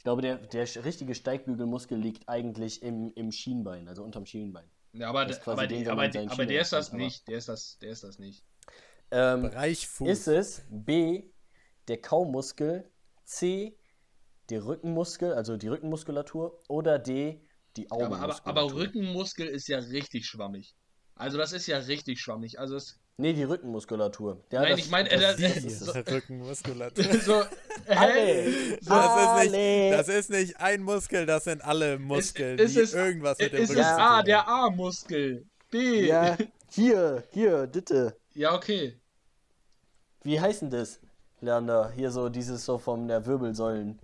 [0.04, 4.70] Ich glaube, der, der richtige Steigbügelmuskel liegt eigentlich im, im Schienbein, also unterm Schienbein.
[4.91, 7.26] Ja, aber, quasi aber, den, aber, seinen aber der ist das aber- nicht.
[7.30, 8.43] Der ist das, der ist das nicht.
[9.12, 10.10] Ähm, Bereich Fuß.
[10.10, 11.24] ist es B,
[11.88, 12.91] der Kaumuskel,
[13.24, 13.80] C,
[14.49, 17.39] der Rückenmuskel, also die Rückenmuskulatur, oder D,
[17.78, 18.62] die Ja, aber, aber, Augenmuskulatur?
[18.64, 20.76] aber Rückenmuskel ist ja richtig schwammig.
[21.16, 22.60] Also das ist ja richtig schwammig.
[22.60, 24.43] Also es, Nee, die Rückenmuskulatur.
[24.51, 27.03] Ja, Nein, das- ich meine, das- äh, Die das- so- Rückenmuskulatur.
[27.03, 27.43] so!
[27.43, 27.45] So,
[28.89, 32.93] Das ist, nicht, das ist nicht ein Muskel, das sind alle Muskeln, ist die es-
[32.93, 34.74] irgendwas mit dem ist Rücken zu A, tun der haben.
[34.74, 35.45] A-Muskel?
[35.70, 36.07] B.
[36.07, 36.38] Ja,
[36.72, 38.18] hier, hier, bitte.
[38.34, 38.99] Ja, okay.
[40.24, 40.99] Wie heißt denn das,
[41.41, 41.91] Leander?
[41.91, 43.99] Hier so dieses so von der Wirbelsäulen.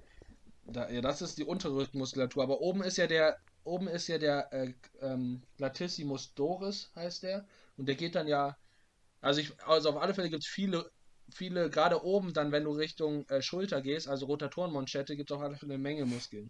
[0.65, 2.43] Da, ja, das ist die untere Rückenmuskulatur.
[2.43, 7.45] Aber oben ist ja der, oben ist ja der äh, ähm, Latissimus doris, heißt der.
[7.77, 8.55] Und der geht dann ja,
[9.21, 10.89] also ich, also auf alle Fälle gibt es viele,
[11.33, 15.43] viele, gerade oben dann, wenn du Richtung äh, Schulter gehst, also Rotatorenmanschette, gibt es auf
[15.43, 16.49] alle Fälle eine Menge Muskeln.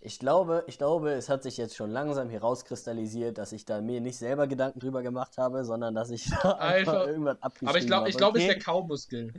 [0.00, 4.02] Ich glaube, ich glaube, es hat sich jetzt schon langsam herauskristallisiert, dass ich da mir
[4.02, 7.78] nicht selber Gedanken drüber gemacht habe, sondern dass ich da einfach Einfach- irgendwas abgeschrieben Aber
[7.78, 8.58] ich glaube, ich glaube, es ist okay?
[8.58, 9.32] der Kaumuskel.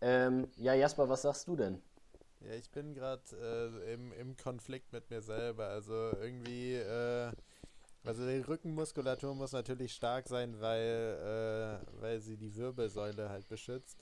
[0.00, 1.80] Ähm, ja, Jasper, was sagst du denn?
[2.40, 5.68] Ja, ich bin gerade äh, im, im Konflikt mit mir selber.
[5.68, 7.30] Also irgendwie, äh,
[8.04, 13.98] also die Rückenmuskulatur muss natürlich stark sein, weil, äh, weil sie die Wirbelsäule halt beschützt.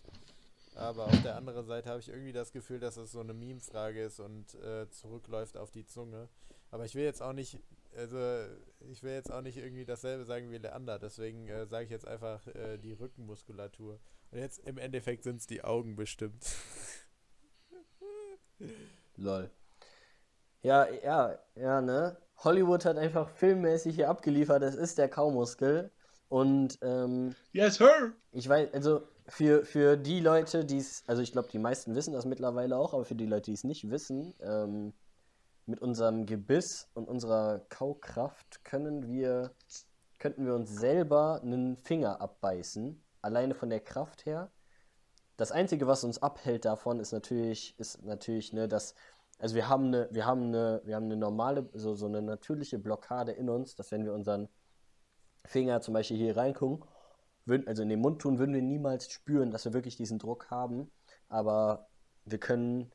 [0.75, 4.03] Aber auf der anderen Seite habe ich irgendwie das Gefühl, dass es so eine Meme-Frage
[4.03, 6.29] ist und äh, zurückläuft auf die Zunge.
[6.71, 7.59] Aber ich will jetzt auch nicht,
[7.97, 8.19] also
[8.89, 10.99] ich will jetzt auch nicht irgendwie dasselbe sagen wie Leander.
[10.99, 14.01] Deswegen äh, sage ich jetzt einfach äh, die Rückenmuskulatur.
[14.31, 16.47] Und jetzt im Endeffekt sind es die Augen bestimmt.
[19.17, 19.51] Lol.
[20.63, 22.17] Ja, ja, ja, ne?
[22.43, 25.91] Hollywood hat einfach filmmäßig hier abgeliefert, es ist der Kaumuskel.
[26.29, 28.13] Und ähm, Yes, sir!
[28.33, 32.13] ich weiß, also für, für die Leute, die es, also ich glaube, die meisten wissen
[32.15, 34.93] das mittlerweile auch, aber für die Leute, die es nicht wissen, ähm,
[35.67, 39.53] mit unserem Gebiss und unserer Kaukraft können wir,
[40.19, 44.51] könnten wir uns selber einen Finger abbeißen, alleine von der Kraft her.
[45.37, 48.95] Das Einzige, was uns abhält davon, ist natürlich, ist natürlich, ne, dass,
[49.41, 52.79] also wir haben eine, wir haben eine, wir haben eine normale, so, so eine natürliche
[52.79, 54.49] Blockade in uns, dass wenn wir unseren
[55.47, 56.87] Finger zum Beispiel hier reingucken,
[57.47, 60.51] würden, also in den Mund tun, würden wir niemals spüren, dass wir wirklich diesen Druck
[60.51, 60.91] haben.
[61.29, 61.89] Aber
[62.27, 62.93] wir können,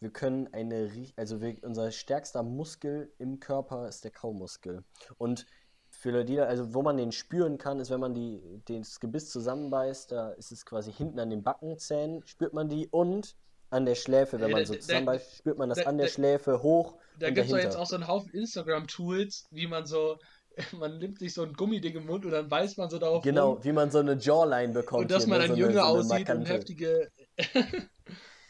[0.00, 4.82] wir können eine, also wir, unser stärkster Muskel im Körper ist der Kaumuskel.
[5.18, 5.46] Und
[5.90, 10.10] für die, also wo man den spüren kann, ist, wenn man die, das Gebiss zusammenbeißt,
[10.10, 13.36] da ist es quasi hinten an den Backenzähnen, spürt man die und
[13.70, 16.08] an der Schläfe, wenn man da- so da- zusammenbeißt, spürt man das da- an der
[16.08, 20.18] Schläfe hoch Da gibt es doch jetzt auch so einen Haufen Instagram-Tools, wie man so,
[20.78, 23.52] man nimmt sich so ein Gummiding im Mund und dann beißt man so darauf Genau,
[23.54, 23.64] rum.
[23.64, 25.02] wie man so eine Jawline bekommt.
[25.02, 25.80] Und dass hier, man ne, dann so jünger so
[26.12, 27.10] aussieht und heftige.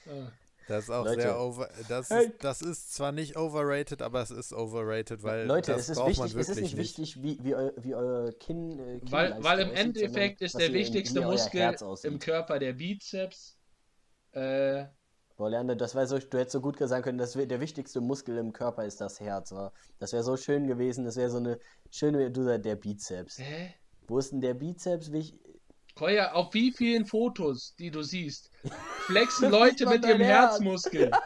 [0.08, 0.30] Ah.
[0.68, 1.20] Das ist auch Leute.
[1.22, 1.68] sehr over.
[1.88, 2.26] Das, Hey.
[2.26, 5.96] ist, das ist zwar nicht overrated, aber es ist overrated, weil Leute, das es ist,
[5.98, 8.78] braucht man wichtig, es ist wirklich nicht wichtig, wie, wie, eu, wie euer Kinn.
[8.78, 13.56] Äh, weil, weil im Endeffekt ist der wichtigste Muskel im Körper der Bizeps.
[14.32, 14.86] Äh,
[15.36, 18.38] Boah, Leander, das war so, du hättest so gut sagen können, dass der wichtigste Muskel
[18.38, 19.52] im Körper ist das Herz.
[19.52, 19.70] Wa?
[19.98, 21.58] Das wäre so schön gewesen, das wäre so eine
[21.90, 23.38] schöne, du sagst, der Bizeps.
[23.38, 23.74] hä?
[24.08, 25.08] Wo ist denn der Bizeps?
[25.08, 25.34] Ich,
[25.94, 28.50] Koya, auf wie vielen Fotos, die du siehst,
[29.06, 30.52] flexen Leute mit ihrem Herz.
[30.52, 31.10] Herzmuskel.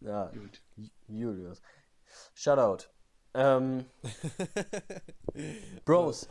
[0.00, 0.62] ja, Gut.
[1.08, 1.60] Julius.
[2.34, 2.84] Shoutout.
[3.34, 3.84] Ähm,
[5.84, 6.28] Bros.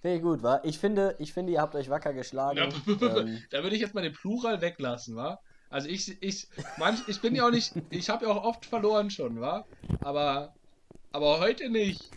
[0.00, 0.60] Finde ich gut, wa?
[0.64, 2.56] Ich finde, ich finde, ihr habt euch wacker geschlagen.
[2.56, 2.64] Ja,
[3.18, 5.40] ähm, da würde ich jetzt mal den Plural weglassen, wa?
[5.68, 6.48] Also ich, ich,
[6.78, 9.66] manch, ich bin ja auch nicht, ich habe ja auch oft verloren schon, wa?
[10.00, 10.54] Aber,
[11.12, 12.10] aber heute nicht.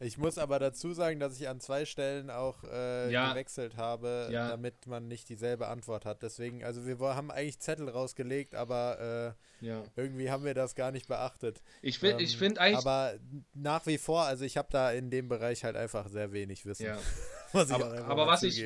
[0.00, 3.30] Ich muss aber dazu sagen, dass ich an zwei Stellen auch äh, Ja.
[3.30, 4.48] gewechselt habe, Ja.
[4.48, 6.22] damit man nicht dieselbe Antwort hat.
[6.22, 9.80] Deswegen, also wir haben eigentlich Zettel rausgelegt, aber Ja.
[9.80, 11.62] äh, irgendwie haben wir das gar nicht beachtet.
[11.82, 13.14] Ich finde, ich Ähm, finde eigentlich, Aber
[13.54, 16.86] nach wie vor, also ich habe da in dem Bereich halt einfach sehr wenig Wissen.
[16.86, 16.98] ja.
[17.54, 18.62] Ich Aber- aber was ich-.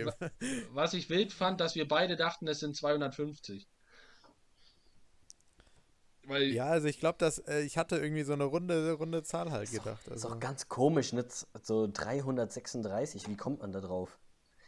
[0.73, 3.69] Was ich wild fand, dass wir beide dachten, es sind 250.
[6.27, 9.51] Weil, Ja, also ich glaube, dass äh, ich hatte irgendwie so eine runde, runde Zahl
[9.51, 10.07] halt gedacht.
[10.07, 11.25] Ist Also, auch ganz komisch, ne?
[11.63, 14.19] So 336, wie kommt man da drauf?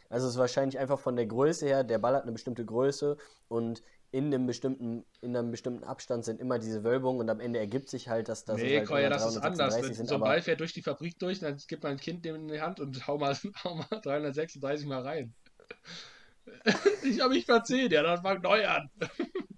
[0.09, 3.17] Also es ist wahrscheinlich einfach von der Größe her, der Ball hat eine bestimmte Größe
[3.47, 7.59] und in einem bestimmten, in einem bestimmten Abstand sind immer diese Wölbungen und am Ende
[7.59, 9.73] ergibt sich halt, dass das nee, halt Koya, immer das ist anders.
[9.73, 11.99] 336 Wenn sind, so ein Ball fährt durch die Fabrik durch, dann gibt man ein
[11.99, 15.33] Kind dem in die Hand und hau mal, hau mal 336 mal rein.
[17.03, 18.89] ich habe mich verzählt, ja, dann fang neu an.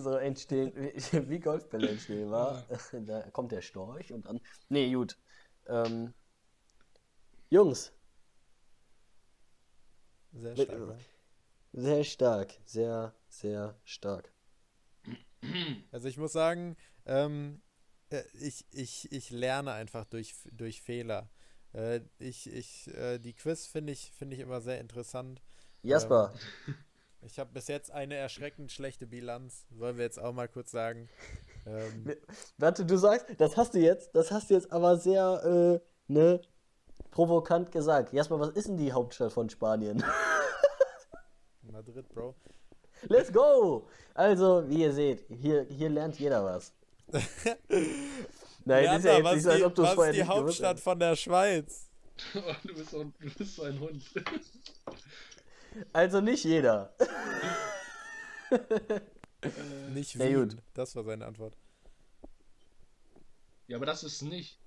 [0.00, 2.66] so entstehen, wie, Golfbälle entstehen, war.
[3.06, 4.40] Da kommt der Storch und dann.
[4.68, 5.16] Nee, gut.
[5.66, 6.12] Ähm,
[7.50, 7.90] Jungs,
[10.34, 10.86] sehr mit- stark.
[10.86, 10.96] ne?
[11.74, 14.32] sehr stark, sehr, sehr stark.
[15.90, 16.76] Also ich muss sagen,
[17.06, 17.60] ähm,
[18.10, 21.30] äh, ich, ich, ich lerne einfach durch, durch Fehler.
[21.72, 25.40] Äh, ich, ich, äh, die Quiz finde ich, finde ich immer sehr interessant.
[25.84, 26.32] Jasper,
[27.26, 31.08] Ich habe bis jetzt eine erschreckend schlechte Bilanz, wollen wir jetzt auch mal kurz sagen.
[31.66, 32.14] Ähm,
[32.58, 36.38] warte, du sagst, das hast du jetzt, das hast du jetzt aber sehr, äh, ne,
[37.10, 38.12] provokant gesagt.
[38.12, 40.04] Jasper, was ist denn die Hauptstadt von Spanien?
[41.62, 42.34] Madrid, Bro.
[43.08, 43.88] Let's go!
[44.12, 46.74] Also, wie ihr seht, hier, hier lernt jeder was.
[48.66, 50.12] Nein, das ist ja Leander, jetzt was nicht so, als die, ob du es vorher
[50.12, 51.88] die Hauptstadt von der Schweiz?
[52.34, 54.04] Oh, du, bist so, ein- du bist so ein Hund.
[55.92, 56.94] Also nicht jeder.
[59.92, 60.34] Nicht Na Wien.
[60.50, 60.56] gut.
[60.74, 61.56] Das war seine Antwort.
[63.66, 64.58] Ja, aber das ist nicht.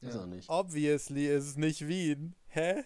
[0.00, 0.20] Ist Ja.
[0.22, 0.48] auch nicht.
[0.48, 2.34] Obviously ist es nicht Wien.
[2.48, 2.84] Hä?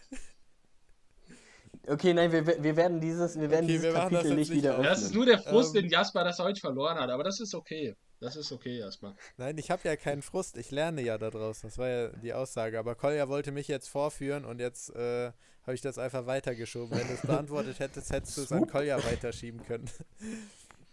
[1.88, 4.72] Okay, nein, wir, wir werden dieses, wir werden Okay, dieses wir Kapitel nicht nicht wieder
[4.72, 4.84] öffnen.
[4.86, 5.82] Das ist nur der Frust, Ähm.
[5.82, 7.97] den Jasper das heute verloren hat, aber das ist okay.
[8.20, 9.14] Das ist okay erstmal.
[9.36, 10.56] Nein, ich habe ja keinen Frust.
[10.56, 11.60] Ich lerne ja daraus.
[11.60, 12.78] Das war ja die Aussage.
[12.78, 15.32] Aber Kolja wollte mich jetzt vorführen und jetzt äh,
[15.62, 16.98] habe ich das einfach weitergeschoben.
[16.98, 19.90] Wenn du es beantwortet hättest, hättest du es an Kolja weiterschieben können.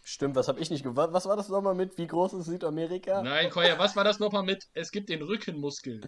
[0.05, 1.13] Stimmt, was habe ich nicht gewusst?
[1.13, 1.97] Was war das nochmal mit?
[1.97, 3.23] Wie groß ist Südamerika?
[3.23, 4.67] Nein, Koya, was war das nochmal mit?
[4.73, 6.01] Es gibt den Rückenmuskel.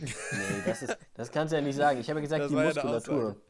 [0.00, 0.12] Nee,
[0.66, 2.00] das, ist, das kannst du ja nicht sagen.
[2.00, 3.40] Ich habe ja gesagt, Das die Muskulatur.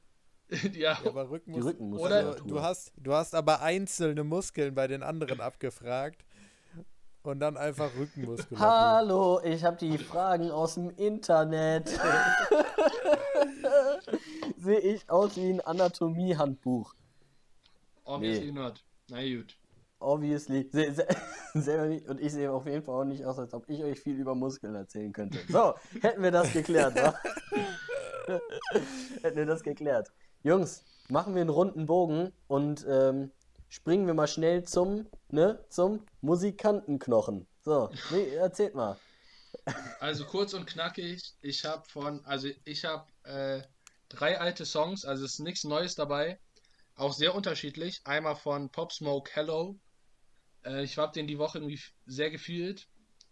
[0.75, 2.47] ja, Ja, aber Rückenmus Die Oder Rückenmuskulatur.
[2.47, 6.25] du hast, du hast aber einzelne Muskeln bei den anderen abgefragt
[7.23, 8.59] und dann einfach Rückenmuskulatur.
[8.69, 11.89] Hallo, ich habe die Fragen aus dem Internet.
[14.57, 16.95] Sehe ich aus wie ein Anatomiehandbuch.
[18.05, 18.53] obviously Nee.
[18.61, 18.85] not.
[19.11, 19.57] Na gut.
[20.01, 20.69] Obviously.
[20.73, 21.07] Se se
[21.55, 22.09] selber nicht.
[22.09, 24.35] Und ich sehe auf jeden Fall auch nicht aus, als ob ich euch viel über
[24.35, 25.39] Muskeln erzählen könnte.
[25.49, 27.15] So, hätten wir das geklärt, wa?
[29.23, 30.11] hätten wir das geklärt.
[30.49, 33.31] Jungs, machen wir einen runden Bogen und ähm,
[33.69, 37.47] springen wir mal schnell zum, ne, zum Musikantenknochen.
[37.63, 38.99] So, nee, erzählt mal.
[40.01, 41.35] Also kurz und knackig.
[41.43, 43.61] Ich habe von, also ich habe äh,
[44.09, 46.39] drei alte Songs, also es ist nichts Neues dabei.
[46.95, 48.01] Auch sehr unterschiedlich.
[48.05, 49.79] Einmal von Pop Smoke Hello.
[50.65, 52.89] Äh, ich habe den die Woche irgendwie sehr gefühlt.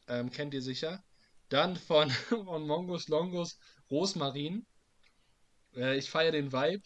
[0.08, 1.02] Ähm, kennt ihr sicher.
[1.48, 3.58] Dann von, von Mongus Longus
[3.90, 4.66] Rosmarin.
[5.74, 6.82] Äh, ich feiere den Vibe.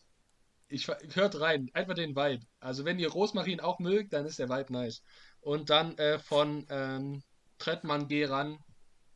[0.71, 2.45] Ich hört rein, einfach den Vibe.
[2.61, 5.03] Also wenn ihr Rosmarin auch mögt, dann ist der Vibe nice.
[5.41, 7.23] Und dann äh, von ähm,
[7.59, 8.59] Trettmann Geran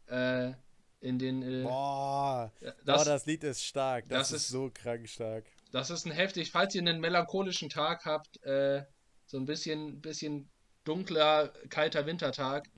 [0.07, 0.53] äh,
[1.01, 4.09] in den äh, Boah, das, das, das Lied ist stark.
[4.09, 5.47] Das, das ist ist- so krank stark.
[5.73, 8.85] das ist ein heftig, falls ihr einen melancholischen Tag habt, äh,
[9.27, 10.51] so ein bisschen, bisschen
[10.85, 12.69] dunkler, kalter Wintertag,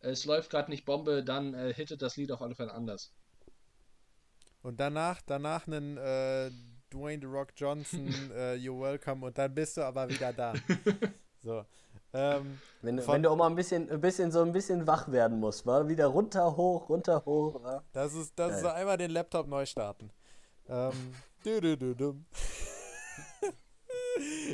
[0.00, 3.12] es läuft gerade nicht Bombe, dann äh, hittet das Lied auf alle Fälle anders.
[4.62, 6.50] Und danach, danach einen äh,
[6.92, 8.06] Dwayne The Rock Johnson,
[8.36, 10.52] äh, You're Welcome und dann bist du aber wieder da.
[11.44, 11.64] So.
[12.14, 14.86] Ähm, Wenn, du- Von- wenn du auch mal ein bisschen, ein bisschen so ein bisschen
[14.86, 17.60] wach werden musst, war wieder runter, hoch, runter, hoch.
[17.64, 17.82] Wa?
[17.92, 20.10] das ist, das ist so einmal den Laptop neu starten.
[20.68, 20.92] Ähm,
[21.44, 22.26] du, du, du, dum.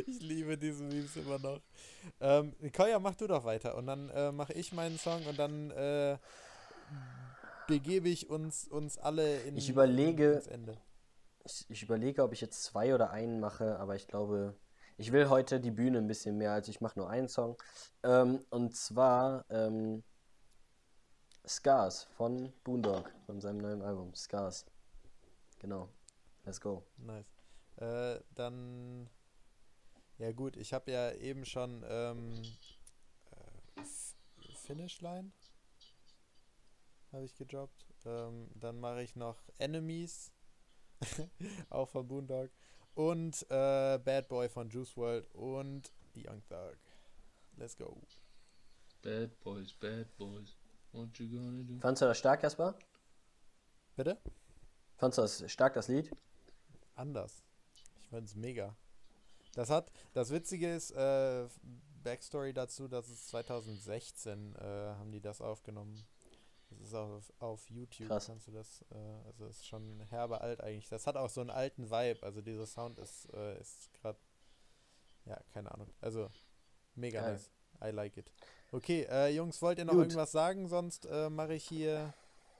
[0.07, 1.61] ich liebe diese Memes immer noch.
[2.21, 5.71] Ähm, Koya, mach du doch weiter und dann äh, mache ich meinen Song und dann
[5.73, 6.17] äh,
[7.67, 10.79] begebe ich uns, uns alle in, Ich überlege- ins Ende.
[11.49, 14.55] Ich, ich überlege, ob ich jetzt zwei oder einen mache, aber ich glaube,
[14.99, 17.57] ich will heute die Bühne ein bisschen mehr, als ich mache nur einen Song.
[18.03, 20.05] Ähm, und zwar ähm,
[21.47, 24.67] Scars von Boondog, von seinem neuen Album, Scars.
[25.59, 25.89] Genau.
[26.45, 26.85] Let's go.
[26.99, 27.27] Nice.
[27.77, 29.09] Äh, dann,
[30.19, 32.43] ja gut, ich habe ja eben schon ähm,
[33.31, 34.17] äh, F-
[34.55, 35.33] Finish Line
[37.13, 37.87] habe ich gedroppt.
[38.05, 40.31] Ähm, dann mache ich noch Enemies,
[41.71, 42.51] auch von Boondog.
[42.95, 46.77] Und äh, Bad Boy von Juice World und Young Thug.
[47.57, 47.97] Let's go.
[49.03, 50.57] Bad Boys, Bad Boys,
[50.93, 51.79] what you gonna do?
[51.81, 52.75] Fandst du das stark, Jasper?
[53.97, 54.19] Bitte?
[54.97, 56.11] Fandst du das stark, das Lied?
[56.97, 57.45] Anders.
[58.03, 58.75] Ich fand's mega.
[59.55, 61.47] Das hat, das Witzige ist, äh,
[62.03, 66.03] Backstory dazu, dass es 2016 äh, haben die das aufgenommen.
[66.71, 68.27] Das ist auch auf, auf YouTube, Krass.
[68.27, 70.89] kannst du das, äh, also ist schon herbe alt eigentlich.
[70.89, 74.19] Das hat auch so einen alten Vibe, also dieser Sound ist, äh, ist gerade,
[75.25, 75.89] ja, keine Ahnung.
[76.01, 76.31] Also,
[76.95, 77.33] mega Geil.
[77.33, 77.51] nice.
[77.83, 78.31] I like it.
[78.73, 80.03] Okay, äh, Jungs, wollt ihr noch Gut.
[80.03, 80.69] irgendwas sagen?
[80.69, 82.13] Sonst äh, mache ich hier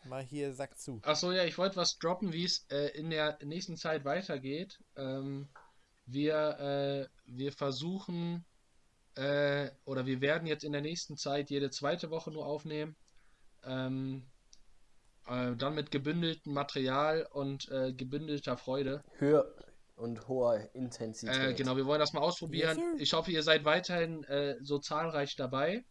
[0.05, 1.01] mal hier Sack zu.
[1.03, 4.79] Achso, ja, ich wollte was droppen, wie es äh, in der nächsten Zeit weitergeht.
[4.97, 5.49] Ähm,
[6.07, 8.45] wir, äh, wir versuchen,
[9.17, 12.97] äh, oder wir werden jetzt in der nächsten Zeit jede zweite Woche nur aufnehmen.
[13.65, 14.25] Ähm,
[15.27, 19.03] äh, dann mit gebündeltem Material und äh, gebündelter Freude.
[19.19, 19.55] Höher
[19.97, 21.37] und hoher Intensität.
[21.37, 22.79] Äh, genau, wir wollen das mal ausprobieren.
[22.79, 25.85] Yes, ich hoffe, ihr seid weiterhin äh, so zahlreich dabei.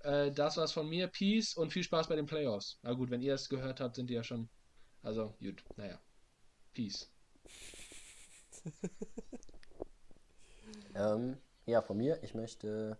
[0.00, 1.08] Äh, das war's von mir.
[1.08, 2.78] Peace und viel Spaß bei den Playoffs.
[2.82, 4.48] Na gut, wenn ihr es gehört habt, sind die ja schon.
[5.02, 6.00] Also, gut, naja.
[6.74, 7.10] Peace.
[10.96, 12.96] Ähm, ja, von mir, ich möchte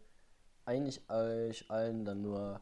[0.67, 2.61] eigentlich euch allen dann nur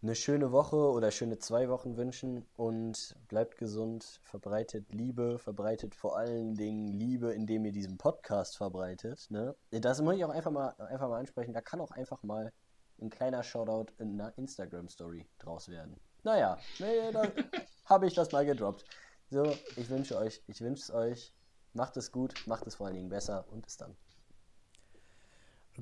[0.00, 6.16] eine schöne Woche oder schöne zwei Wochen wünschen und bleibt gesund, verbreitet Liebe, verbreitet vor
[6.16, 9.26] allen Dingen Liebe, indem ihr diesen Podcast verbreitet.
[9.30, 9.56] Ne?
[9.70, 11.52] Das muss ich auch einfach mal, einfach mal ansprechen.
[11.52, 12.52] Da kann auch einfach mal
[13.00, 15.96] ein kleiner Shoutout in einer Instagram-Story draus werden.
[16.22, 17.22] Naja, nee, da
[17.84, 18.84] habe ich das mal gedroppt.
[19.30, 21.34] So, ich wünsche euch, ich wünsche es euch.
[21.74, 23.96] Macht es gut, macht es vor allen Dingen besser und bis dann.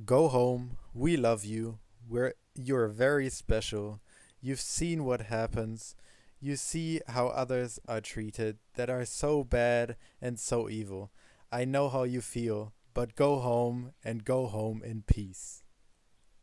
[0.04, 0.76] Go home.
[0.94, 1.78] We love you.
[2.08, 4.00] We're you're very special.
[4.46, 5.96] You've seen what happens.
[6.38, 11.10] You see how others are treated that are so bad and so evil.
[11.50, 15.64] I know how you feel, but go home and go home in peace.